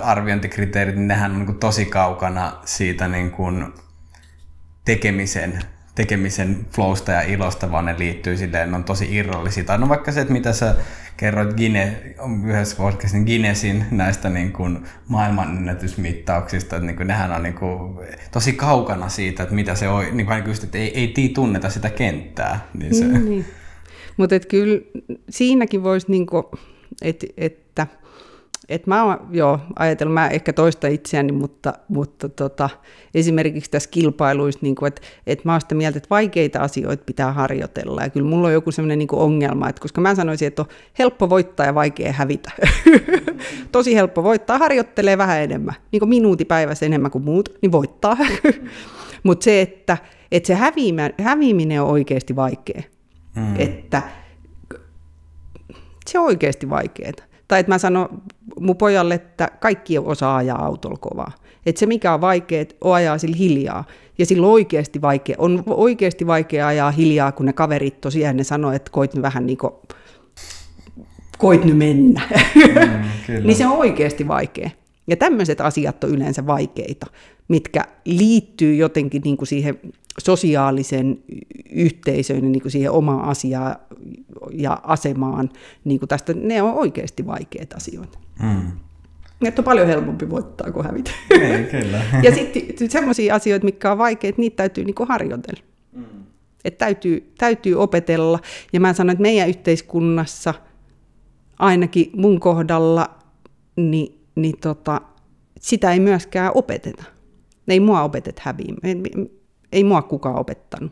[0.02, 3.74] arviointikriteerit, niin nehän on niin tosi kaukana siitä niin kuin
[4.86, 5.62] tekemisen
[5.98, 9.64] tekemisen flowsta ja ilosta, vaan ne liittyy silleen, ne on tosi irrallisia.
[9.64, 10.76] Tai no vaikka se, että mitä sä
[11.18, 12.16] kerroit Gine,
[12.48, 17.96] yhdessä podcastin Guinnessin näistä niin kuin maailmanennätysmittauksista, että niin kuin nehän on niin kuin
[18.32, 21.70] tosi kaukana siitä, että mitä se on, niin kuin just, että ei, ei tii tunneta
[21.70, 22.68] sitä kenttää.
[22.74, 23.06] Niin se...
[23.06, 23.46] niin, niin.
[24.18, 24.82] Mutta kyllä
[25.30, 26.44] siinäkin voisi, niin kuin,
[27.02, 27.67] et, että
[28.70, 32.70] et mä oon joo, ajatellut, mä ehkä toista itseäni, mutta, mutta tota,
[33.16, 38.02] esimerkiksi tässä kilpailuissa, niin että et mä oon sitä mieltä, että vaikeita asioita pitää harjoitella.
[38.02, 40.68] Ja kyllä mulla on joku sellainen niin ongelma, että koska mä sanoisin, että on
[41.00, 42.52] helppo voittaa ja vaikea hävitä.
[43.72, 48.18] Tosi helppo voittaa, harjoittelee vähän enemmän, niin kuin minuutti päivässä enemmän kuin muut, niin voittaa.
[49.24, 49.98] mutta se, että,
[50.32, 52.82] että se häviäminen, häviäminen on oikeasti vaikea.
[53.36, 53.56] Mm.
[53.58, 54.02] Että
[56.08, 57.12] se on oikeasti vaikeaa.
[57.48, 58.22] Tai että mä sanon
[58.60, 61.32] mun pojalle, että kaikki osaa ajaa autolla kovaa.
[61.66, 63.84] Että se mikä on vaikea, on ajaa sillä hiljaa.
[64.18, 68.72] Ja silloin oikeasti vaikea, on oikeasti vaikea ajaa hiljaa, kun ne kaverit tosiaan ne sanoo,
[68.72, 69.74] että koit nyt vähän niin kuin,
[71.38, 72.22] koit nyt mennä.
[72.56, 74.70] Mm, niin se on oikeasti vaikea.
[75.08, 77.06] Ja tämmöiset asiat on yleensä vaikeita,
[77.48, 79.80] mitkä liittyy jotenkin niin kuin siihen
[80.20, 81.20] sosiaalisen
[81.72, 83.76] yhteisöön, niin kuin siihen omaan asiaan
[84.52, 85.50] ja asemaan.
[85.84, 88.20] Niin kuin tästä, ne on oikeasti vaikeita asioita.
[88.44, 88.72] Mm.
[89.42, 91.12] Että on paljon helpompi voittaa kuin hävitä.
[91.30, 92.02] Ei, kyllä.
[92.24, 95.62] ja sitten semmoisia asioita, mitkä on vaikeita, niitä täytyy niin kuin harjoitella.
[95.94, 96.06] Mm.
[96.66, 98.40] Että täytyy, täytyy opetella.
[98.74, 100.54] Ja mä sanon, että meidän yhteiskunnassa,
[101.60, 103.10] ainakin mun kohdalla,
[103.76, 105.02] niin, niin tota,
[105.60, 107.04] sitä ei myöskään opeteta.
[107.68, 108.80] Ei mua opetet häviämään.
[108.84, 108.96] Ei,
[109.72, 110.92] ei mua kukaan opettanut.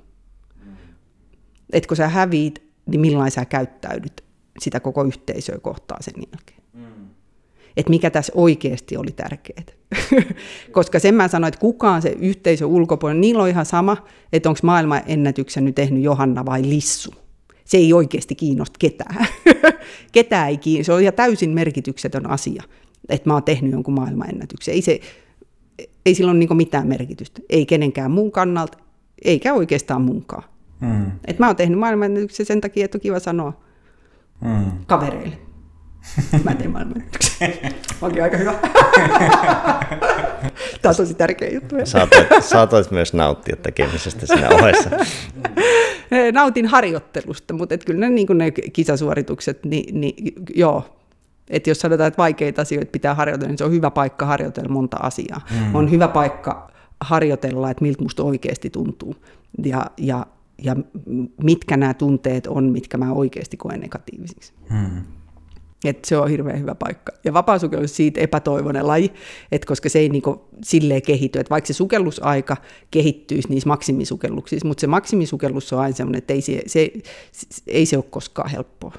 [1.73, 4.23] Että kun sä häviit, niin millainen sä käyttäydyt
[4.59, 6.61] sitä koko yhteisöä kohtaa sen jälkeen.
[6.73, 7.09] Mm.
[7.77, 9.63] Että mikä tässä oikeasti oli tärkeää.
[10.71, 13.97] Koska sen mä sanoin, että kukaan se yhteisö ulkopuolella, niillä on ihan sama,
[14.33, 17.13] että onko maailman ennätyksen nyt tehnyt Johanna vai Lissu.
[17.65, 19.27] Se ei oikeasti kiinnosta ketään.
[20.11, 20.85] ketään ei kiinnosta.
[20.85, 22.63] Se on ihan täysin merkityksetön asia,
[23.09, 24.73] että mä oon tehnyt jonkun maailmanennätyksen.
[24.73, 24.99] Ei, se,
[26.05, 27.41] ei sillä ole niin mitään merkitystä.
[27.49, 28.77] Ei kenenkään muun kannalta,
[29.25, 30.43] eikä oikeastaan munkaan.
[30.81, 31.11] Mm.
[31.27, 33.61] Et mä oon tehnyt maailmanennätyksen sen takia, että on kiva sanoa
[34.41, 34.71] mm.
[34.87, 35.37] kavereille.
[36.43, 37.53] Mä teen maailmanennätyksen.
[38.01, 38.53] Onkin aika hyvä.
[40.81, 41.75] Tämä on tosi tärkeä juttu.
[41.83, 44.89] Saatoit, saatoit myös nauttia tekemisestä siinä ohessa.
[46.33, 50.95] nautin harjoittelusta, mutta et kyllä ne, niin ne kisasuoritukset, niin, niin joo,
[51.49, 54.97] että jos sanotaan, että vaikeita asioita pitää harjoitella, niin se on hyvä paikka harjoitella monta
[54.97, 55.41] asiaa.
[55.51, 55.75] Mm.
[55.75, 59.15] On hyvä paikka harjoitella, että miltä musta oikeasti tuntuu.
[59.65, 60.25] Ja, ja,
[60.63, 60.75] ja
[61.43, 64.53] mitkä nämä tunteet on, mitkä mä oikeasti koen negatiivisiksi.
[64.69, 65.01] Mm.
[65.85, 67.11] Et se on hirveän hyvä paikka.
[67.23, 69.13] Ja vapaasukellus on siitä epätoivoinen laji,
[69.51, 72.57] että koska se ei niinku silleen kehity, että vaikka se sukellusaika
[72.91, 76.91] kehittyisi niissä maksimisukelluksissa, mutta se maksimisukellus on aina sellainen, että ei se, se,
[77.31, 78.93] se, ei se ole koskaan helppoa.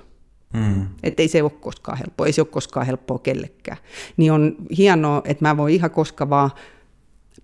[0.53, 0.87] Mm.
[1.03, 3.79] Että ei se ole koskaan helppoa, ei se ole koskaan helppoa kellekään.
[4.17, 6.51] Niin on hienoa, että mä voin ihan koska vaan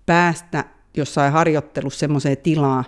[0.05, 0.65] päästä
[0.97, 2.85] jossain harjoittelussa semmoiseen tilaan,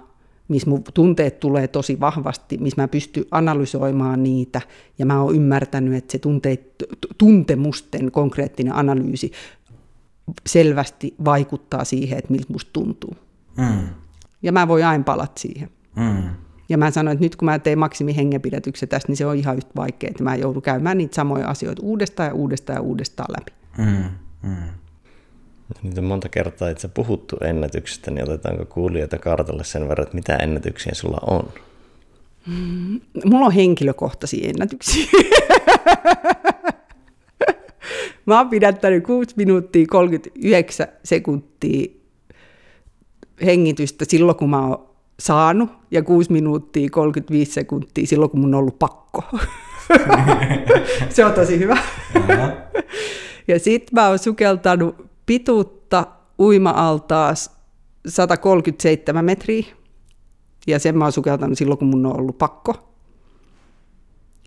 [0.47, 4.61] missä mun tunteet tulee tosi vahvasti, missä mä pystyn analysoimaan niitä,
[4.99, 6.75] ja mä oon ymmärtänyt, että se tunteet,
[7.17, 9.31] tuntemusten konkreettinen analyysi
[10.47, 13.15] selvästi vaikuttaa siihen, että miltä musta tuntuu.
[13.57, 13.87] Mm.
[14.41, 15.69] Ja mä voin aina palata siihen.
[15.95, 16.29] Mm.
[16.69, 19.71] Ja mä sanoin, että nyt kun mä teen maksimihengenpidätyksen tästä, niin se on ihan yhtä
[19.75, 23.51] vaikea, että mä joudun käymään niitä samoja asioita uudestaan ja uudestaan ja uudestaan läpi.
[23.77, 24.03] Mm,
[24.49, 24.55] mm.
[25.83, 30.35] Nyt on monta kertaa itse puhuttu ennätyksestä, niin otetaanko kuulijoita kartalle sen verran, että mitä
[30.35, 31.49] ennätyksiä sulla on?
[32.47, 35.05] Mm, mulla on henkilökohtaisia ennätyksiä.
[38.25, 41.87] Mä oon pidättänyt 6 minuuttia 39 sekuntia
[43.45, 48.59] hengitystä silloin, kun mä oon saanut, ja 6 minuuttia 35 sekuntia silloin, kun mun on
[48.59, 49.23] ollut pakko.
[51.09, 51.77] Se on tosi hyvä.
[53.47, 56.05] ja sit mä oon sukeltanut pituutta
[56.39, 57.51] uima-altaas
[58.07, 59.65] 137 metriä,
[60.67, 62.91] ja sen mä oon sukeltanut silloin, kun mun on ollut pakko.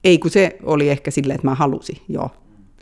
[0.05, 2.31] Ei, kun se oli ehkä silleen, että mä halusin, joo.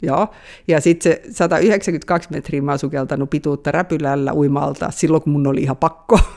[0.03, 0.29] Joo.
[0.69, 5.63] Ja sitten se 192 metriä mä oon sukeltanut pituutta räpylällä uimalta silloin, kun mun oli
[5.63, 6.19] ihan pakko.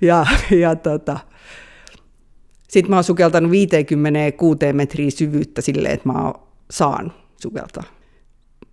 [0.00, 1.18] ja, ja tota,
[2.68, 6.34] sitten mä oon sukeltanut 56 metriä syvyyttä silleen, että mä oon
[6.70, 7.12] saanut
[7.42, 7.84] sukeltaa.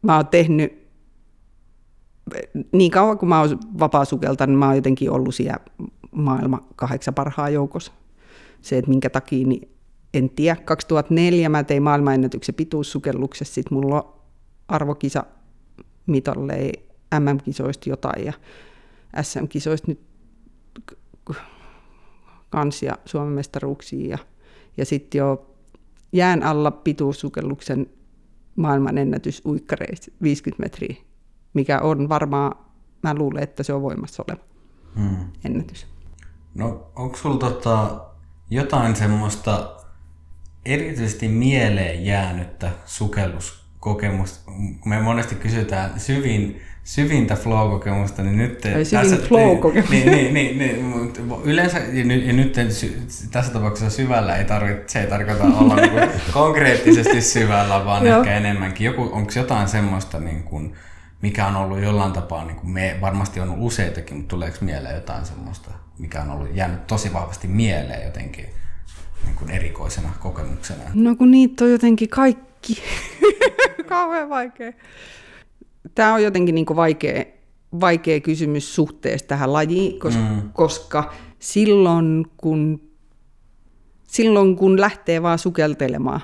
[0.01, 0.87] Mä oon tehnyt,
[2.71, 5.57] niin kauan kuin mä oon vapaa sukeltanut, niin mä oon jotenkin ollut siellä
[6.11, 7.91] maailman kahdeksan parhaan joukossa.
[8.61, 9.69] Se, että minkä takia, niin
[10.13, 10.55] en tiedä.
[10.55, 14.13] 2004 mä tein maailmanennätyksen pituussukelluksessa, sitten mulla on
[14.67, 15.23] arvokisa
[16.07, 16.71] mitalle
[17.19, 18.33] MM-kisoista jotain ja
[19.21, 19.99] SM-kisoista nyt
[22.49, 24.17] kansia Suomen mestaruuksia ja,
[24.77, 25.55] ja sitten jo
[26.11, 27.87] jään alla pituussukelluksen
[28.55, 30.95] maailmanennätys uikkareissa 50 metriä,
[31.53, 32.65] mikä on varmaan,
[33.03, 34.43] mä luulen, että se on voimassa oleva
[34.95, 35.17] hmm.
[35.45, 35.87] ennätys.
[36.55, 38.05] No onko sulla tota
[38.49, 39.75] jotain semmoista
[40.65, 42.71] erityisesti mieleen jäänyttä
[43.85, 44.51] sukelluskokemusta?
[44.85, 48.65] Me monesti kysytään syvin syvintä flow-kokemusta, niin nyt...
[48.65, 49.91] Ei tässä, flow-kokemusta.
[49.91, 51.11] Niin, niin, niin, niin,
[51.43, 52.53] yleensä, ja nyt, ja nyt
[53.31, 58.33] tässä tapauksessa syvällä ei tarvitse, se ei tarkoita olla niin kuin konkreettisesti syvällä, vaan ehkä
[58.33, 58.85] enemmänkin.
[58.85, 60.73] Joku, onko jotain semmoista, niin kuin,
[61.21, 64.95] mikä on ollut jollain tapaa, niin kuin me varmasti on ollut useitakin, mutta tuleeko mieleen
[64.95, 68.45] jotain semmoista, mikä on ollut jäänyt tosi vahvasti mieleen jotenkin
[69.25, 70.81] niin kuin erikoisena kokemuksena?
[70.93, 72.83] No kun niitä on jotenkin kaikki.
[73.85, 74.73] Kauhean vaikea
[75.95, 77.23] tämä on jotenkin niin vaikea,
[77.79, 80.49] vaikea kysymys suhteessa tähän lajiin, koska, mm.
[80.53, 82.81] koska silloin, kun,
[84.07, 86.21] silloin kun lähtee vaan sukeltelemaan,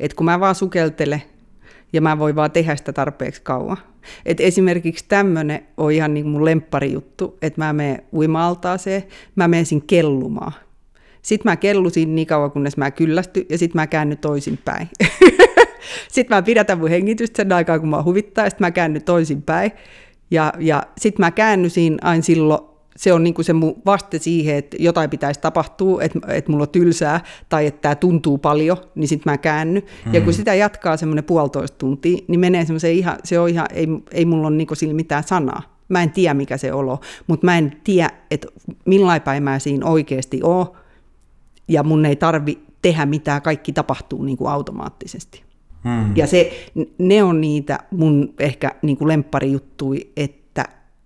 [0.00, 1.22] että kun mä vaan sukeltele
[1.92, 3.76] ja mä voin vaan tehdä sitä tarpeeksi kauan.
[4.26, 6.42] Et esimerkiksi tämmöinen on ihan niin mun
[6.92, 9.02] juttu, että mä menen uima-altaaseen,
[9.36, 10.52] mä menen sinne kellumaan.
[11.22, 14.88] Sitten mä kellusin niin kauan, kunnes mä kyllästy, ja sitten mä käänny toisinpäin.
[16.08, 19.72] sitten mä pidätän mun hengitystä sen aikaa, kun mä huvittaa, ja sitten mä käännyn toisinpäin.
[20.30, 22.60] Ja, ja sitten mä käännyisin aina silloin,
[22.96, 26.68] se on niinku se mun vaste siihen, että jotain pitäisi tapahtua, että, että mulla on
[26.68, 29.80] tylsää tai että tämä tuntuu paljon, niin sitten mä käänny.
[30.06, 30.14] Mm.
[30.14, 33.86] Ja kun sitä jatkaa semmoinen puolitoista tuntia, niin menee semmoiseen ihan, se on ihan, ei,
[34.12, 35.62] ei mulla ole niinku sillä mitään sanaa.
[35.88, 38.48] Mä en tiedä, mikä se olo, mutta mä en tiedä, että
[38.86, 40.66] millain päin mä siinä oikeasti oon,
[41.68, 45.49] ja mun ei tarvi tehdä mitään, kaikki tapahtuu niin kuin automaattisesti.
[45.84, 46.16] Hmm.
[46.16, 50.64] Ja se, ne on niitä mun ehkä niin kuin lempparijuttui, että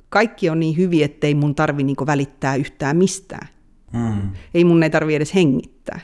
[0.09, 3.49] kaikki on niin hyviä, ettei mun tarvi niin kuin välittää yhtään mistään.
[3.93, 4.31] Hmm.
[4.55, 6.01] Ei mun ei tarvi edes hengittää.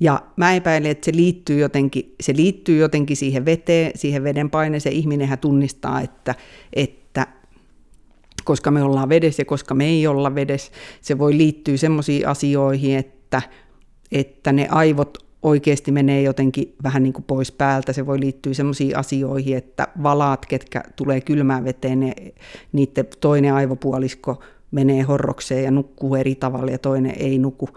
[0.00, 4.94] Ja mä epäilen, että se liittyy jotenkin, se liittyy jotenkin siihen veteen, siihen veden paineeseen.
[4.94, 6.34] Ihminenhän tunnistaa, että,
[6.72, 7.26] että
[8.44, 12.96] koska me ollaan vedessä ja koska me ei olla vedessä, se voi liittyä semmoisiin asioihin,
[12.96, 13.42] että,
[14.12, 17.92] että ne aivot oikeasti menee jotenkin vähän niin kuin pois päältä.
[17.92, 22.14] Se voi liittyä sellaisiin asioihin, että valaat, ketkä tulee kylmään veteen, ne,
[22.72, 27.68] niiden toinen aivopuolisko menee horrokseen ja nukkuu eri tavalla ja toinen ei nuku.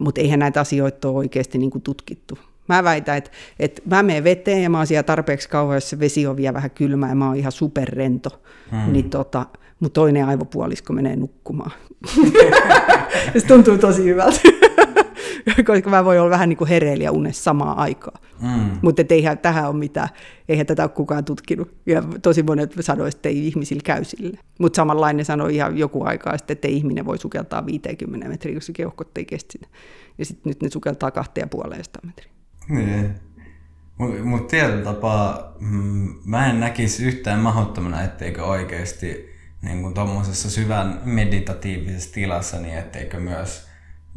[0.00, 2.38] Mutta eihän näitä asioita ole oikeasti niin kuin tutkittu.
[2.68, 5.98] Mä väitän, että, että mä menen veteen ja mä oon siellä tarpeeksi kauan, jos se
[5.98, 8.92] vesi on vielä vähän kylmä ja mä oon ihan superrento, hmm.
[8.92, 9.46] niin tota,
[9.80, 11.72] mun toinen aivopuolisko menee nukkumaan.
[13.38, 14.40] se tuntuu tosi hyvältä.
[15.66, 18.22] koska mä voin olla vähän niin kuin hereillä ja unessa samaan aikaan.
[18.40, 18.78] Mm.
[18.82, 20.08] Mutta eihän tähän ole mitään,
[20.48, 21.74] eihän tätä ole kukaan tutkinut.
[21.86, 24.38] Ja tosi monet sanoisivat, että ei ihmisillä käy sille.
[24.58, 28.72] Mutta samanlainen sanoi ihan joku aikaa sitten, että ihminen voi sukeltaa 50 metriä, jos se
[28.72, 29.66] keuhkot ei kestä sitä.
[30.18, 32.30] Ja sitten nyt ne sukeltaa 2,5 metriä.
[32.68, 33.14] Niin.
[33.98, 39.32] Mutta mut tietyllä tapaa mm, mä en näkisi yhtään mahdottomana, etteikö oikeasti
[39.62, 43.68] niin tuommoisessa syvän meditatiivisessa tilassa, niin etteikö myös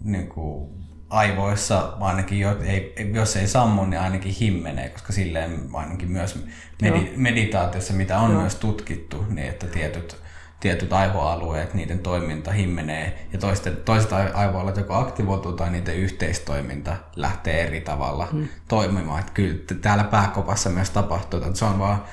[0.04, 0.70] niin kuin,
[1.16, 6.44] aivoissa ainakin, jo, ei, jos ei sammu, niin ainakin himmenee, koska silleen ainakin myös
[6.82, 8.42] medi, meditaatiossa, mitä on Joo.
[8.42, 10.18] myös tutkittu, niin että tietyt,
[10.60, 17.64] tietyt aivoalueet, niiden toiminta himmenee ja toiset, toiset aivoalueet joko aktivoituu tai niiden yhteistoiminta lähtee
[17.64, 18.48] eri tavalla hmm.
[18.68, 19.20] toimimaan.
[19.20, 22.04] Että kyllä täällä pääkopassa myös tapahtuu, että se on vaan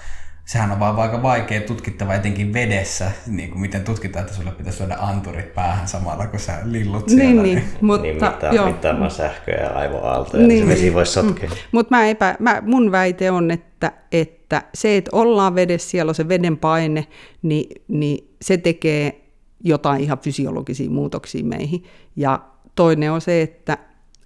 [0.52, 4.78] sehän on vaan aika vaikea tutkittava etenkin vedessä, niin kuin miten tutkitaan, että sulle pitäisi
[4.78, 7.42] saada anturit päähän samalla, kun sä lillut siellä.
[7.42, 8.66] Niin, niin, mutta, niin mittaa, joo.
[8.66, 11.48] mittaamaan sähköä ja aivoaaltoja, niin, niin se vesi voisi sotkea.
[11.48, 11.56] Mm.
[11.72, 16.14] Mutta mä epä, mä, mun väite on, että, että se, että ollaan vedessä, siellä on
[16.14, 17.06] se veden paine,
[17.42, 19.20] niin, niin se tekee
[19.64, 21.84] jotain ihan fysiologisia muutoksia meihin.
[22.16, 22.40] Ja
[22.74, 23.78] toinen on se, että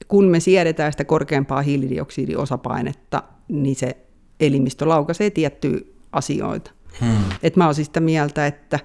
[0.09, 3.97] kun me siedetään sitä korkeampaa hiilidioksidiosapainetta, niin se
[4.41, 6.71] elimistö laukaisee tiettyä asioita.
[7.01, 7.17] Hmm.
[7.43, 8.79] Et mä oon siis sitä mieltä, että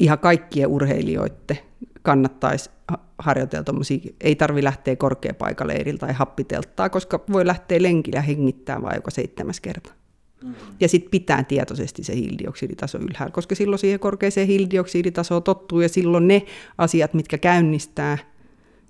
[0.00, 1.58] ihan kaikkien urheilijoiden
[2.02, 2.70] kannattaisi
[3.18, 9.10] harjoitella tommosia, ei tarvi lähteä korkeapaikaleiriltä tai happitelttaa, koska voi lähteä lenkillä hengittää vain joka
[9.10, 9.92] seitsemäs kerta.
[10.42, 10.54] Hmm.
[10.80, 16.28] Ja sitten pitää tietoisesti se hiilidioksiditaso ylhäällä, koska silloin siihen korkeaseen hiilidioksiditasoon tottuu ja silloin
[16.28, 16.42] ne
[16.78, 18.18] asiat, mitkä käynnistää,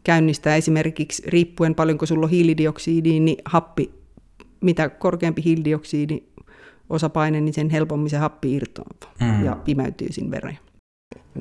[0.05, 3.91] käynnistää esimerkiksi riippuen paljonko sulla on hiilidioksidia, niin happi,
[4.61, 6.23] mitä korkeampi hiilidioksidi,
[6.93, 9.45] osapaine, niin sen helpommin se happi irtoaa mm.
[9.45, 10.59] ja pimeytyy sinne vereen.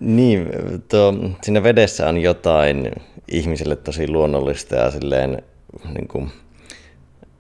[0.02, 0.48] Niin,
[0.90, 2.92] tuo, siinä vedessä on jotain
[3.32, 5.44] ihmiselle tosi luonnollista ja silleen
[5.94, 6.32] niin kuin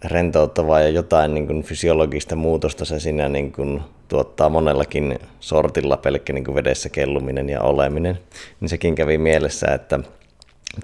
[0.06, 6.34] rentouttavaa ja jotain niin kuin fysiologista muutosta se siinä niin kuin tuottaa monellakin sortilla pelkkä
[6.34, 8.20] niin kuin vedessä kelluminen ja oleminen.
[8.60, 10.00] Niin sekin kävi mielessä, että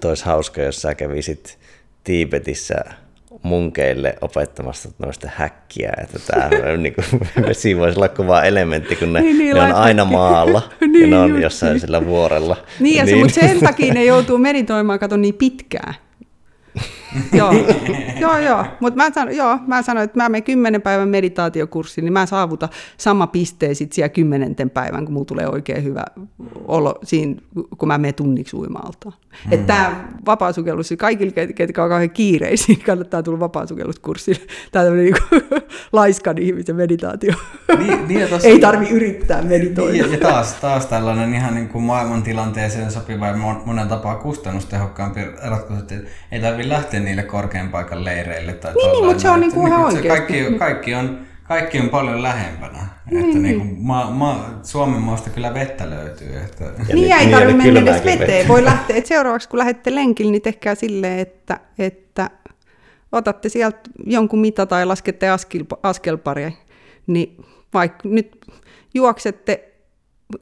[0.00, 1.58] toisi hauska, jos sä kävisit
[2.04, 2.74] Tiibetissä
[3.42, 6.94] munkeille opettamassa noista häkkiä, että tämä niin
[7.46, 11.06] vesi voisi olla kova elementti, kun ne, niin, niin, ne on aina maalla niin, ja
[11.06, 11.80] ne on jossain niin.
[11.80, 12.56] sillä vuorella.
[12.80, 13.16] Niin, ja niin.
[13.16, 15.94] Se, mutta sen takia ne joutuu meditoimaan, kato niin pitkään
[17.38, 17.52] joo,
[18.20, 18.64] joo, joo.
[18.80, 22.68] mutta mä, sanon, joo, mä sanoin, että mä menen kymmenen päivän meditaatiokurssiin, niin mä saavutan
[22.96, 26.04] sama pisteen sitten siellä kymmenenten päivän, kun mulla tulee oikein hyvä
[26.64, 27.40] olo siinä,
[27.78, 29.12] kun mä menen tunniksi uimalta.
[29.44, 29.52] Hmm.
[29.52, 34.40] Että tämä vapaasukellus, kaikille, ketkä on kauhean kiireisiä, kannattaa tulla vapaasukelluskurssille.
[34.72, 35.62] Tämä on tämmöinen niin
[35.92, 37.34] laiskan ihmisen meditaatio.
[37.78, 39.92] Niin, niin tossa, Ei tarvi yrittää meditoida.
[39.92, 45.82] Niin, ja taas, taas tällainen ihan niin kuin maailmantilanteeseen sopiva ja monen tapaa kustannustehokkaampi ratkaisu,
[45.82, 45.94] että
[46.32, 48.52] ei tarvitse lähteä niille korkean paikan leireille.
[48.52, 50.08] Tai niin, niin mutta se on niin kuin ihan oikeasti.
[50.08, 52.78] Kaikki, kaikki, on, kaikki on paljon lähempänä.
[53.10, 53.58] Niin, että niin.
[53.58, 56.36] Niin ma, ma, Suomen maasta kyllä vettä löytyy.
[56.36, 56.64] Että...
[56.64, 58.28] Ja niin, ei tarvitse mennä edes veteen.
[58.28, 58.48] Vettä.
[58.48, 62.30] Voi lähteä, että seuraavaksi kun lähdette lenkille, niin tehkää silleen, että, että
[63.12, 66.52] otatte sieltä jonkun mita tai laskette askel, askelparia,
[67.06, 67.44] niin
[67.74, 68.36] vaikka nyt
[68.94, 69.72] juoksette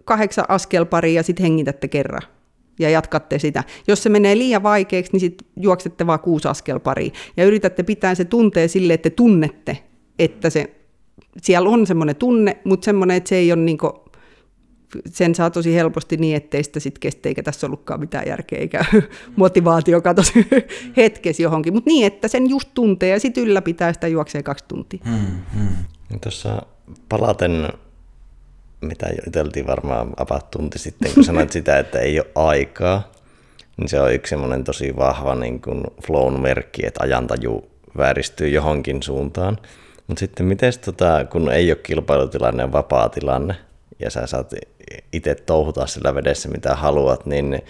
[0.05, 2.23] kahdeksan askelparia ja sitten hengitätte kerran
[2.79, 3.65] ja jatkatte sitä.
[3.89, 8.15] Jos se menee liian vaikeaksi, niin sitten juoksette vaan kuusi askel pari ja yritätte pitää
[8.15, 9.79] se tunteen sille, että te tunnette,
[10.19, 10.75] että se,
[11.43, 13.93] siellä on semmoinen tunne, mutta semmoinen, että se ei ole niin kuin,
[15.07, 18.85] sen saa tosi helposti niin, ettei sitä sitten kestä, eikä tässä ollutkaan mitään järkeä, eikä
[19.37, 20.47] motivaatio katosi
[20.97, 21.73] hetkesi johonkin.
[21.75, 25.01] Mutta niin, että sen just tuntee ja sitten ylläpitää sitä juoksee kaksi tuntia.
[25.05, 26.19] Hmm, hmm.
[26.23, 26.63] Tuossa
[27.09, 27.69] palaten
[28.81, 33.11] mitä juteltiin varmaan about tunti sitten, kun sanoit sitä, että ei ole aikaa,
[33.77, 39.03] niin se on yksi semmoinen tosi vahva niin kuin flown merkki, että ajantaju vääristyy johonkin
[39.03, 39.59] suuntaan.
[40.07, 43.55] Mutta sitten miten tota, kun ei ole kilpailutilanne, on vapaa tilanne,
[43.99, 44.55] ja sä saat
[45.13, 47.63] itse touhuta sillä vedessä mitä haluat, niin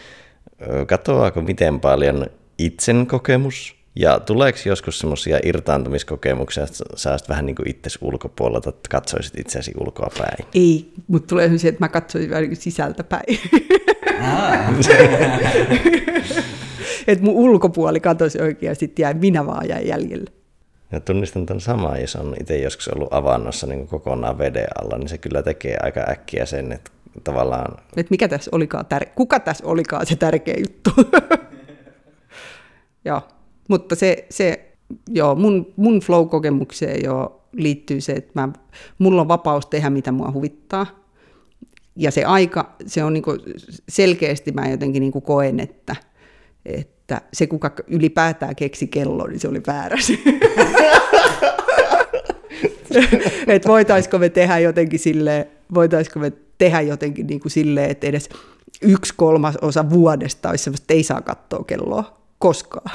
[0.87, 2.27] katoaako miten paljon
[2.59, 8.89] itsen kokemus ja tuleeko joskus semmoisia irtaantumiskokemuksia, että sä vähän niin kuin itse ulkopuolelta, että
[8.91, 10.47] katsoisit itseäsi ulkoa päin?
[10.55, 13.25] Ei, mutta tulee semmoisia, että mä katsoisin vähän niin sisältä päin.
[17.07, 20.31] että mun ulkopuoli katosi oikein ja sitten jäi minä vaan jäi jäljelle.
[20.93, 25.09] Ja tunnistan tämän samaa, jos on itse joskus ollut avannossa niin kokonaan veden alla, niin
[25.09, 26.91] se kyllä tekee aika äkkiä sen, että
[27.25, 27.79] tavallaan...
[27.97, 29.07] Että mikä tässä olikaan tär...
[29.15, 30.91] Kuka tässä olikaan se tärkeä juttu?
[33.05, 33.23] joo.
[33.69, 34.67] Mutta se, se
[35.09, 38.49] joo, mun, mun flow-kokemukseen jo liittyy se, että mä,
[38.99, 40.87] mulla on vapaus tehdä, mitä mua huvittaa.
[41.97, 43.37] Ja se aika, se on niinku
[43.89, 45.97] selkeästi mä jotenkin niinku koen, että,
[46.65, 50.13] että se kuka ylipäätään keksi kello, niin se oli väärässä.
[53.47, 58.29] että voitaisiko me tehdä jotenkin silleen, voitaisiko me tehdä jotenkin niin kuin silleen, että edes
[58.83, 62.91] yksi kolmas osa vuodesta olisi semmoista, että ei saa katsoa kelloa koskaan.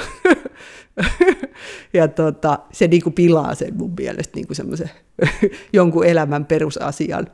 [1.93, 4.89] ja tota, se niin kuin pilaa sen mun mielestä niin kuin
[5.73, 7.27] jonkun elämän perusasian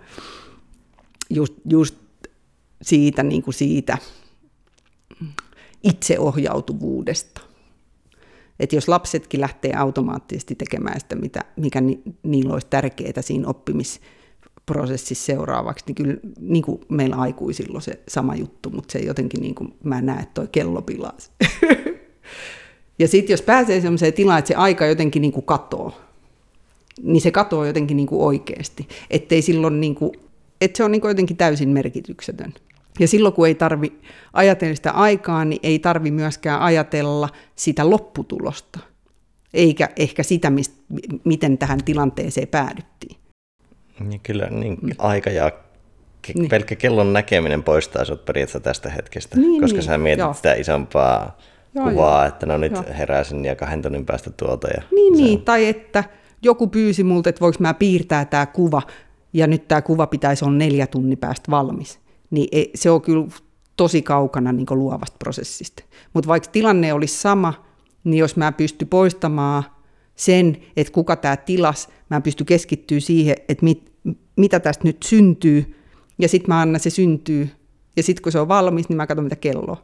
[1.29, 1.95] just, just
[2.81, 3.97] siitä, niin kuin siitä
[5.83, 7.41] itseohjautuvuudesta.
[8.59, 15.25] Että jos lapsetkin lähtee automaattisesti tekemään sitä, mitä, mikä ni, niillä olisi tärkeää siinä oppimisprosessissa
[15.25, 19.55] seuraavaksi, niin kyllä niin kuin meillä aikuisilla on se sama juttu, mutta se jotenkin, niin
[19.55, 21.17] kuin, mä näen, että toi kello pilaa
[22.99, 26.01] Ja sitten jos pääsee sellaiseen tilaan, että se aika jotenkin niin kuin katoo,
[27.03, 28.87] niin se katoo jotenkin niin kuin oikeasti.
[29.09, 30.11] Ettei silloin, niin kuin,
[30.61, 32.53] että se on niin kuin jotenkin täysin merkityksetön.
[32.99, 33.93] Ja silloin kun ei tarvi
[34.33, 38.79] ajatella sitä aikaa, niin ei tarvi myöskään ajatella sitä lopputulosta,
[39.53, 40.75] eikä ehkä sitä, mistä,
[41.23, 43.17] miten tähän tilanteeseen päädyttiin.
[43.99, 44.89] Niin kyllä niin mm.
[44.97, 45.51] aika ja
[46.35, 46.49] niin.
[46.49, 50.33] pelkkä kellon näkeminen poistaa sinut periaatteessa tästä hetkestä, niin, koska niin, sä mietit joo.
[50.33, 51.37] sitä isompaa
[51.75, 52.27] joo, kuvaa, joo.
[52.27, 52.83] että no nyt joo.
[52.97, 54.67] heräsin ja kahden tunnin päästä tuolta.
[54.67, 56.03] Ja niin, niin, tai että
[56.41, 58.81] joku pyysi multa, että voiko mä piirtää tämä kuva,
[59.33, 61.99] ja nyt tämä kuva pitäisi olla neljä tunnin päästä valmis
[62.29, 63.27] niin se on kyllä
[63.77, 65.83] tosi kaukana niin luovasta prosessista.
[66.13, 67.65] Mutta vaikka tilanne olisi sama,
[68.03, 69.63] niin jos mä pysty poistamaan
[70.15, 73.91] sen, että kuka tämä tilas, mä pysty keskittyä siihen, että mit,
[74.35, 75.75] mitä tästä nyt syntyy,
[76.19, 77.49] ja sitten mä annan se syntyy,
[77.97, 79.77] ja sitten kun se on valmis, niin mä katson mitä kello on.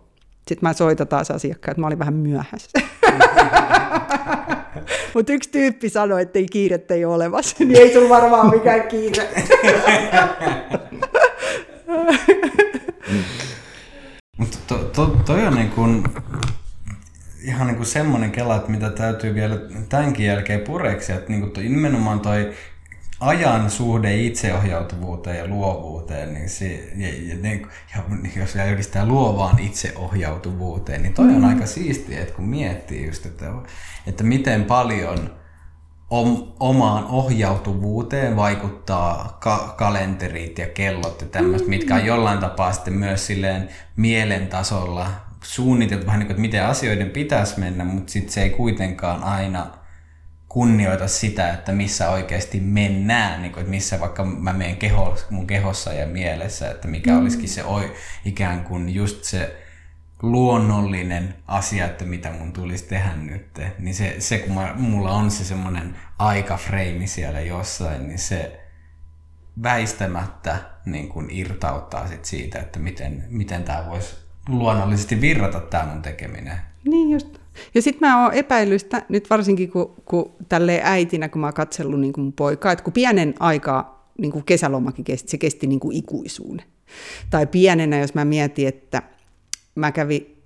[0.47, 2.79] Sitten mä soitan taas asiakkaan, että mä olin vähän myöhässä.
[5.13, 8.87] Mutta yksi tyyppi sanoi, että ei kiirettä ei ole olemassa, niin ei sulla varmaan mikään
[8.87, 9.29] kiire.
[14.37, 16.03] Mutta to, to, toi on niin kuin,
[17.43, 19.57] ihan niin semmoinen kela, että mitä täytyy vielä
[19.89, 22.53] tämänkin jälkeen pureksi, että niin toi, nimenomaan toi
[23.23, 28.01] ajan suhde itseohjautuvuuteen ja luovuuteen, niin se, ja, ja, niin, ja
[28.35, 31.43] jos vielä yhdistää luovaan itseohjautuvuuteen, niin toi on mm.
[31.43, 33.45] aika siistiä, että kun miettii just, että,
[34.07, 35.29] että miten paljon–
[36.59, 42.07] omaan ohjautuvuuteen vaikuttaa ka- kalenterit ja kellot ja tämmöistä, mitkä on mm.
[42.07, 45.07] jollain tapaa sitten myös silleen mielen tasolla
[45.43, 49.67] suunniteltu vähän niin kuin, että miten asioiden pitäisi mennä, mutta sitten se ei kuitenkaan aina
[50.53, 55.47] kunnioita sitä, että missä oikeasti mennään, niin kuin, että missä vaikka mä menen keho, mun
[55.47, 57.21] kehossa ja mielessä, että mikä mm.
[57.21, 57.93] olisikin se oi,
[58.25, 59.63] ikään kuin just se
[60.21, 63.59] luonnollinen asia, että mitä mun tulisi tehdä nyt.
[63.79, 68.59] Niin se, se kun mä, mulla on se semmoinen aikafreimi siellä jossain, niin se
[69.63, 74.15] väistämättä niin kuin irtauttaa sit siitä, että miten, miten tämä voisi
[74.49, 76.57] luonnollisesti virrata tämä mun tekeminen.
[76.85, 77.42] Niin just.
[77.75, 81.99] Ja sitten mä oon epäilystä, nyt varsinkin kun, kun tälleen äitinä, kun mä oon katsellut
[81.99, 85.79] niin kuin mun poikaa, että kun pienen aikaa niin kuin kesälomakin kesti, se kesti niin
[85.79, 86.65] kuin ikuisuuden.
[87.29, 89.01] Tai pienenä, jos mä mietin, että
[89.75, 90.43] mä kävin,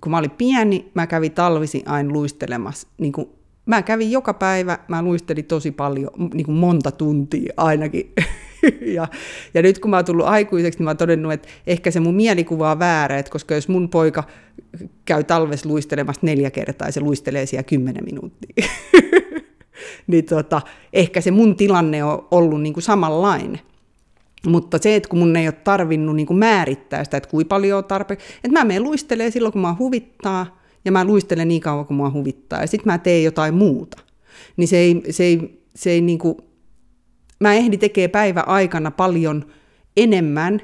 [0.00, 2.88] kun mä olin pieni, mä kävin talvisi aina luistelemassa.
[2.98, 3.28] Niin kuin,
[3.66, 8.12] mä kävin joka päivä, mä luistelin tosi paljon, niin kuin monta tuntia ainakin.
[8.96, 9.08] ja,
[9.54, 12.14] ja nyt kun mä oon tullut aikuiseksi, niin mä oon todennut, että ehkä se mun
[12.14, 14.24] mielikuva on väärä, että koska jos mun poika
[15.04, 18.66] käy talves luistelemassa neljä kertaa ja se luistelee siellä kymmenen minuuttia,
[20.06, 20.62] niin tota,
[20.92, 23.60] ehkä se mun tilanne on ollut niin kuin samanlainen.
[24.46, 27.78] Mutta se, että kun mun ei ole tarvinnut niin kuin määrittää sitä, että kuinka paljon
[27.78, 31.86] on tarpeeksi, että mä menen luistelee silloin, kun mä huvittaa, ja mä luistelen niin kauan,
[31.86, 33.98] kun mua huvittaa, ja sitten mä teen jotain muuta.
[34.56, 36.36] Niin se ei, se ei, se ei niin kuin,
[37.40, 39.44] mä ehdin tekee päivä aikana paljon
[39.96, 40.60] enemmän,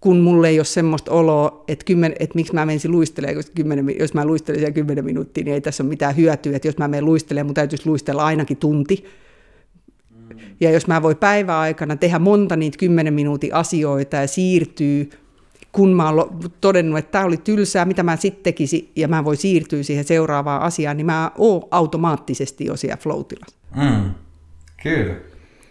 [0.00, 3.98] kun mulle ei ole semmoista oloa, että, kymmen, että miksi mä menisin luistelemaan, koska kymmenen,
[3.98, 6.88] jos mä luistelen siellä kymmenen minuuttia, niin ei tässä ole mitään hyötyä, että jos mä
[6.88, 9.04] menen luistelemaan, mun täytyisi luistella ainakin tunti,
[10.60, 15.10] ja jos mä voin päiväaikana tehdä monta niitä kymmenen minuutin asioita ja siirtyy,
[15.76, 19.36] kun mä oon todennut, että tämä oli tylsää, mitä mä sitten tekisin, ja mä voin
[19.36, 23.22] siirtyä siihen seuraavaan asiaan, niin mä oon automaattisesti jo siellä flow
[23.74, 24.10] mm.
[24.82, 25.14] Kyllä.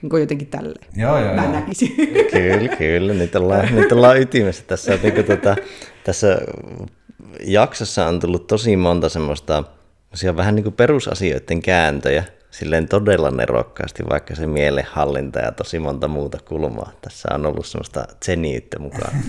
[0.02, 0.88] Niin kuin jotenkin tälleen.
[0.96, 1.52] Joo, joo, mä joo.
[1.52, 1.96] näkisin.
[2.34, 3.14] Kyllä, kyllä.
[3.14, 4.64] Nyt ollaan, nyt ollaan ytimessä.
[4.68, 5.56] Tässä, niin kuin, tuota,
[6.04, 6.38] tässä
[7.46, 9.64] jaksossa on tullut tosi monta semmoista
[10.36, 12.24] vähän niin kuin perusasioiden kääntöjä,
[12.60, 16.92] silleen todella nerokkaasti, vaikka se mielenhallinta ja tosi monta muuta kulmaa.
[17.02, 19.14] Tässä on ollut semmoista zeniyttä mukaan.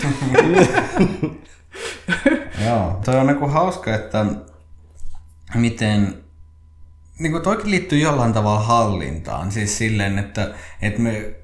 [2.65, 4.25] Joo, toi on niinku hauska, että
[5.55, 6.23] miten
[7.19, 11.35] niin kuin toikin liittyy jollain tavalla hallintaan, siis silleen, että, että me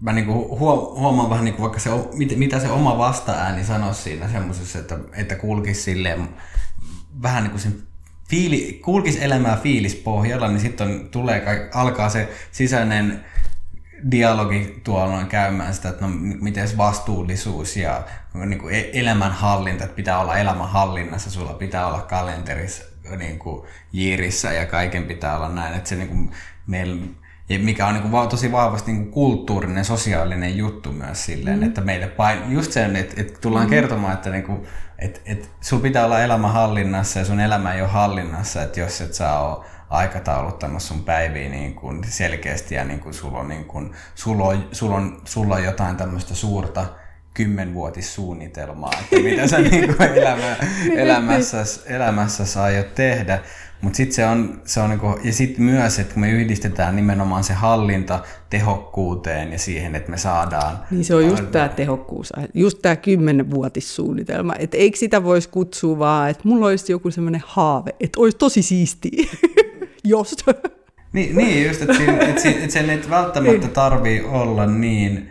[0.00, 1.90] mä niin kuin huomaan vähän niin kuin vaikka se,
[2.36, 6.28] mitä se oma vastaääni sanoi siinä semmoisessa, että, että kulkisi silleen
[7.22, 7.82] vähän niin kuin sen
[8.32, 13.24] fiili, kulkisi elämää fiilispohjalla, niin sitten tulee, alkaa se sisäinen
[14.10, 18.02] dialogi tuolla noin käymään sitä, että no miten vastuullisuus ja
[18.34, 22.84] niin kuin e-, elämänhallinta, että pitää olla elämänhallinnassa, sulla pitää olla kalenterissa
[23.16, 26.30] niin kuin jiirissä ja kaiken pitää olla näin, että se niin kuin
[26.66, 27.06] meillä
[27.58, 31.62] mikä on niin kuin tosi vahvasti niin kuin kulttuurinen, sosiaalinen juttu myös silleen, mm.
[31.62, 33.70] että meille pain, just sen, että, että tullaan mm.
[33.70, 34.66] kertomaan, että niin kuin,
[35.04, 39.00] että, että sun pitää olla elämä hallinnassa ja sun elämä ei ole hallinnassa, että jos
[39.00, 43.64] et saa ole aikatauluttamassa sun päiviä niin kuin selkeästi ja niin kuin sulla, on, niin
[43.64, 46.86] kuin, sulla, on, sulla, on, sulla on jotain tämmöistä suurta
[47.34, 50.56] kymmenvuotissuunnitelmaa, että mitä sä niin kuin elämä,
[50.96, 53.38] elämässä, elämässä aiot tehdä.
[53.82, 57.44] Mutta sitten se on, se on niinku, ja sitten myös, että kun me yhdistetään nimenomaan
[57.44, 60.78] se hallinta tehokkuuteen ja siihen, että me saadaan...
[60.90, 64.54] Niin se on just tämä tehokkuus, just tämä kymmenvuotissuunnitelma.
[64.58, 68.62] Että eikö sitä voisi kutsua vaan, että mulla olisi joku semmoinen haave, että olisi tosi
[68.62, 69.26] siistiä,
[70.04, 70.36] jos...
[71.12, 73.70] Niin, niin just, että, siinä, että, että sen ei välttämättä niin.
[73.70, 75.28] tarvii olla niin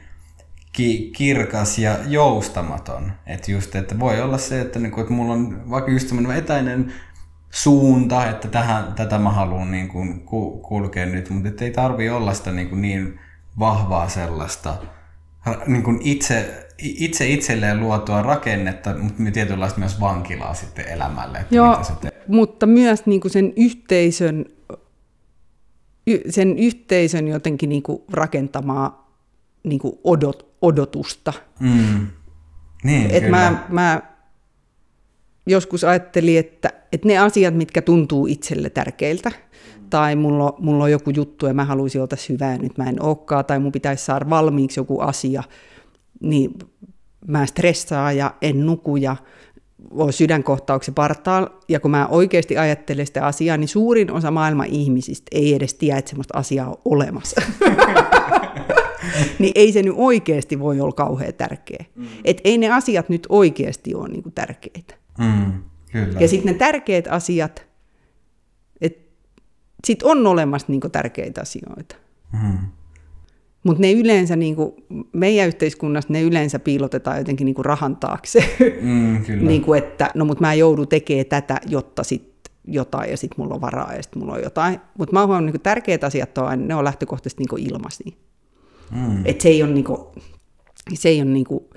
[0.73, 3.11] ki- kirkas ja joustamaton.
[3.27, 6.93] Että just, että voi olla se, että, niinku, että mulla on vaikka just semmoinen etäinen
[7.51, 10.21] suunta, että tähän, tätä mä haluan niin kuin
[10.61, 13.19] kulkea nyt, mutta ei tarvi olla sitä niin, kuin niin
[13.59, 14.77] vahvaa sellaista
[15.67, 21.37] niin kuin itse, itse itselleen luotua rakennetta, mutta tietynlaista myös vankilaa sitten elämälle.
[21.37, 24.45] Että Joo, mitä mutta myös niin kuin sen yhteisön,
[26.29, 29.11] sen yhteisön jotenkin niin kuin rakentamaa
[29.63, 31.33] niin kuin odot, odotusta.
[31.59, 32.07] Mm.
[32.83, 33.37] Niin, Et kyllä.
[33.37, 34.01] Mä, mä
[35.45, 39.31] joskus ajattelin, että, että ne asiat, mitkä tuntuu itselle tärkeiltä,
[39.89, 43.03] tai mulla, on, mulla on joku juttu ja mä haluaisin olla hyvää nyt mä en
[43.03, 45.43] olekaan, tai mun pitäisi saada valmiiksi joku asia,
[46.21, 46.51] niin
[47.27, 49.15] mä stressaan ja en nuku ja
[49.97, 55.27] voi sydänkohtauksen partaalla, ja kun mä oikeasti ajattelen sitä asiaa, niin suurin osa maailman ihmisistä
[55.31, 57.41] ei edes tiedä, että semmoista asiaa on olemassa.
[59.39, 61.85] niin ei se nyt oikeasti voi olla kauhean tärkeä.
[61.95, 62.07] Mm.
[62.25, 65.00] Että ei ne asiat nyt oikeasti ole niinku tärkeitä.
[65.17, 66.19] Mm, kyllä.
[66.19, 67.65] Ja sitten ne tärkeät asiat,
[68.81, 69.01] että
[69.87, 71.95] sitten on olemassa niinku tärkeitä asioita.
[72.33, 72.57] Mm.
[73.63, 74.75] Mutta ne yleensä, niinku,
[75.13, 78.55] meidän yhteiskunnassa ne yleensä piilotetaan jotenkin niinku rahan taakse.
[78.81, 79.47] Mm, kyllä.
[79.47, 83.61] niinku, että no mut mä joudun tekemään tätä, jotta sitten jotain ja sitten mulla on
[83.61, 84.79] varaa ja sitten mulla on jotain.
[84.97, 88.11] Mutta mä oon huomannut, niinku, tärkeät asiat on, ne on lähtökohtaisesti niinku ilmaisia.
[88.91, 89.25] Mm.
[89.25, 90.11] Et se ei ole, niinku,
[90.93, 91.69] se ei ole niinku,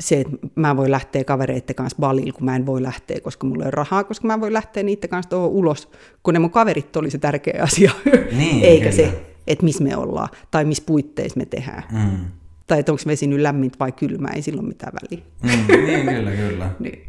[0.00, 3.64] se, että mä voin lähteä kavereiden kanssa balille, kun mä en voi lähteä, koska mulla
[3.64, 5.88] ei ole rahaa, koska mä voin lähteä niiden kanssa tuohon ulos,
[6.22, 7.92] kun ne mun kaverit oli se tärkeä asia,
[8.36, 8.96] niin, eikä kyllä.
[8.96, 11.82] se, että missä me ollaan tai missä puitteissa me tehdään.
[11.92, 12.24] Mm.
[12.66, 15.24] Tai että onko vesi nyt lämmintä vai kylmää, ei silloin mitään väliä.
[15.42, 16.70] Mm, niin, kyllä, kyllä.
[16.78, 17.06] niin.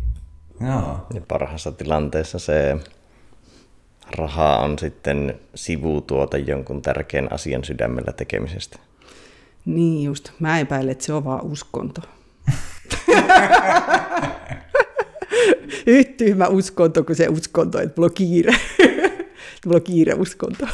[0.61, 1.07] Joo.
[1.14, 2.77] Ja parhaassa tilanteessa se
[4.18, 8.80] raha on sitten sivutuote jonkun tärkeän asian sydämellä tekemisestä.
[9.65, 10.31] Niin just.
[10.39, 12.01] Mä epäilen, että se on vaan uskonto.
[15.88, 18.53] Yhtä tyhmä uskonto kuin se uskonto, että mulla on kiire.
[19.65, 20.68] mulla on kiire uskonto.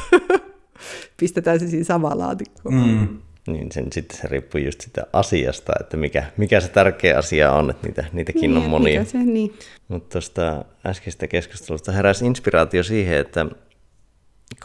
[1.19, 2.75] Pistetään se siinä samaan laatikkoon.
[2.75, 3.07] Mm.
[3.47, 7.69] Niin sen, sitten se riippuu just sitä asiasta, että mikä, mikä se tärkeä asia on,
[7.69, 9.05] että niitä, niitäkin niin, on monia.
[9.05, 9.53] Se, niin.
[9.87, 13.45] Mutta tuosta äskeisestä keskustelusta heräsi inspiraatio siihen, että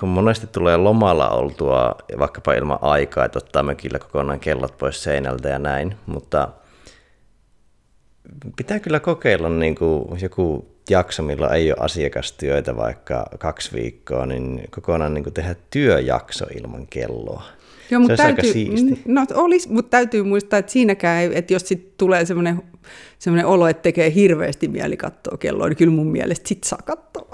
[0.00, 5.48] kun monesti tulee lomalla oltua vaikkapa ilman aikaa, että ottaa mökillä kokonaan kellot pois seinältä
[5.48, 6.48] ja näin, mutta
[8.56, 14.62] pitää kyllä kokeilla niin kuin joku jakso, milloin ei ole asiakastyötä vaikka kaksi viikkoa, niin
[14.70, 17.42] kokonaan niin kuin tehdä työjakso ilman kelloa.
[17.90, 18.52] Joo, mutta täytyy,
[19.06, 22.62] no, olisi, mutta täytyy muistaa, että siinäkään, että jos sit tulee semmoinen
[23.18, 27.28] semmoinen olo, että tekee hirveästi mieli katsoa kelloa, niin kyllä mun mielestä sit saa katsoa.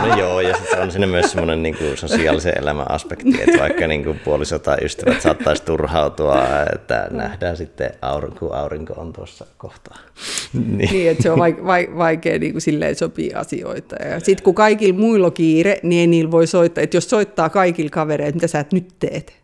[0.00, 3.86] No joo, ja sitten on siinä myös semmoinen niin kuin sosiaalisen elämän aspekti, että vaikka
[3.86, 6.42] niin kuin puoliso tai ystävät saattaisi turhautua,
[6.74, 7.90] että nähdään sitten,
[8.38, 9.98] kun aurinko on tuossa kohtaa.
[10.52, 11.38] Niin, niin että se on
[11.96, 13.96] vaikea niin kuin silleen sopia asioita.
[14.04, 16.84] Ja sitten kun kaikilla muilla kiire, niin ei niillä voi soittaa.
[16.84, 19.36] Että jos soittaa kaikilla kavereilla, mitä sä et nyt teet,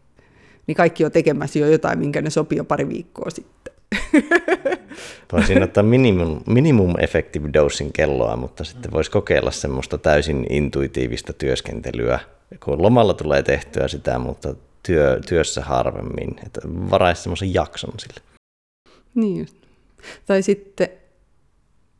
[0.66, 3.63] niin kaikki on tekemässä jo jotain, minkä ne sopii jo pari viikkoa sitten.
[5.32, 12.20] Voisin ottaa minimum, minimum effective dosin kelloa, mutta sitten voisi kokeilla semmoista täysin intuitiivista työskentelyä,
[12.64, 16.60] kun lomalla tulee tehtyä sitä, mutta työ, työssä harvemmin, että
[16.90, 18.20] varaisi semmoisen jakson sille.
[19.14, 19.56] Niin just.
[20.26, 20.88] Tai sitten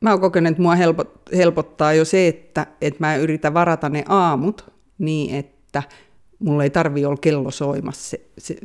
[0.01, 4.05] mä oon kokenut, että mua helpot, helpottaa jo se, että, että mä yritän varata ne
[4.09, 5.83] aamut niin, että
[6.39, 8.11] mulla ei tarvi olla kello soimassa.
[8.11, 8.57] Se, se,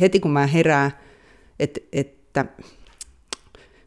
[0.00, 0.92] heti kun mä herään,
[1.60, 1.84] et,
[2.40, 2.62] että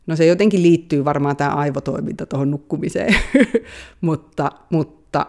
[0.08, 3.16] no se jotenkin liittyy varmaan tämä aivotoiminta tuohon nukkumiseen,
[4.02, 5.26] mutta, mutta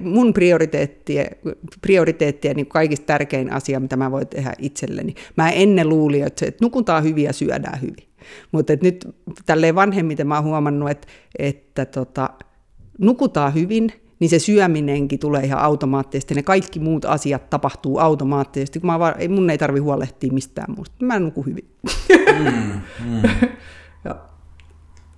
[0.00, 1.24] mun prioriteettia,
[1.82, 5.14] prioriteettia niin kaikista tärkein asia, mitä mä voin tehdä itselleni.
[5.36, 8.08] Mä ennen luulin, että, se, että nukutaan hyvin ja syödään hyvin.
[8.52, 9.08] Mutta nyt
[9.46, 11.08] tälleen vanhemmiten mä oon huomannut, että,
[11.38, 12.30] että tota,
[12.98, 16.34] nukutaan hyvin, niin se syöminenkin tulee ihan automaattisesti.
[16.34, 20.74] Ne kaikki muut asiat tapahtuu automaattisesti, kun mä vaan, ei, mun ei tarvi huolehtia mistään
[20.76, 21.04] muusta.
[21.04, 21.68] Mä nuku hyvin.
[22.38, 23.22] Mm, mm.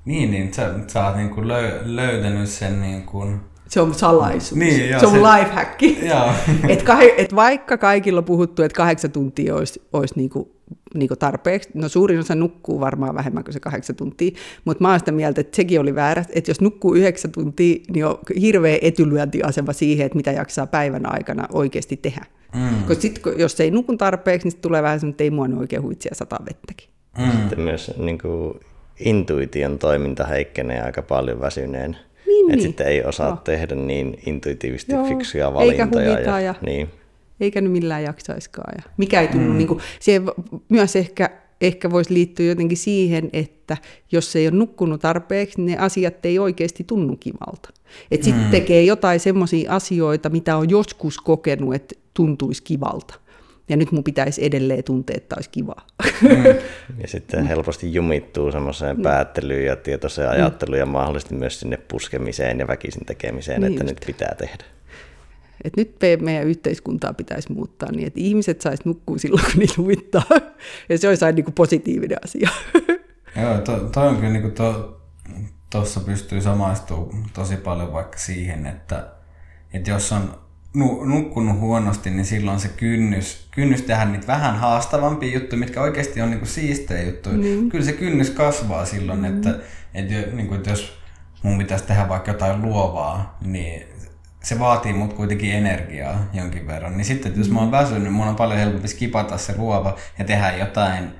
[0.04, 3.40] Niin, niin sä, sä oot niinku löy, löytänyt sen niin kuin
[3.70, 4.58] se on salaisuus.
[4.58, 5.98] Niin, joo, se on se, lifehacki.
[6.68, 10.52] et, kah, et vaikka kaikilla on puhuttu, että kahdeksan tuntia olisi, olisi niinku,
[10.94, 14.30] niinku tarpeeksi, no suurin osa nukkuu varmaan vähemmän kuin se kahdeksan tuntia,
[14.64, 18.06] mutta mä oon sitä mieltä, että sekin oli väärä, että jos nukkuu yhdeksän tuntia, niin
[18.06, 22.24] on hirveä etylyöntiasema siihen, että mitä jaksaa päivän aikana oikeasti tehdä.
[22.54, 22.82] Mm.
[22.88, 26.14] Koska sitten jos ei nukun tarpeeksi, niin tulee vähän semmoinen, että ei mua oikein huitsia
[26.14, 26.88] sataa vettäkin.
[27.18, 27.30] Mm.
[27.30, 28.60] Sitten myös niin kuin,
[28.98, 31.96] intuition toiminta heikkenee aika paljon väsyneen
[32.30, 32.66] niin, että niin.
[32.68, 33.36] sitten ei osaa Joo.
[33.36, 35.04] tehdä niin intuitiivisesti Joo.
[35.04, 36.18] fiksuja valintoja.
[36.18, 36.88] Eikä ja, ja, niin.
[37.40, 38.74] eikä nyt millään jaksaiskaan.
[38.76, 39.58] Ja mikä ei tunnu, mm.
[39.58, 40.22] niin kuin, siihen
[40.68, 41.30] myös ehkä,
[41.60, 43.76] ehkä voisi liittyä jotenkin siihen, että
[44.12, 47.68] jos ei ole nukkunut tarpeeksi, niin ne asiat ei oikeasti tunnu kivalta.
[48.10, 48.50] Että sitten mm.
[48.50, 53.19] tekee jotain semmoisia asioita, mitä on joskus kokenut, että tuntuisi kivalta
[53.70, 55.86] ja nyt mun pitäisi edelleen tuntea, että olisi kivaa.
[56.22, 56.44] Mm.
[57.02, 59.02] Ja sitten helposti jumittuu semmoiseen mm.
[59.02, 60.32] päättelyyn ja tietoiseen mm.
[60.32, 63.94] ajatteluun ja mahdollisesti myös sinne puskemiseen ja väkisin tekemiseen, niin että just.
[63.94, 64.64] nyt pitää tehdä.
[65.64, 70.22] Et nyt meidän yhteiskuntaa pitäisi muuttaa niin, että ihmiset saisi nukkua silloin, kun niitä huvittaa.
[70.88, 72.50] Ja se olisi aina niin kuin positiivinen asia.
[73.42, 74.52] Joo, to, toi on kyllä niin
[75.70, 79.06] tuossa to, pystyy samaistumaan tosi paljon vaikka siihen, että,
[79.72, 80.39] että jos on
[81.04, 86.30] nukkunut huonosti, niin silloin se kynnys, kynnys tehdä niitä vähän haastavampia juttuja, mitkä oikeasti on
[86.30, 87.36] niinku siistejä juttuja.
[87.36, 87.68] Mm.
[87.68, 89.24] Kyllä se kynnys kasvaa silloin, mm.
[89.24, 89.54] että,
[89.94, 90.98] että, niinku, että jos
[91.42, 93.86] mun pitäisi tehdä vaikka jotain luovaa, niin
[94.42, 96.96] se vaatii mut kuitenkin energiaa jonkin verran.
[96.96, 99.96] Niin sitten, että jos mä oon väsynyt, niin mun on paljon helpompi skipata se luova
[100.18, 101.10] ja tehdä jotain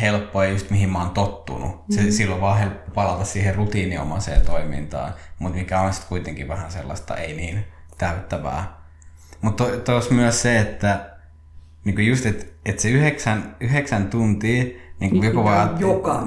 [0.00, 1.84] helppoa just mihin mä oon tottunut.
[1.90, 2.10] Se, mm.
[2.10, 7.36] Silloin vaan helppo palata siihen rutiiniomaiseen toimintaan, mutta mikä on sitten kuitenkin vähän sellaista ei
[7.36, 7.64] niin
[7.98, 8.75] täyttävää
[9.42, 11.10] mutta tuossa myös se, että
[11.84, 14.64] niinku just, että et se yhdeksän, yhdeksän tuntia,
[15.00, 15.80] niin kuin joku vaan...
[15.80, 16.22] Joka.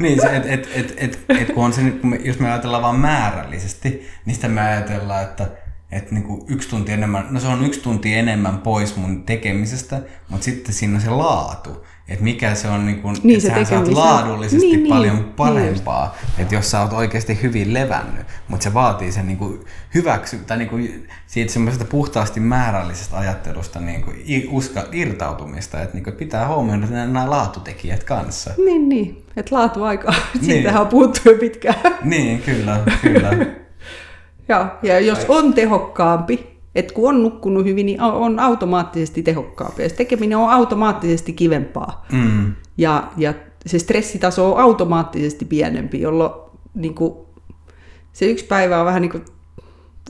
[0.00, 3.00] niin, se, että et, et, et, et, kun on se, kun jos me ajatellaan vain
[3.00, 5.48] määrällisesti, niin sitä me ajatellaan, että
[5.92, 10.44] että niinku yksi tunti enemmän, no se on yksi tunti enemmän pois mun tekemisestä, mutta
[10.44, 13.88] sitten siinä on se laatu että mikä se on, niin kun, niin, että sä saat
[13.88, 18.64] laadullisesti niin, niin, paljon niin, parempaa, niin että jos sä oot oikeasti hyvin levännyt, mutta
[18.64, 19.64] se vaatii sen niin kuin
[19.94, 26.04] hyväksy, tai niin kuin siitä semmoisesta puhtaasti määrällisestä ajattelusta niin kuin uska, irtautumista, että niin
[26.04, 28.50] kuin pitää huomioida nämä laatutekijät kanssa.
[28.64, 30.80] Niin, niin, että laatu aika, siitähän niin.
[30.80, 31.98] on puhuttu jo pitkään.
[32.04, 33.30] Niin, kyllä, kyllä.
[34.48, 39.82] ja, ja jos on tehokkaampi, että kun on nukkunut hyvin, niin on automaattisesti tehokkaampi.
[39.82, 42.06] Ja se tekeminen on automaattisesti kivempaa.
[42.12, 42.54] Mm.
[42.78, 43.34] Ja, ja
[43.66, 46.32] se stressitaso on automaattisesti pienempi, jolloin
[46.74, 47.14] niin kuin,
[48.12, 49.24] se yksi päivä on vähän niin kuin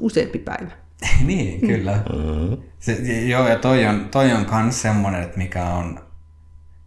[0.01, 0.71] useampi päivä.
[1.27, 1.93] niin, kyllä.
[1.93, 2.57] Mm.
[2.79, 2.93] Se,
[3.27, 6.01] joo, ja toi on, toi on kans semmoinen, että mikä on,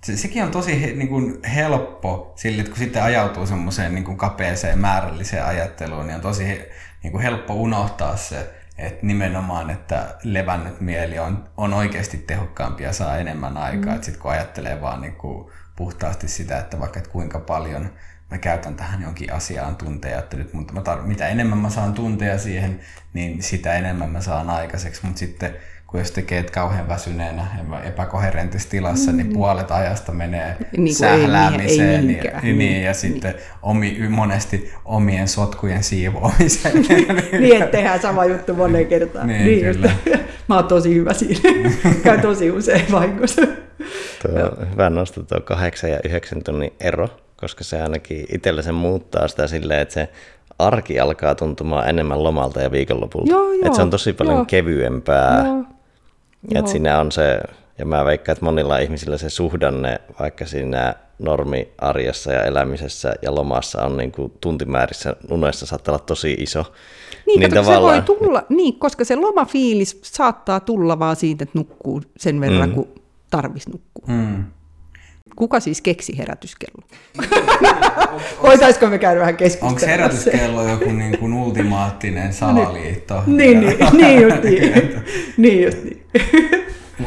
[0.03, 4.05] se, sekin on tosi he, niin kuin helppo sille, että kun sitten ajautuu semmoiseen niin
[4.05, 6.43] kuin kapeeseen määrälliseen ajatteluun, niin on tosi
[7.03, 12.93] niin kuin helppo unohtaa se, että nimenomaan, että levännyt mieli on, on oikeasti tehokkaampi ja
[12.93, 13.95] saa enemmän aikaa.
[13.95, 14.01] Mm.
[14.01, 17.89] Sitten kun ajattelee vaan niin kuin puhtaasti sitä, että vaikka että kuinka paljon
[18.31, 21.93] mä käytän tähän jonkin asiaan tunteja, että nyt mutta mä tar- mitä enemmän mä saan
[21.93, 22.79] tunteja siihen,
[23.13, 25.05] niin sitä enemmän mä saan aikaiseksi.
[25.05, 25.55] Mutta sitten
[25.91, 27.47] kun jos tekee kauhean väsyneenä
[27.83, 29.17] epäkoherentissa tilassa, mm.
[29.17, 32.09] niin puolet ajasta menee niin sähläämiseen.
[32.09, 36.75] Ei, ei niin, niin, ja sitten omi, monesti omien sotkujen siivoamiseen.
[37.39, 39.27] niin, että tehdään sama juttu moneen kertaan.
[39.27, 39.91] Niin, niin kyllä.
[40.49, 41.71] Mä oon tosi hyvä siinä.
[42.03, 43.41] Käy tosi usein vahingossa.
[44.21, 48.71] Tuo on hyvä nostaa tuo kahdeksan ja yhdeksän tunnin ero, koska se ainakin itsellä se
[48.71, 50.09] muuttaa sitä silleen, että se
[50.59, 53.31] arki alkaa tuntumaan enemmän lomalta ja viikonlopulta.
[53.31, 54.45] Joo, joo, että se on tosi paljon joo.
[54.45, 55.45] kevyempää.
[55.45, 55.78] Joo
[56.51, 57.39] ja että siinä on se,
[57.77, 63.83] ja mä veikkaan, että monilla ihmisillä se suhdanne, vaikka siinä normiarjessa ja elämisessä ja lomassa
[63.83, 66.65] on niin kuin tuntimäärissä unessa saattaa olla tosi iso.
[67.27, 68.01] Niin, niin tavallaan...
[68.01, 72.69] se voi tulla, niin, koska se lomafiilis saattaa tulla vaan siitä, että nukkuu sen verran,
[72.69, 72.75] mm.
[72.75, 72.87] kun
[73.29, 74.03] tarvis nukkuu.
[74.07, 74.43] Mm.
[75.39, 76.83] Kuka siis keksi herätyskello?
[78.43, 79.71] Voitaisiko me käydä vähän keskustelua?
[79.71, 83.23] Onko herätyskello joku niin kuin ultimaattinen salaliitto?
[83.27, 85.03] Niin, niin, niin just niin.
[85.37, 86.05] niin, just niin.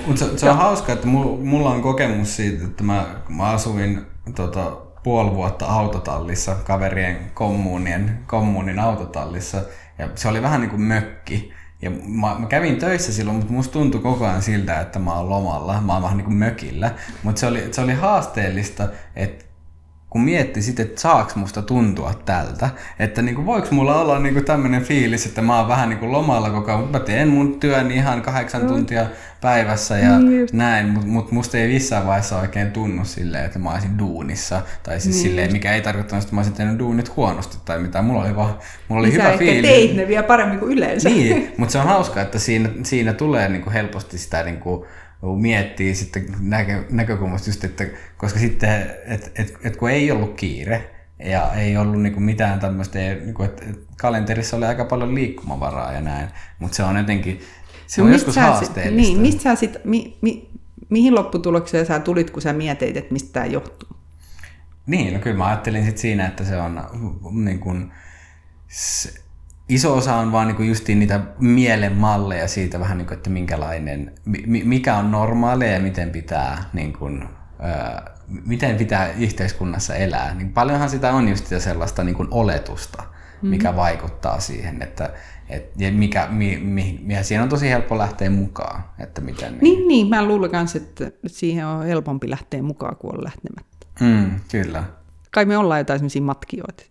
[0.06, 4.00] Mutta se, se on hauska, että mulla on kokemus siitä, että mä, mä asuin
[4.34, 9.62] tota, puoli vuotta autotallissa, kaverien kommunien, kommunin autotallissa,
[9.98, 11.52] ja se oli vähän niin kuin mökki.
[11.82, 15.28] Ja mä, mä kävin töissä silloin, mutta musta tuntui koko ajan siltä, että mä oon
[15.28, 16.90] lomalla, mä oon vähän niin kuin mökillä.
[17.22, 19.44] Mutta se oli, se oli haasteellista, että
[20.12, 24.34] kun mietti sitten, että saaks musta tuntua tältä, että niin kuin, voiko mulla olla niin
[24.34, 27.60] kuin tämmöinen fiilis, että mä oon vähän niin kuin lomalla koko ajan, mä teen mun
[27.60, 29.06] työn ihan kahdeksan tuntia
[29.40, 33.72] päivässä ja niin näin, mutta mut musta ei missään vaiheessa oikein tunnu silleen, että mä
[33.72, 37.56] olisin duunissa, tai siis niin silleen, mikä ei tarkoittanut, että mä olisin tehnyt duunit huonosti
[37.64, 38.54] tai mitään, mulla oli vaan,
[38.88, 39.70] mulla oli niin hyvä fiilis.
[39.70, 41.08] teit ne vielä paremmin kuin yleensä.
[41.08, 44.84] Niin, mutta se on hauskaa, että siinä, siinä tulee niin kuin helposti sitä niin kuin,
[45.22, 47.84] miettii sitten näkö, näkökulmasta just, että
[48.16, 52.98] koska sitten, että et, et kun ei ollut kiire ja ei ollut niinku mitään tämmöistä,
[52.98, 56.28] niinku, että et kalenterissa oli aika paljon liikkumavaraa ja näin,
[56.58, 57.40] mutta se on jotenkin,
[57.86, 59.12] se no on joskus haasteellista.
[59.12, 60.50] Niin, mistä sä sit, mi, mi,
[60.88, 63.88] mihin lopputulokseen sä tulit, kun sä mietit, että mistä tämä johtuu?
[64.86, 66.82] Niin, no kyllä mä ajattelin sit siinä, että se on
[67.44, 67.92] niin kuin,
[68.68, 69.21] se,
[69.74, 74.12] iso osa on vaan niinku justiin niitä mielen malleja siitä vähän niin kuin, että minkälainen,
[74.64, 77.28] mikä on normaalia ja miten pitää, niin kuin,
[78.46, 80.34] miten pitää yhteiskunnassa elää.
[80.34, 83.02] Niin paljonhan sitä on just sellaista niin kuin oletusta,
[83.42, 83.76] mikä mm-hmm.
[83.76, 85.10] vaikuttaa siihen, että
[85.48, 88.84] et, ja mikä, mi, mi, mi, siihen on tosi helppo lähteä mukaan.
[88.98, 93.16] Että miten, niin, niin, niin mä luulen myös, että siihen on helpompi lähteä mukaan kuin
[93.16, 93.86] on lähtemättä.
[94.00, 94.84] Mm, kyllä.
[95.30, 96.84] Kai me ollaan jotain sellaisia matkijoita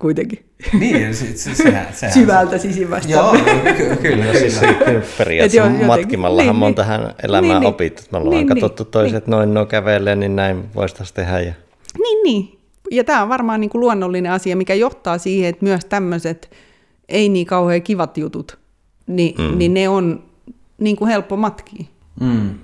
[0.00, 0.44] kuitenkin.
[0.78, 3.12] Niin, se, se, sehän, sehän Syvältä sisimmästä.
[3.12, 3.36] Joo,
[3.76, 5.02] ky- kyllä, siis kyllä.
[5.18, 7.68] periaatteessa matkimallahan niin, on niin, tähän elämään niin, niin.
[7.68, 8.02] opittu.
[8.12, 9.30] Me ollaan niin, katsottu niin, toiset niin.
[9.30, 11.40] noin no kävelee, niin näin voisi tehdä.
[11.40, 11.52] Ja...
[11.98, 12.58] Niin, niin.
[12.90, 16.50] Ja tämä on varmaan niin kuin luonnollinen asia, mikä johtaa siihen, että myös tämmöiset
[17.08, 18.58] ei niin kauhean kivat jutut,
[19.06, 19.58] niin, mm.
[19.58, 20.24] niin ne on
[20.78, 21.84] niin kuin helppo matkia.
[22.20, 22.54] Mm.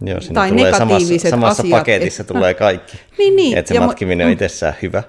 [0.00, 2.96] Joo, tai tulee samassa, samassa asiat, paketissa et, tulee kaikki.
[3.18, 3.58] Niin, niin.
[3.58, 5.02] Että se ja matkiminen mo- on itsessään hyvä,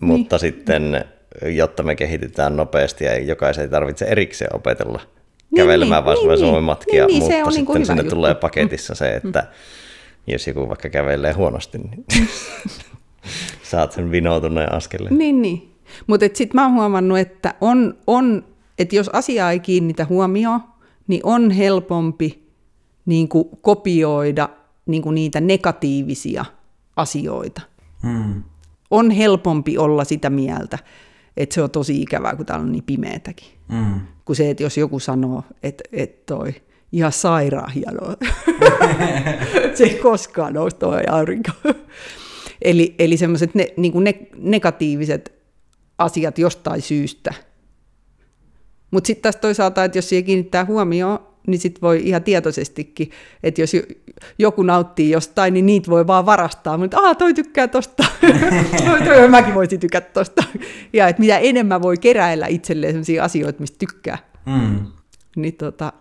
[0.00, 0.40] mutta niin.
[0.40, 1.04] sitten
[1.42, 5.00] jotta me kehitytään nopeasti ja jokaisen ei tarvitse erikseen opetella
[5.50, 8.14] niin, kävelemään, niin, vaan niin, niin, matkia, niin, mutta se on sitten niin sinne juttu.
[8.14, 10.32] tulee paketissa se, että mm.
[10.32, 12.04] jos joku vaikka kävelee huonosti, niin
[13.70, 15.18] saat sen vinoutuneen askeleen.
[15.18, 15.74] Niin, niin.
[16.06, 18.44] Mutta sitten mä oon huomannut, että on, on,
[18.78, 20.60] että jos asia ei kiinnitä huomioon,
[21.06, 22.46] niin on helpompi
[23.06, 24.48] niin kuin kopioida
[24.86, 26.44] niin kuin niitä negatiivisia
[26.96, 27.60] asioita.
[28.02, 28.42] Hmm.
[28.90, 30.78] On helpompi olla sitä mieltä,
[31.36, 33.48] että se on tosi ikävää, kun täällä on niin pimeätäkin.
[33.68, 34.00] Mm.
[34.24, 36.54] Kuin se, että jos joku sanoo, että, että toi
[36.92, 38.16] ihan sairaan hienoa.
[39.74, 41.50] se ei koskaan nousi toi aurinko.
[42.62, 45.32] eli eli semmoiset ne, niin ne, negatiiviset
[45.98, 47.34] asiat jostain syystä.
[48.90, 53.10] Mutta sitten taas toisaalta, että jos siihen kiinnittää huomioon, niin sitten voi ihan tietoisestikin,
[53.42, 53.72] että jos
[54.38, 56.78] joku nauttii jostain, niin niitä voi vaan varastaa.
[56.78, 58.04] Mutta aah, toi tykkää tosta.
[58.86, 60.44] toi, toi, mäkin voisin tykätä tosta.
[60.92, 64.86] Ja että mitä enemmän voi keräillä itselleen sellaisia asioita, mistä tykkää, mm.
[65.36, 65.92] niin tota,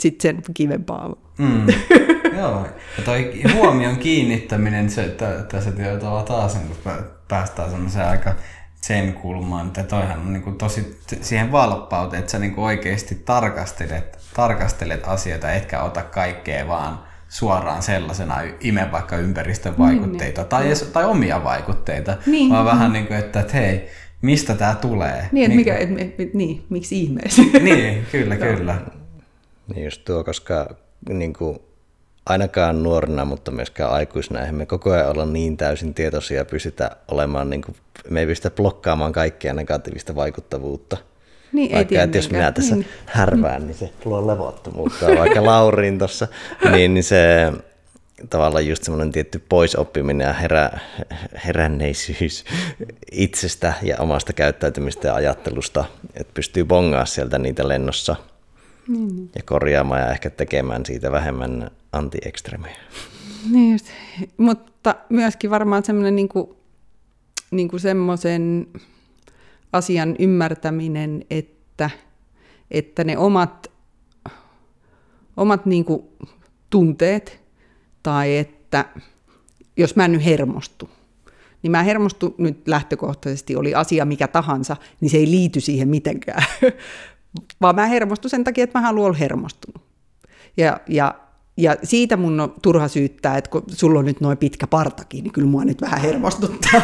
[0.00, 1.66] sitten sen kivempaa Mm.
[2.38, 2.66] Joo,
[2.98, 6.92] ja toi huomion kiinnittäminen, se, että tässä tietyllä taas kun
[7.28, 8.34] päästään semmoiseen aika
[8.80, 13.14] sen kulmaan, että toihan on niin kuin tosi siihen valppauteen, että sä niin kuin oikeasti
[13.14, 16.98] tarkastelet, tarkastelet asioita, etkä ota kaikkea vaan
[17.28, 20.76] suoraan sellaisena ime vaikka ympäristön niin, vaikutteita niin, tai, niin.
[20.92, 22.74] tai omia vaikutteita, niin, vaan niin.
[22.74, 23.88] vähän niin kuin, että, että hei,
[24.22, 25.28] mistä tämä tulee?
[25.32, 27.42] Niin, niin, mikä, et, et, et, niin miksi ihmeessä?
[27.62, 28.78] Niin, kyllä, kyllä.
[29.74, 30.76] Niin just tuo, koska
[31.08, 31.58] niin kuin,
[32.26, 36.90] ainakaan nuorena, mutta myöskään aikuisena, eihän me koko ajan olla niin täysin tietoisia ja pystytä
[37.08, 37.76] olemaan, niin kuin,
[38.10, 40.96] me ei pystytä blokkaamaan kaikkea negatiivista vaikuttavuutta.
[41.54, 42.86] Niin, vaikka, ei että jos minä tässä niin.
[43.06, 45.06] härvään, niin se luo levottomuutta.
[45.06, 46.28] Vaikka Laurin tuossa,
[46.72, 47.52] niin, niin se
[48.30, 50.70] tavallaan just semmoinen tietty poisoppiminen ja herä,
[51.46, 52.44] heränneisyys
[53.12, 58.16] itsestä ja omasta käyttäytymistä ja ajattelusta, että pystyy bongaa sieltä niitä lennossa
[58.88, 59.30] niin.
[59.34, 62.76] ja korjaamaan ja ehkä tekemään siitä vähemmän anti-ekstremejä.
[63.50, 63.86] Niin just.
[64.36, 66.56] Mutta myöskin varmaan semmoinen niin kuin,
[67.50, 68.66] niin kuin semmoisen
[69.74, 71.90] asian ymmärtäminen, että,
[72.70, 73.70] että ne omat,
[75.36, 76.02] omat niin kuin
[76.70, 77.40] tunteet
[78.02, 78.84] tai että
[79.76, 80.90] jos mä nyt hermostu,
[81.62, 86.44] niin mä hermostu nyt lähtökohtaisesti, oli asia mikä tahansa, niin se ei liity siihen mitenkään,
[87.60, 89.82] vaan mä hermostun sen takia, että mä haluan olla hermostunut.
[90.56, 91.14] Ja, ja
[91.56, 95.32] ja siitä mun on turha syyttää, että kun sulla on nyt noin pitkä partakin, niin
[95.32, 96.80] kyllä mua nyt vähän hermostuttaa.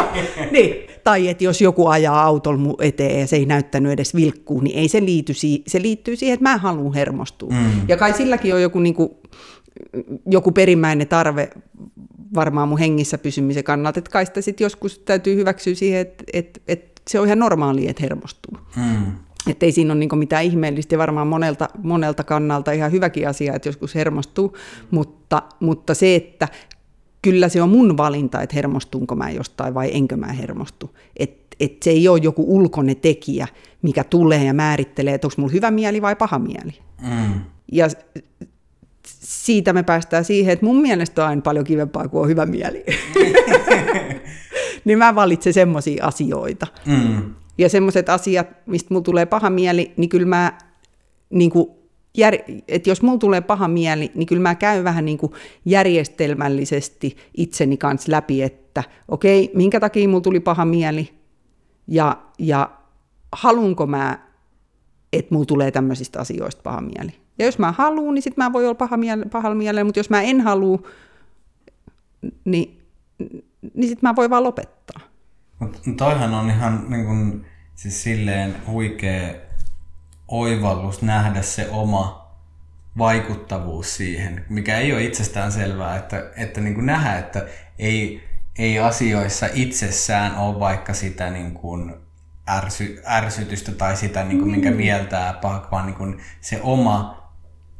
[0.52, 0.74] niin.
[1.04, 4.78] Tai että jos joku ajaa autolla mun eteen ja se ei näyttänyt edes vilkkuu, niin
[4.78, 5.62] ei se liity siihen.
[5.66, 7.50] Se liittyy siihen, että mä haluan hermostua.
[7.50, 7.88] Mm.
[7.88, 9.10] Ja kai silläkin on joku, niin kuin,
[10.26, 11.50] joku perimmäinen tarve
[12.34, 16.60] varmaan mun hengissä pysymisen kannalta, että kai sitä sit joskus täytyy hyväksyä siihen, että, että,
[16.68, 18.58] että se on ihan normaalia, että hermostuu.
[18.76, 19.12] Mm.
[19.50, 23.54] Että ei siinä ole niin mitään ihmeellistä ja varmaan monelta, monelta kannalta ihan hyväkin asia,
[23.54, 24.56] että joskus hermostuu,
[24.90, 26.48] mutta, mutta se, että
[27.22, 30.96] kyllä se on mun valinta, että hermostunko mä jostain vai enkö mä hermostu.
[31.16, 33.48] Että et se ei ole joku ulkoinen tekijä,
[33.82, 36.78] mikä tulee ja määrittelee, että onko mulla hyvä mieli vai paha mieli.
[37.02, 37.40] Mm.
[37.72, 37.88] Ja
[39.06, 42.84] siitä me päästään siihen, että mun mielestä on aina paljon kivempaa kuin on hyvä mieli.
[44.84, 46.66] niin mä valitsen semmoisia asioita.
[46.86, 47.34] Mm.
[47.58, 50.58] Ja semmoiset asiat, mistä mulla tulee paha mieli, niin kyllä mä,
[51.30, 51.68] niin kuin,
[52.16, 52.34] jär,
[52.68, 55.32] että jos mulla tulee paha mieli, niin kyllä mä käyn vähän niin kuin
[55.64, 61.08] järjestelmällisesti itseni kanssa läpi, että okei, okay, minkä takia mulla tuli paha mieli,
[61.88, 62.70] ja, ja
[63.32, 64.18] halunko mä,
[65.12, 67.14] että mulla tulee tämmöisistä asioista paha mieli.
[67.38, 70.10] Ja jos mä haluan, niin sitten mä voi olla paha miele, pahalla mielellä, mutta jos
[70.10, 70.78] mä en halua,
[72.44, 72.80] niin,
[73.74, 75.00] niin sitten mä voin vaan lopettaa.
[75.62, 77.44] Mutta toihan on ihan niin kun,
[77.74, 79.34] siis silleen huikea
[80.28, 82.30] oivallus nähdä se oma
[82.98, 87.46] vaikuttavuus siihen, mikä ei ole itsestään selvää, että, että niin kuin nähdä, että
[87.78, 88.24] ei,
[88.58, 91.94] ei asioissa itsessään ole vaikka sitä niin kuin
[92.48, 94.76] ärsy, ärsytystä tai sitä, niin kuin, minkä mm.
[94.76, 97.30] mieltää paha, vaan niin kuin se oma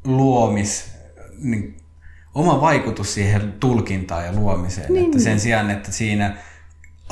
[0.05, 0.95] luomis,
[1.39, 1.77] niin,
[2.35, 4.93] oma vaikutus siihen tulkintaan ja luomiseen.
[4.93, 5.05] Niin.
[5.05, 6.37] Että sen sijaan, että siinä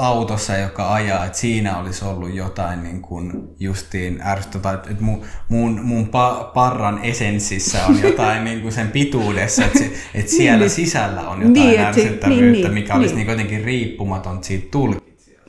[0.01, 5.81] autossa, joka ajaa, että siinä olisi ollut jotain niin kuin justiin ärsyttävää, että mun, mun,
[5.83, 10.71] mun pa, parran esenssissä on jotain niin kuin sen pituudessa, että, se, että siellä niin,
[10.71, 13.27] sisällä on jotain niin, ärsyttävyyttä, niin, niin, mikä olisi niin.
[13.27, 15.00] Niin jotenkin riippumaton siitä tulkintaa.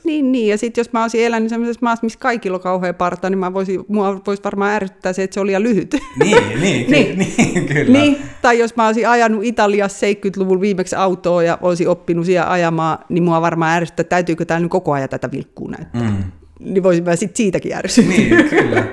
[0.04, 3.30] Niin, niin, ja sitten jos mä olisin elänyt sellaisessa maassa, missä kaikilla on kauhean parta,
[3.30, 5.96] niin mä voisin, mua voisi varmaan ärsyttää se, että se oli liian lyhyt.
[6.18, 7.18] Niin, niin, ky- niin.
[7.18, 7.98] niin, kyllä.
[7.98, 12.98] Niin, tai jos mä olisin ajanut Italiassa 70-luvulla viimeksi autoa ja olisin oppinut siellä ajamaan,
[13.08, 16.10] niin mua varmaan ärsyttää, täytyykö täällä nyt koko ajan tätä vilkkuu näyttää.
[16.10, 16.32] Mm.
[16.60, 18.16] Niin voisin mä sitten siitäkin ärsyttää.
[18.16, 18.86] Niin, kyllä.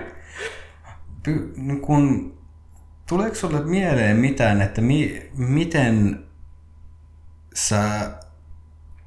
[1.57, 2.34] No kun,
[3.10, 6.19] tuleeko sulle mieleen mitään, että mi, miten
[7.56, 8.11] sä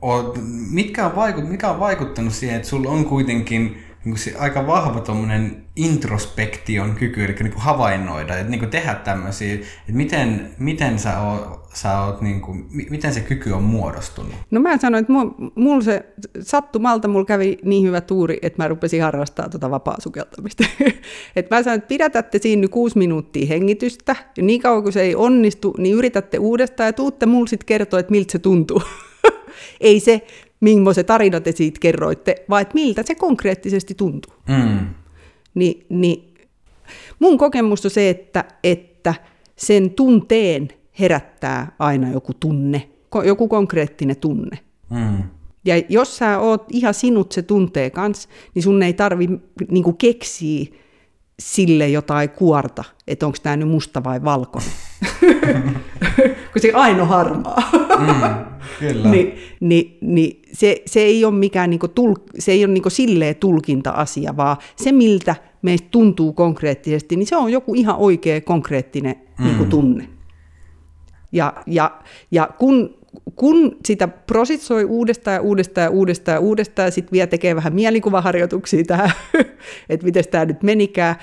[0.02, 0.38] oot,
[0.70, 5.00] mitkä on vaikut, mikä on vaikuttanut siihen, että sulla on kuitenkin niin se aika vahva
[5.00, 10.98] tuommoinen introspektion kyky, eli niin kuin havainnoida, että niin kuin tehdä tämmöisiä, että miten, miten
[10.98, 14.32] sä oot, sä oot niin kuin, miten se kyky on muodostunut?
[14.50, 15.12] No mä sanoin, että
[15.54, 16.04] mulla se
[16.40, 20.64] sattumalta mulla kävi niin hyvä tuuri, että mä rupesin harrastaa tuota vapaa-sukeltamista.
[21.36, 25.14] että mä sanoin, että pidätätte siinä kuusi minuuttia hengitystä, ja niin kauan kuin se ei
[25.14, 28.82] onnistu, niin yritätte uudestaan, ja tuutte mulle sitten kertoa, että miltä se tuntuu.
[29.80, 30.26] Ei se,
[30.60, 34.34] millaisen tarina te siitä kerroitte, vaan että miltä se konkreettisesti tuntuu.
[34.48, 34.86] Mm.
[35.54, 36.34] Ni, niin
[37.18, 39.14] mun kokemus on se, että, että
[39.56, 40.68] sen tunteen
[41.00, 42.88] herättää aina joku tunne,
[43.24, 44.58] joku konkreettinen tunne.
[44.90, 45.22] Mm.
[45.64, 49.28] Ja jos sä oot ihan sinut se tuntee kanssa, niin sun ei tarvi
[49.68, 50.66] niinku keksiä
[51.40, 54.70] sille jotain kuorta, että onko tämä nyt musta vai valkoinen.
[56.52, 57.62] Kun se aino harmaa.
[57.98, 58.44] mm,
[58.78, 59.10] kyllä.
[59.10, 63.36] Ni, ni, ni, se, se ei ole mikään niinku tul, se ei ole niinku silleen
[63.36, 69.44] tulkinta-asia, vaan se miltä meistä tuntuu konkreettisesti, niin se on joku ihan oikea konkreettinen mm.
[69.44, 70.08] niinku tunne.
[71.32, 71.90] Ja, ja,
[72.30, 72.94] ja kun,
[73.36, 77.74] kun sitä prosessoi uudestaan ja uudestaan ja uudestaan ja uudestaan, ja sitten vielä tekee vähän
[77.74, 79.10] mielikuvaharjoituksia tähän,
[79.88, 81.16] että miten tämä nyt menikään,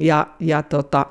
[0.00, 1.06] ja, ja tota,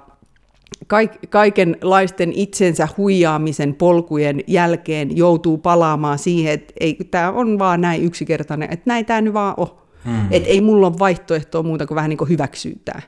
[1.30, 8.74] kaikenlaisten itsensä huijaamisen polkujen jälkeen joutuu palaamaan siihen, että ei, tämä on vaan näin yksinkertainen,
[8.74, 9.68] että näin tämä nyt vaan on.
[10.06, 10.28] Hmm.
[10.32, 13.02] Että ei mulla ole vaihtoehtoa muuta kuin vähän niin kuin hyväksytää.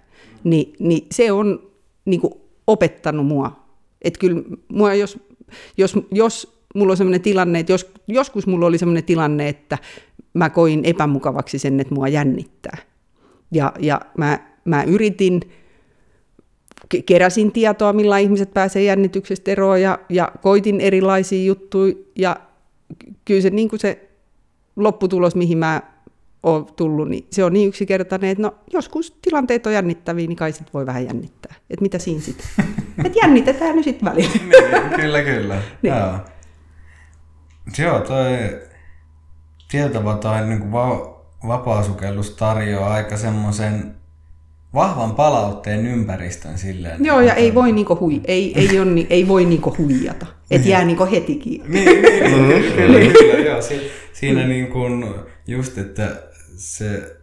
[0.44, 1.72] Ni, niin se on
[2.06, 2.34] niin kuin
[2.68, 3.66] opettanut mua.
[4.02, 4.42] Että kyllä
[4.72, 5.20] mua, jos,
[5.78, 9.78] jos, jos mulla on sellainen tilanne, että jos, joskus mulla oli sellainen tilanne, että
[10.34, 12.78] mä koin epämukavaksi sen, että mua jännittää.
[13.52, 15.42] Ja, ja mä, mä yritin
[17.06, 22.36] keräsin tietoa, millä ihmiset pääsee jännityksestä eroon ja, ja koitin erilaisia juttuja ja
[23.26, 24.10] kyllä se, niin kuin se
[24.76, 25.82] lopputulos, mihin mä
[26.44, 30.52] oon tullut, niin se on niin yksinkertainen, että no joskus tilanteet on jännittäviä, niin kai
[30.52, 31.56] sit voi vähän jännittää.
[31.70, 32.45] Että mitä siinä sitten?
[33.06, 34.30] että jännitetään nyt sitten välillä.
[34.34, 35.56] niin, kyllä, kyllä.
[35.82, 35.94] niin.
[35.95, 36.20] Joo.
[37.78, 38.28] Joo, toi
[39.72, 41.16] tietyllä tai niin kuin va-
[41.48, 43.95] vapaasukellus tarjoaa aika semmoisen
[44.76, 47.06] vahvan palautteen ympäristön silleen.
[47.06, 50.26] Joo, ja ei voi, niinku hui, ei, ei, on, ni- ei voi niinku huijata.
[50.52, 51.68] Et jää niinku heti kiinni.
[51.70, 53.62] Niin, niin, niin kyllä, kyllä, joo.
[53.62, 55.06] Si- siinä niin kuin
[55.48, 56.24] just, että
[56.58, 57.16] se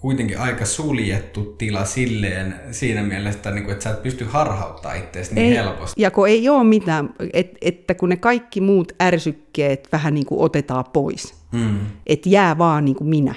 [0.00, 5.34] kuitenkin aika suljettu tila silleen siinä mielessä, niin kuin, että sä et pysty harhauttaa itseäsi
[5.34, 6.02] niin ei, helposti.
[6.02, 10.40] Ja kun ei ole mitään, et, että kun ne kaikki muut ärsykkeet vähän niin kuin
[10.40, 11.78] otetaan pois, Mm.
[12.06, 13.34] että jää vaan niin kuin minä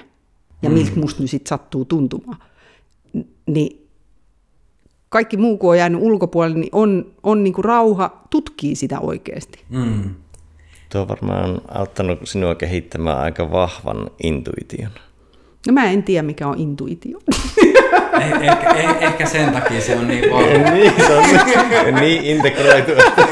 [0.62, 0.74] ja mm.
[0.76, 2.38] miltä musta nyt sit sattuu tuntumaan,
[3.46, 3.88] niin
[5.10, 9.64] kaikki muu, kun on jäänyt ulkopuolelle, niin on, on niin kuin rauha tutkii sitä oikeasti.
[9.70, 10.16] Mm.
[10.92, 14.92] Tuo on varmaan auttanut sinua kehittämään aika vahvan intuition.
[15.68, 17.20] No mä en tiedä, mikä on intuitio.
[18.22, 20.72] Eh, ehkä, eh, ehkä sen takia se on niin vahva.
[20.74, 21.14] niin, se
[21.88, 23.28] on niin integroitu, että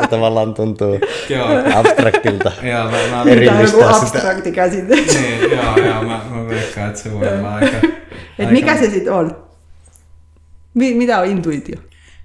[0.00, 1.48] se tavallaan tuntuu Joo.
[1.74, 2.52] abstraktilta.
[2.62, 4.18] Joo, mä, mä, Eri- Erillistää Tämä on sitä.
[4.18, 4.94] abstrakti käsite.
[4.94, 7.76] niin, joo, joo, mä, mä veikkaan, että se voi olla aika...
[8.38, 9.36] Et mikä se sitten on?
[10.74, 11.76] Mi- mitä on intuitio?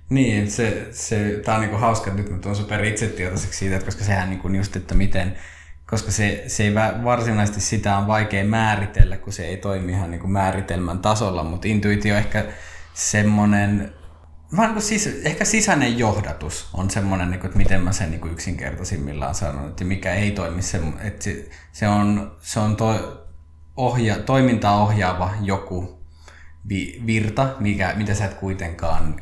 [0.09, 3.85] Niin, se, se, tää on niinku hauska, että nyt mä tuon super itsetietoiseksi siitä, että
[3.85, 5.35] koska sehän niinku just, että miten,
[5.89, 10.27] koska se, se ei varsinaisesti sitä on vaikea määritellä, kun se ei toimi ihan niinku
[10.27, 12.45] määritelmän tasolla, mutta intuitio ehkä
[12.93, 13.93] semmonen,
[14.57, 18.21] vaan niin sis, ehkä sisäinen johdatus on semmoinen, niin kuin, että miten mä sen niin
[18.21, 23.25] kuin yksinkertaisimmillaan sanon, että mikä ei toimi, se, että se, se on, se on to,
[23.77, 25.99] ohja, toimintaa ohjaava joku
[26.69, 29.21] vi, virta, mikä, mitä sä et kuitenkaan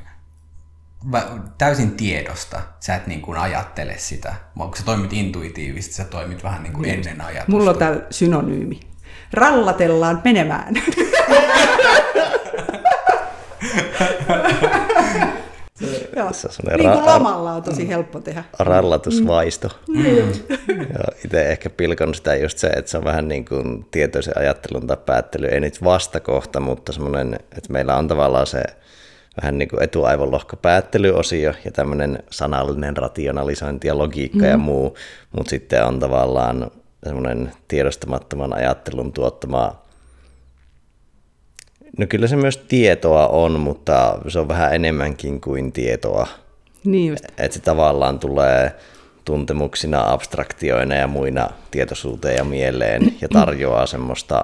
[1.57, 6.43] täysin tiedosta, sä et niin kuin ajattele sitä, vaan kun sä toimit intuitiivisesti, sä toimit
[6.43, 7.51] vähän niin kuin ennen ajatusta.
[7.51, 8.79] Mulla on täällä synonyymi.
[9.33, 10.73] Rallatellaan menemään.
[16.15, 16.33] Joo.
[16.33, 18.43] Se on Niin kuin lamalla on tosi helppo tehdä.
[18.59, 19.69] rallatusvaisto.
[19.87, 20.05] Mm.
[20.93, 24.87] Ja itse ehkä pilkon sitä just se, että se on vähän niin kuin tietoisen ajattelun
[24.87, 28.63] tai päättely, ei nyt vastakohta, mutta semmoinen, että meillä on tavallaan se
[29.41, 34.49] vähän niin kuin etuaivonlohkopäättelyosio ja tämmöinen sanallinen rationalisointi ja logiikka mm.
[34.49, 34.97] ja muu,
[35.31, 36.71] mutta sitten on tavallaan
[37.03, 39.87] semmoinen tiedostamattoman ajattelun tuottama
[41.97, 46.27] No kyllä se myös tietoa on, mutta se on vähän enemmänkin kuin tietoa.
[46.83, 47.25] Niin just.
[47.25, 48.71] Että se tavallaan tulee
[49.25, 54.43] tuntemuksina, abstraktioina ja muina tietoisuuteen ja mieleen ja tarjoaa semmoista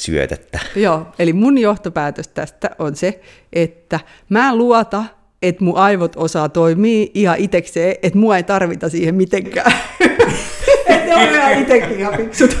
[0.00, 0.58] syötettä.
[0.76, 3.20] Joo, eli mun johtopäätös tästä on se,
[3.52, 5.04] että mä luota,
[5.42, 9.72] että mun aivot osaa toimia ihan itekseen, että mua ei tarvita siihen mitenkään.
[10.86, 12.58] että ne on ihan itekin ihan fiksut.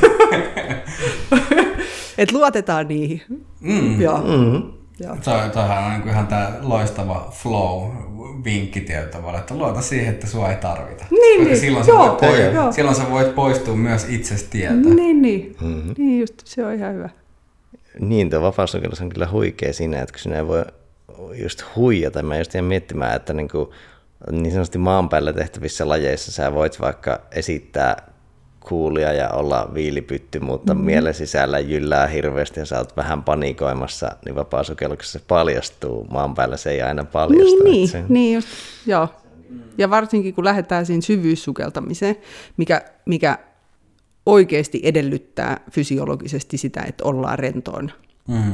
[2.18, 3.22] että luotetaan niihin.
[3.60, 4.00] Mm.
[4.00, 4.18] Joo.
[4.18, 4.62] Mm.
[5.54, 10.56] Toihan on niin ihan tämä loistava flow-vinkki tietyllä tavalla, että luota siihen, että sua ei
[10.56, 11.04] tarvita.
[11.10, 11.60] Niin, Koska niin.
[11.60, 12.72] silloin, sä Joo, voit poi- joo.
[12.72, 14.88] silloin sä voit poistua myös itsestä tieltä.
[14.88, 15.56] Niin, niin.
[15.60, 15.94] Mm-hmm.
[15.98, 17.08] niin just, se on ihan hyvä.
[17.98, 20.64] Niin, tuo vapausokellus on kyllä huikea siinä, että kun sinä ei voi
[21.42, 22.22] just huijata.
[22.22, 23.68] Mä just miettimään, että niin, kuin,
[24.30, 28.10] niin sanotusti maan päällä tehtävissä lajeissa sä voit vaikka esittää
[28.60, 30.86] kuulia ja olla viilipytty, mutta mm-hmm.
[30.86, 36.06] mielen sisällä jyllää hirveästi ja sä oot vähän panikoimassa, niin vapaasukelluksessa se paljastuu.
[36.10, 37.64] Maan päällä se ei aina paljastu.
[37.64, 38.48] Niin, niin, se, niin just,
[38.86, 39.08] joo.
[39.78, 42.16] Ja varsinkin kun lähdetään siinä syvyyssukeltamiseen,
[42.56, 43.38] mikä, mikä
[44.30, 47.92] oikeasti edellyttää fysiologisesti sitä, että ollaan rentoina.
[48.28, 48.52] Mm.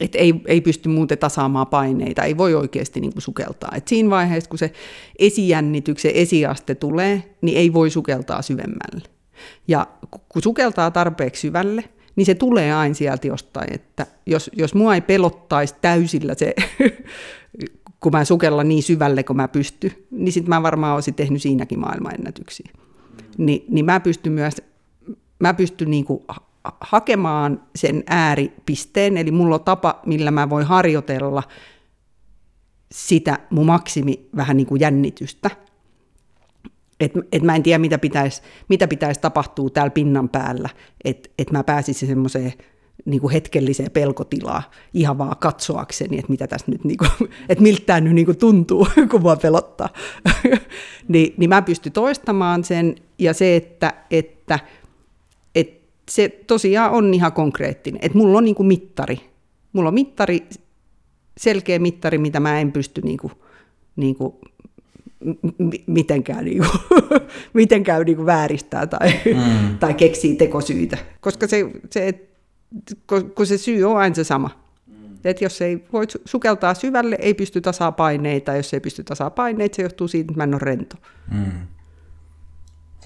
[0.00, 3.72] Et ei, ei pysty muuten tasaamaan paineita, ei voi oikeasti niin kuin sukeltaa.
[3.76, 4.72] Et siinä vaiheessa, kun se
[5.18, 9.08] esijännityksen esiaste tulee, niin ei voi sukeltaa syvemmälle.
[9.68, 9.86] Ja
[10.28, 11.84] kun sukeltaa tarpeeksi syvälle,
[12.16, 16.54] niin se tulee aina sieltä jostain, että jos, jos mua ei pelottaisi täysillä se,
[18.00, 21.78] kun mä sukellan niin syvälle kuin mä pystyn, niin sitten mä varmaan olisin tehnyt siinäkin
[21.78, 22.70] maailmanennätyksiä.
[23.38, 24.62] Ni, niin mä pystyn myös,
[25.38, 26.48] mä pystyn niinku ha-
[26.80, 31.42] hakemaan sen ääripisteen, eli mulla on tapa, millä mä voin harjoitella
[32.92, 35.50] sitä mun maksimi vähän niin kuin jännitystä.
[37.00, 40.68] Et, et mä en tiedä, mitä pitäisi mitä pitäis tapahtua täällä pinnan päällä,
[41.04, 42.52] että et mä pääsisin semmoiseen
[43.04, 44.62] niin kuin hetkelliseen pelkotilaan
[44.94, 48.38] ihan vaan katsoakseni, että mitä tässä nyt, niin kuin, että miltä tämä nyt niin kuin
[48.38, 49.88] tuntuu, kun mua pelottaa.
[51.08, 54.58] niin, niin mä pystyn toistamaan sen, ja se, että, että
[56.08, 59.20] se tosiaan on ihan konkreettinen, että mulla on niin kuin mittari.
[59.72, 60.46] Mulla on mittari,
[61.38, 63.32] selkeä mittari, mitä mä en pysty niin kuin,
[63.96, 64.34] niin kuin
[65.58, 67.00] m- mitenkään, niin kuin,
[67.54, 69.78] mitenkään niin kuin vääristää tai, mm.
[69.78, 70.98] tai keksii tekosyitä.
[71.20, 72.28] Koska se, se,
[73.34, 74.50] kun se syy on aina se sama.
[74.86, 75.16] Mm.
[75.24, 78.56] Et jos ei voi sukeltaa syvälle, ei pysty tasaa paineita.
[78.56, 80.96] Jos ei pysty tasaa paineita, se johtuu siitä, että mä en ole rento.
[81.32, 81.52] Mm.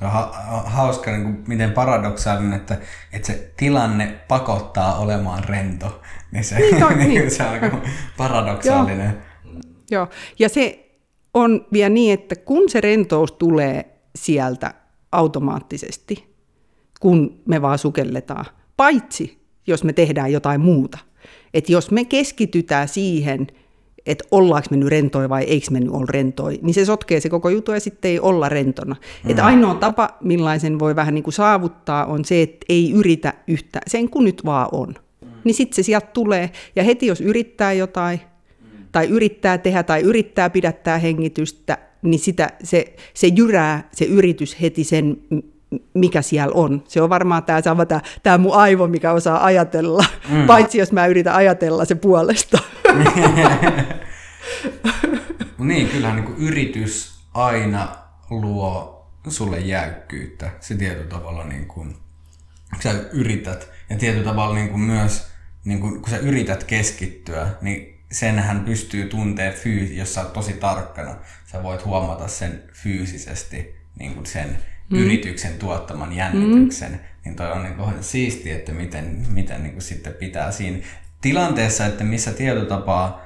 [0.02, 2.76] Se on ha- hauska, niin kuin, miten paradoksaalinen, että,
[3.12, 6.00] että se tilanne pakottaa olemaan rento.
[6.32, 7.30] Niin se, Niin, toi- niin, niin.
[7.30, 7.78] se on aika
[8.16, 9.18] paradoksaalinen.
[9.90, 10.08] Joo,
[10.38, 10.90] ja se
[11.34, 14.74] on vielä niin, että kun se rentous tulee sieltä
[15.12, 16.34] automaattisesti,
[17.00, 18.44] kun me vaan sukelletaan,
[18.76, 20.98] paitsi jos me tehdään jotain muuta.
[21.54, 23.46] Että jos me keskitytään siihen,
[24.06, 27.28] että ollaanko me nyt rentoi vai eikö me nyt olla rentoi, niin se sotkee se
[27.28, 28.96] koko juttu ja sitten ei olla rentona.
[29.24, 29.30] Mm.
[29.30, 33.82] Että ainoa tapa, millaisen voi vähän niin kuin saavuttaa, on se, että ei yritä yhtään,
[33.86, 34.88] sen kun nyt vaan on.
[34.88, 35.28] Mm.
[35.44, 38.20] Niin sitten se sieltä tulee, ja heti jos yrittää jotain,
[38.92, 44.84] tai yrittää tehdä tai yrittää pidättää hengitystä, niin sitä, se, se jyrää se yritys heti
[44.84, 45.16] sen,
[45.94, 46.84] mikä siellä on.
[46.88, 50.46] Se on varmaan tämä sama, tämä, tämä mun aivo, mikä osaa ajatella, mm.
[50.46, 52.58] paitsi jos mä yritän ajatella se puolesta.
[55.58, 57.96] Niin, kyllähän niin kuin yritys aina
[58.30, 60.50] luo sulle jäykkyyttä.
[60.60, 61.96] Se tietyllä tavalla, niin kuin,
[62.70, 65.26] kun sä yrität, ja tietyllä tavalla niin kuin myös,
[65.64, 70.52] niin kuin, kun sä yrität keskittyä, niin senhän pystyy tuntee fyys- jos sä oot tosi
[70.52, 71.16] tarkkana.
[71.46, 74.58] Sä voit huomata sen fyysisesti, niin kuin sen
[74.92, 74.98] mm.
[74.98, 76.92] yrityksen tuottaman jännityksen.
[76.92, 76.98] Mm.
[77.24, 80.78] Niin toi on niin kuin siisti, että miten, miten niin kuin sitten pitää siinä
[81.20, 83.22] tilanteessa, että missä tietyllä tapaa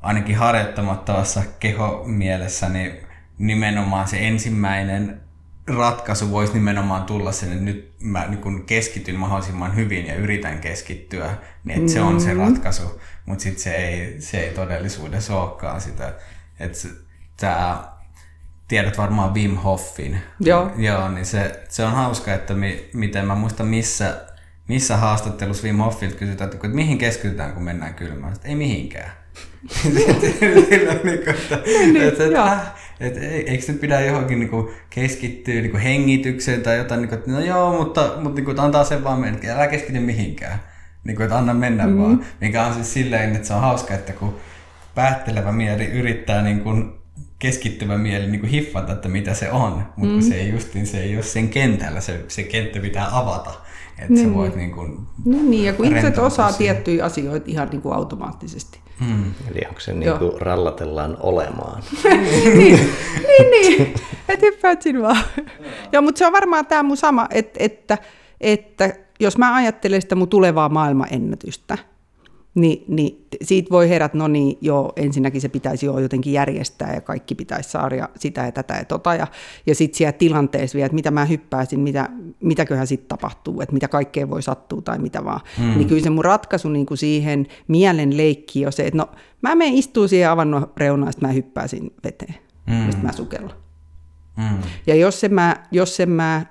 [0.00, 2.92] ainakin harjoittamattavassa kehomielessä, niin
[3.38, 5.20] nimenomaan se ensimmäinen
[5.66, 10.58] ratkaisu voisi nimenomaan tulla sen, että nyt mä niin kun keskityn mahdollisimman hyvin ja yritän
[10.58, 15.80] keskittyä, niin että se on se ratkaisu, mutta sitten se ei, se ei todellisuudessa olekaan
[15.80, 16.14] sitä.
[16.60, 16.88] Että
[17.36, 17.92] tää,
[18.70, 20.18] tiedät varmaan Wim Hofin.
[20.40, 20.70] Joo.
[20.76, 24.16] Joo, niin se, se on hauska, että mi, miten mä muistan missä,
[24.68, 28.32] missä haastattelussa Wim Hofilta kysytään, että mihin keskitytään, kun mennään kylmään.
[28.32, 29.12] Sitten, ei mihinkään.
[32.08, 32.60] Että, että, että,
[33.00, 37.18] että eikö nyt pidä johonkin niin kuin keskittyä niin kuin hengitykseen tai jotain, niin kuin,
[37.18, 40.00] että no joo, mutta, mutta niin kuin, että antaa sen vaan mennä, että älä keskity
[40.00, 40.62] mihinkään.
[41.04, 41.98] Niin kuin, että anna mennä mm.
[41.98, 42.26] vaan.
[42.40, 44.36] Mikä on siis silleen, että se on hauska, että kun
[44.94, 46.99] päättelevä mieli yrittää niin kuin
[47.40, 50.22] keskittyvä mieli niin kuin hiffata, että mitä se on, mutta mm.
[50.22, 53.50] se ei justiin, se ei ole sen kentällä, se, se kenttä pitää avata,
[53.98, 54.22] että mm.
[54.22, 56.74] sä voit niin kuin No niin, ja kun ihmiset osaa siihen.
[56.74, 58.80] tiettyjä asioita ihan niin kuin automaattisesti.
[59.00, 59.24] Mm.
[59.50, 61.82] Eli onko se niin kuin rallatellaan olemaan?
[62.56, 62.80] niin,
[63.26, 63.94] niin, niin.
[64.28, 65.24] että hyppäät sinne vaan.
[65.92, 67.98] Joo, mutta se on varmaan tämä mun sama, että, että,
[68.40, 71.78] että jos mä ajattelen sitä mun tulevaa maailmanennätystä,
[72.54, 77.00] niin, niin siitä voi herätä, no niin, joo, ensinnäkin se pitäisi jo jotenkin järjestää ja
[77.00, 79.14] kaikki pitäisi saada ja sitä ja tätä ja tota.
[79.14, 79.26] Ja,
[79.66, 82.08] ja sitten siellä tilanteessa vielä, että mitä mä hyppäisin, mitä,
[82.40, 85.40] mitäköhän sitten tapahtuu, että mitä kaikkea voi sattua tai mitä vaan.
[85.58, 85.74] Mm.
[85.76, 89.08] Niin kyllä se mun ratkaisu niin kuin siihen mielen leikkiin on se, että no
[89.42, 92.34] mä menen istuu siihen avannon reunaan, sitten mä hyppäisin veteen.
[92.66, 92.82] Mm.
[92.82, 93.54] Sitten mä sukellan.
[94.36, 94.58] Mm.
[94.86, 96.46] Ja jos en mä, jos mä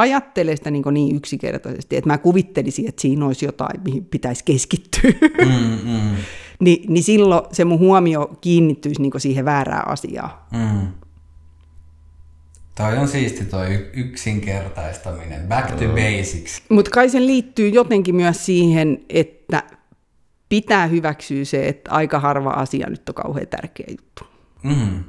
[0.00, 5.10] ajattele sitä niin, niin yksinkertaisesti, että mä kuvittelisin, että siinä olisi jotain, mihin pitäisi keskittyä,
[5.44, 6.16] Mm, mm,
[6.60, 10.30] niin, niin silloin se mun huomio kiinnittyisi niin siihen väärään asiaan.
[10.52, 10.88] mm.
[12.74, 15.48] Toi on siisti toi yksinkertaistaminen.
[15.48, 16.62] Back to basics.
[16.68, 19.62] Mutta kai se liittyy jotenkin myös siihen, että
[20.48, 24.24] pitää hyväksyä se, että aika harva asia nyt on kauhean tärkeä juttu.
[24.62, 25.04] Mm.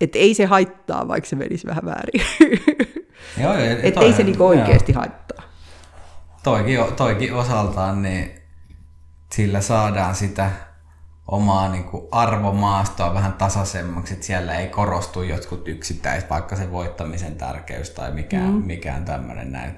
[0.00, 2.22] Että ei se haittaa, vaikka se menisi vähän väärin.
[3.38, 4.50] Joo, ja että ei se niinku joo.
[4.50, 5.42] oikeasti haittaa.
[6.42, 8.42] Toikin, toikin osaltaan, niin
[9.32, 10.50] sillä saadaan sitä
[11.28, 17.36] omaa niin kuin arvomaastoa vähän tasaisemmaksi, että siellä ei korostu jotkut yksittäiset, vaikka se voittamisen
[17.36, 18.64] tärkeys tai mikään, mm.
[18.64, 19.76] mikään tämmöinen näin.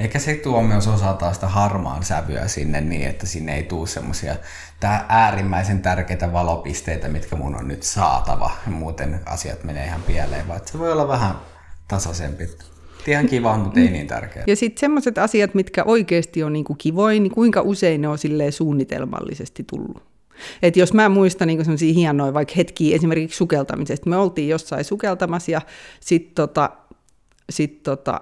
[0.00, 4.36] Ehkä se tuo myös osaltaan sitä harmaan sävyä sinne niin, että sinne ei tule semmoisia
[4.80, 8.50] tää äärimmäisen tärkeitä valopisteitä, mitkä mun on nyt saatava.
[8.66, 11.34] Muuten asiat menee ihan pieleen, vaan se voi olla vähän
[11.88, 12.48] tasaisempi.
[13.06, 14.44] Ihan kiva, mutta ei niin tärkeä.
[14.46, 18.18] Ja sitten semmoiset asiat, mitkä oikeasti on niinku kivoja, niin kuinka usein ne on
[18.50, 20.02] suunnitelmallisesti tullut.
[20.62, 24.10] Et jos mä muistan niinku semmoisia hienoja vaikka hetkiä esimerkiksi sukeltamisesta.
[24.10, 25.60] Me oltiin jossain sukeltamassa ja
[26.00, 26.70] sitten tota,
[27.50, 28.20] sit tota,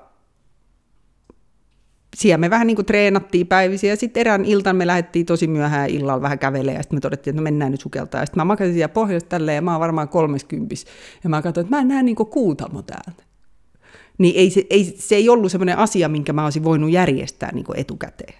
[2.16, 5.90] siellä me vähän niin kuin treenattiin päivisin ja sitten erään iltan me lähdettiin tosi myöhään
[5.90, 8.20] illalla vähän kävelemään ja sitten me todettiin, että no mennään nyt sukeltaa.
[8.20, 10.86] Ja sitten mä makasin siellä pohjassa tälleen ja mä oon varmaan kolmeskympis.
[11.24, 13.31] Ja mä katsoin, että mä en näe niin kuutamo täältä.
[14.18, 17.64] Niin ei se, ei, se ei ollut semmoinen asia, minkä mä olisin voinut järjestää niin
[17.64, 18.34] kuin etukäteen.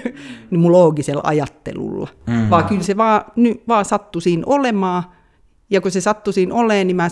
[0.50, 2.08] niin mun loogisella ajattelulla.
[2.26, 2.50] Mm.
[2.50, 5.02] Vaan kyllä se vaan, nyt vaan sattui siinä olemaan.
[5.70, 7.10] Ja kun se sattui siinä oleen, niin mä,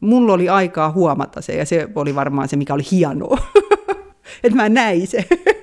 [0.00, 1.52] mulla oli aikaa huomata se.
[1.52, 3.38] Ja se oli varmaan se, mikä oli hienoa.
[4.44, 5.24] että mä näin se.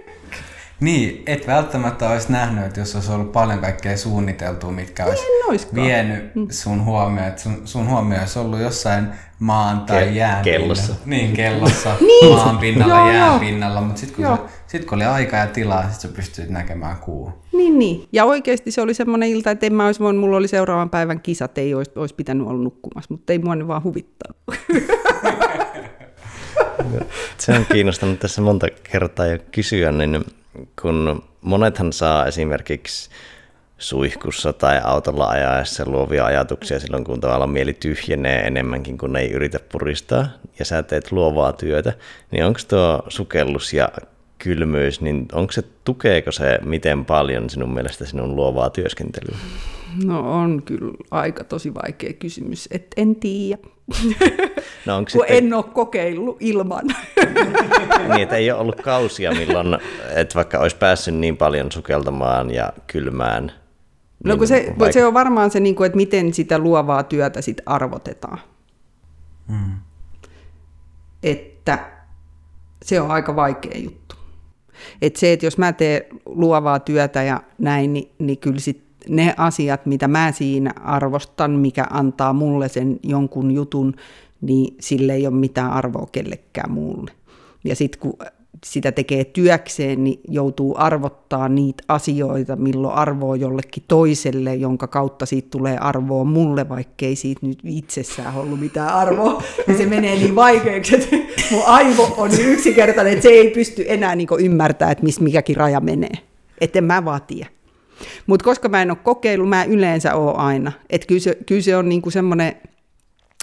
[0.79, 5.83] Niin, et välttämättä olisi nähnyt, että jos olisi ollut paljon kaikkea suunniteltua, mitkä olisi oiskaan.
[5.87, 9.07] vienyt sun huomioon, että sun, sun huomio olisi ollut jossain
[9.39, 10.93] maan tai Ke- jään kellossa.
[10.93, 11.05] pinnalla.
[11.05, 11.89] Niin, kellossa,
[12.21, 12.35] Niin.
[12.35, 13.39] maan pinnalla, Joo, jään joo.
[13.39, 16.97] pinnalla, mutta sitten kun, se, sit kun oli aika ja tilaa, sit sä pystyit näkemään
[16.97, 17.31] kuu.
[17.53, 18.07] Niin, niin.
[18.13, 21.19] Ja oikeasti se oli semmoinen ilta, että en mä olisi voinut, mulla oli seuraavan päivän
[21.21, 24.33] kisat, ei olisi, olisi pitänyt olla nukkumassa, mutta ei mua ne vaan huvittaa.
[27.37, 30.25] Se on kiinnostanut tässä monta kertaa jo kysyä, niin
[30.81, 33.09] kun monethan saa esimerkiksi
[33.77, 39.59] suihkussa tai autolla ajaessa luovia ajatuksia silloin, kun tavallaan mieli tyhjenee enemmänkin, kun ei yritä
[39.71, 40.27] puristaa,
[40.59, 41.93] ja sä teet luovaa työtä,
[42.31, 43.89] niin onko tuo sukellus ja
[44.37, 49.37] kylmyys, niin onko se, tukeeko se miten paljon sinun mielestä sinun luovaa työskentelyä?
[50.05, 53.61] No on kyllä aika tosi vaikea kysymys, et en tiedä,
[54.85, 56.85] No onko kun sitten en ole kokeillut ilman.
[58.09, 59.77] niin, että ei ole ollut kausia, milloin
[60.15, 63.51] et vaikka olisi päässyt niin paljon sukeltamaan ja kylmään?
[64.23, 67.61] No kun se, se on varmaan se, niin kuin, että miten sitä luovaa työtä sit
[67.65, 68.39] arvotetaan.
[69.47, 69.75] Mm.
[71.23, 71.79] Että
[72.85, 74.15] se on aika vaikea juttu.
[75.01, 79.33] Et se, että jos mä teen luovaa työtä ja näin, niin, niin kyllä sit ne
[79.37, 83.95] asiat, mitä mä siinä arvostan, mikä antaa mulle sen jonkun jutun,
[84.41, 87.11] niin sille ei ole mitään arvoa kellekään muulle.
[87.63, 88.17] Ja sitten kun
[88.65, 95.47] sitä tekee työkseen, niin joutuu arvottaa niitä asioita, milloin arvoa jollekin toiselle, jonka kautta siitä
[95.51, 99.43] tulee arvoa mulle, vaikkei siitä nyt itsessään ollut mitään arvoa.
[99.67, 101.15] Ja se menee niin vaikeaksi, että
[101.51, 105.57] mun aivo on niin yksinkertainen, että se ei pysty enää niin ymmärtämään, että missä mikäkin
[105.57, 106.13] raja menee.
[106.61, 107.49] Että en mä vaan tiedä.
[108.27, 110.71] Mutta koska mä en ole kokeillut, mä yleensä ole aina.
[110.89, 112.55] Että kyllä se, kyllä se on niinku semmoinen,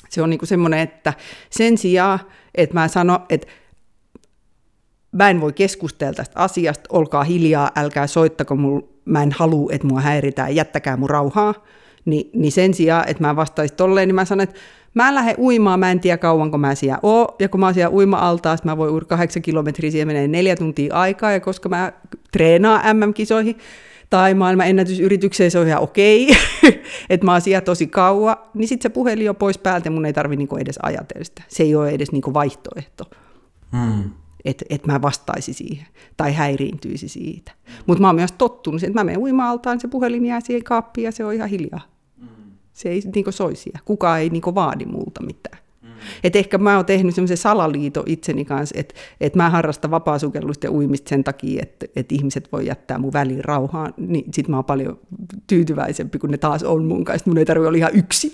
[0.09, 1.15] se on niinku semmoinen, että
[1.51, 2.19] sen sijaan,
[2.55, 3.47] että mä sanon, että
[5.13, 9.87] mä en voi keskustella tästä asiasta, olkaa hiljaa, älkää soittako, mul, mä en halua, että
[9.87, 11.55] mua häiritään, jättäkää mun rauhaa,
[12.05, 14.61] Ni, niin sen sijaan, että mä vastaisin tolleen, niin mä sanon, että
[14.95, 17.95] mä lähden uimaan, mä en tiedä kauanko mä siellä oon, ja kun mä oon siellä
[17.95, 21.93] uima-altaassa, mä voin uida kahdeksan kilometriä, siihen menee neljä tuntia aikaa, ja koska mä
[22.33, 23.57] treenaan MM-kisoihin,
[24.11, 26.37] tai maailman ennätysyritykseen, se on ihan okei,
[27.11, 30.13] että mä oon siellä tosi kauan, niin sitten se puhelin on pois päältä, mun ei
[30.13, 31.43] tarvi niinku edes ajatella sitä.
[31.49, 33.05] Se ei ole edes niinku vaihtoehto
[33.73, 34.11] Mm.
[34.45, 37.53] että et mä vastaisin siihen tai häiriintyisi siitä.
[37.87, 41.05] Mutta mä oon myös tottunut siihen, että mä menen uima-altaan, se puhelin jää siihen kaappiin
[41.05, 41.81] ja se on ihan hiljaa.
[42.73, 43.81] Se ei niinku soi siellä.
[43.85, 45.59] Kukaan ei niinku vaadi multa mitään.
[46.25, 50.73] Et ehkä mä oon tehnyt semmoisen salaliito itseni kanssa, että et mä harrastan vapaasukellusta ja
[50.73, 54.65] uimista sen takia, että et ihmiset voi jättää mun väliin rauhaan, niin sit mä oon
[54.65, 54.99] paljon
[55.47, 57.31] tyytyväisempi, kun ne taas on mun kanssa.
[57.31, 58.33] Mun ei tarvitse olla ihan yksi.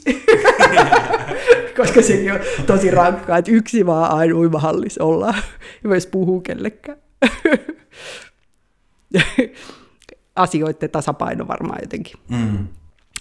[1.77, 5.43] Koska sekin on tosi rankkaa, että yksi vaan aina uimahallissa ollaan.
[5.83, 6.99] Ja myös puhuu kellekään.
[10.37, 12.15] Asioiden tasapaino varmaan jotenkin.
[12.29, 12.67] Mm.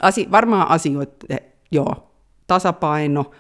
[0.02, 1.40] Asi, varmaan asioiden,
[1.72, 2.11] joo,
[2.48, 3.32] tasapaino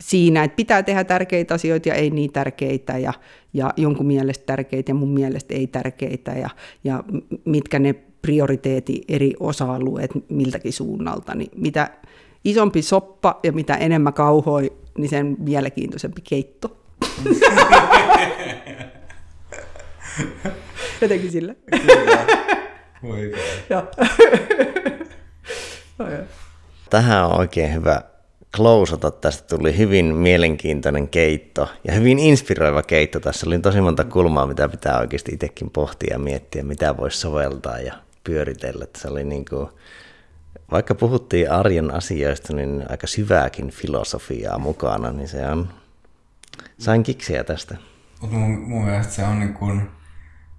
[0.00, 3.12] siinä, että pitää tehdä tärkeitä asioita ja ei niin tärkeitä ja,
[3.52, 6.50] ja jonkun mielestä tärkeitä ja mun mielestä ei tärkeitä ja,
[6.84, 7.04] ja
[7.44, 11.90] mitkä ne prioriteetti eri osa-alueet miltäkin suunnalta, niin mitä
[12.44, 16.76] isompi soppa ja mitä enemmän kauhoi, niin sen mielenkiintoisempi keitto.
[21.00, 21.54] Jotenkin sillä.
[23.02, 23.42] Oikein.
[23.70, 23.82] Joo.
[26.90, 28.02] Tähän on oikein hyvä
[28.56, 29.10] klousata.
[29.10, 33.20] Tästä tuli hyvin mielenkiintoinen keitto ja hyvin inspiroiva keitto.
[33.20, 37.78] Tässä oli tosi monta kulmaa, mitä pitää oikeasti itsekin pohtia ja miettiä, mitä voisi soveltaa
[37.78, 37.94] ja
[38.24, 38.86] pyöritellä.
[38.96, 39.68] Se oli niin kuin,
[40.70, 45.68] vaikka puhuttiin arjen asioista, niin aika syvääkin filosofiaa mukana, niin se on,
[46.78, 47.76] sain kiksiä tästä.
[48.20, 49.82] Mutta mun, mun mielestä se on niin kuin,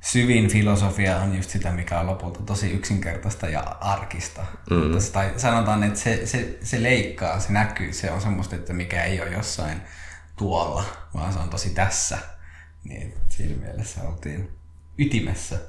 [0.06, 4.46] syvin filosofia on just sitä, mikä on lopulta tosi yksinkertaista ja arkista.
[4.70, 5.00] Mm.
[5.00, 9.04] Se, tai sanotaan, että se, se, se leikkaa, se näkyy, se on semmoista, että mikä
[9.04, 9.82] ei ole jossain
[10.38, 10.84] tuolla,
[11.14, 12.18] vaan se on tosi tässä.
[12.84, 14.52] Niin siinä mielessä oltiin
[14.98, 15.60] ytimessä.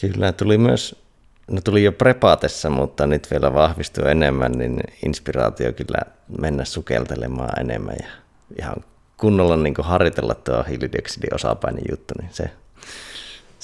[0.00, 1.04] Kyllä, tuli myös,
[1.50, 6.00] no tuli jo prepaatessa, mutta nyt vielä vahvistuu enemmän, niin inspiraatio kyllä
[6.40, 8.08] mennä sukeltelemaan enemmän ja
[8.58, 8.76] ihan
[9.16, 12.50] kunnolla niin harjoitella tuo hiilidioksidin osapaine juttu, niin se,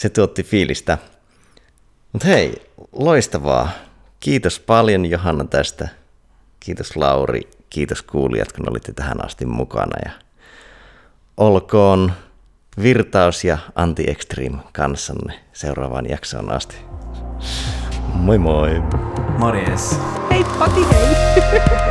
[0.00, 0.98] se tuotti fiilistä.
[2.12, 3.70] Mutta hei, loistavaa.
[4.20, 5.88] Kiitos paljon Johanna tästä.
[6.60, 7.40] Kiitos Lauri,
[7.70, 9.96] kiitos kuulijat, kun olitte tähän asti mukana.
[10.04, 10.10] Ja
[11.36, 12.12] olkoon
[12.82, 16.76] Virtaus ja Anti-Extreme kanssanne seuraavaan jaksoon asti.
[18.14, 18.82] Moi moi!
[19.38, 20.00] Morjes!
[20.30, 21.89] Hei, Pati, hei!